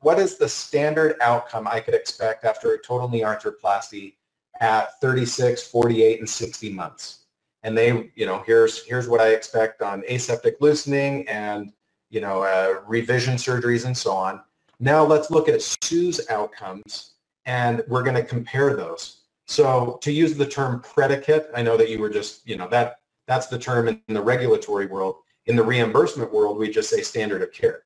what 0.00 0.18
is 0.18 0.36
the 0.36 0.48
standard 0.48 1.16
outcome 1.20 1.68
I 1.68 1.80
could 1.80 1.94
expect 1.94 2.44
after 2.44 2.72
a 2.72 2.82
total 2.82 3.08
knee 3.08 3.20
arthroplasty 3.20 4.14
at 4.60 5.00
36, 5.00 5.66
48, 5.68 6.18
and 6.18 6.28
60 6.28 6.72
months? 6.72 7.23
And 7.64 7.76
they, 7.76 8.12
you 8.14 8.26
know, 8.26 8.44
here's 8.46 8.84
here's 8.84 9.08
what 9.08 9.20
I 9.20 9.30
expect 9.30 9.82
on 9.82 10.04
aseptic 10.08 10.60
loosening 10.60 11.26
and 11.28 11.72
you 12.10 12.20
know 12.20 12.42
uh, 12.42 12.80
revision 12.86 13.34
surgeries 13.34 13.86
and 13.86 13.96
so 13.96 14.12
on. 14.12 14.40
Now 14.78 15.02
let's 15.02 15.30
look 15.30 15.48
at 15.48 15.62
Sue's 15.62 16.20
outcomes, 16.28 17.14
and 17.46 17.82
we're 17.88 18.02
going 18.02 18.16
to 18.16 18.22
compare 18.22 18.76
those. 18.76 19.22
So 19.46 19.98
to 20.02 20.12
use 20.12 20.34
the 20.34 20.46
term 20.46 20.80
predicate, 20.80 21.48
I 21.54 21.62
know 21.62 21.76
that 21.76 21.90
you 21.90 21.98
were 21.98 22.10
just, 22.10 22.46
you 22.48 22.56
know, 22.56 22.68
that 22.68 23.00
that's 23.26 23.46
the 23.46 23.58
term 23.58 23.88
in 23.88 24.00
the 24.08 24.22
regulatory 24.22 24.86
world. 24.86 25.16
In 25.46 25.56
the 25.56 25.62
reimbursement 25.62 26.32
world, 26.32 26.58
we 26.58 26.70
just 26.70 26.90
say 26.90 27.02
standard 27.02 27.42
of 27.42 27.52
care. 27.52 27.84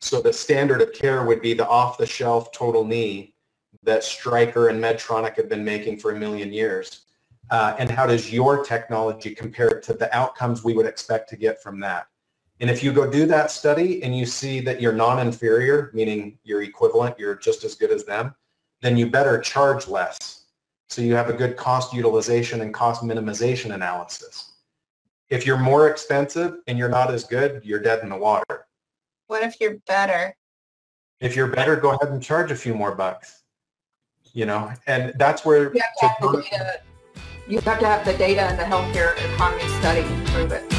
So 0.00 0.20
the 0.20 0.32
standard 0.32 0.80
of 0.82 0.92
care 0.92 1.24
would 1.24 1.42
be 1.42 1.54
the 1.54 1.66
off-the-shelf 1.66 2.52
total 2.52 2.84
knee 2.84 3.34
that 3.82 4.04
Stryker 4.04 4.68
and 4.68 4.82
Medtronic 4.82 5.36
have 5.36 5.48
been 5.48 5.64
making 5.64 5.98
for 5.98 6.12
a 6.12 6.18
million 6.18 6.52
years. 6.52 7.05
Uh, 7.50 7.76
and 7.78 7.90
how 7.90 8.06
does 8.06 8.32
your 8.32 8.64
technology 8.64 9.34
compare 9.34 9.80
to 9.80 9.94
the 9.94 10.14
outcomes 10.16 10.64
we 10.64 10.74
would 10.74 10.86
expect 10.86 11.28
to 11.30 11.36
get 11.36 11.62
from 11.62 11.78
that? 11.80 12.06
And 12.60 12.70
if 12.70 12.82
you 12.82 12.92
go 12.92 13.10
do 13.10 13.26
that 13.26 13.50
study 13.50 14.02
and 14.02 14.16
you 14.16 14.24
see 14.24 14.60
that 14.60 14.80
you're 14.80 14.92
non-inferior, 14.92 15.90
meaning 15.92 16.38
you're 16.42 16.62
equivalent, 16.62 17.18
you're 17.18 17.34
just 17.34 17.64
as 17.64 17.74
good 17.74 17.90
as 17.90 18.04
them, 18.04 18.34
then 18.80 18.96
you 18.96 19.10
better 19.10 19.38
charge 19.38 19.88
less. 19.88 20.44
So 20.88 21.02
you 21.02 21.14
have 21.14 21.28
a 21.28 21.32
good 21.32 21.56
cost 21.56 21.92
utilization 21.92 22.62
and 22.62 22.72
cost 22.72 23.02
minimization 23.02 23.74
analysis. 23.74 24.52
If 25.28 25.46
you're 25.46 25.58
more 25.58 25.90
expensive 25.90 26.58
and 26.66 26.78
you're 26.78 26.88
not 26.88 27.12
as 27.12 27.24
good, 27.24 27.62
you're 27.64 27.80
dead 27.80 28.02
in 28.02 28.08
the 28.08 28.16
water. 28.16 28.66
What 29.26 29.42
if 29.42 29.60
you're 29.60 29.78
better? 29.86 30.34
If 31.20 31.34
you're 31.34 31.48
better, 31.48 31.76
go 31.76 31.90
ahead 31.90 32.12
and 32.12 32.22
charge 32.22 32.50
a 32.50 32.56
few 32.56 32.74
more 32.74 32.94
bucks. 32.94 33.42
You 34.32 34.46
know, 34.46 34.72
and 34.86 35.14
that's 35.16 35.44
where 35.44 35.72
you 35.74 35.80
have 36.00 36.80
you 37.48 37.60
have, 37.60 37.78
to 37.78 37.86
have 37.86 38.04
the 38.04 38.12
data 38.14 38.42
and 38.42 38.58
the 38.58 38.64
healthcare 38.64 39.14
economy 39.34 39.68
study 39.78 40.02
to 40.02 40.32
prove 40.32 40.52
it. 40.52 40.75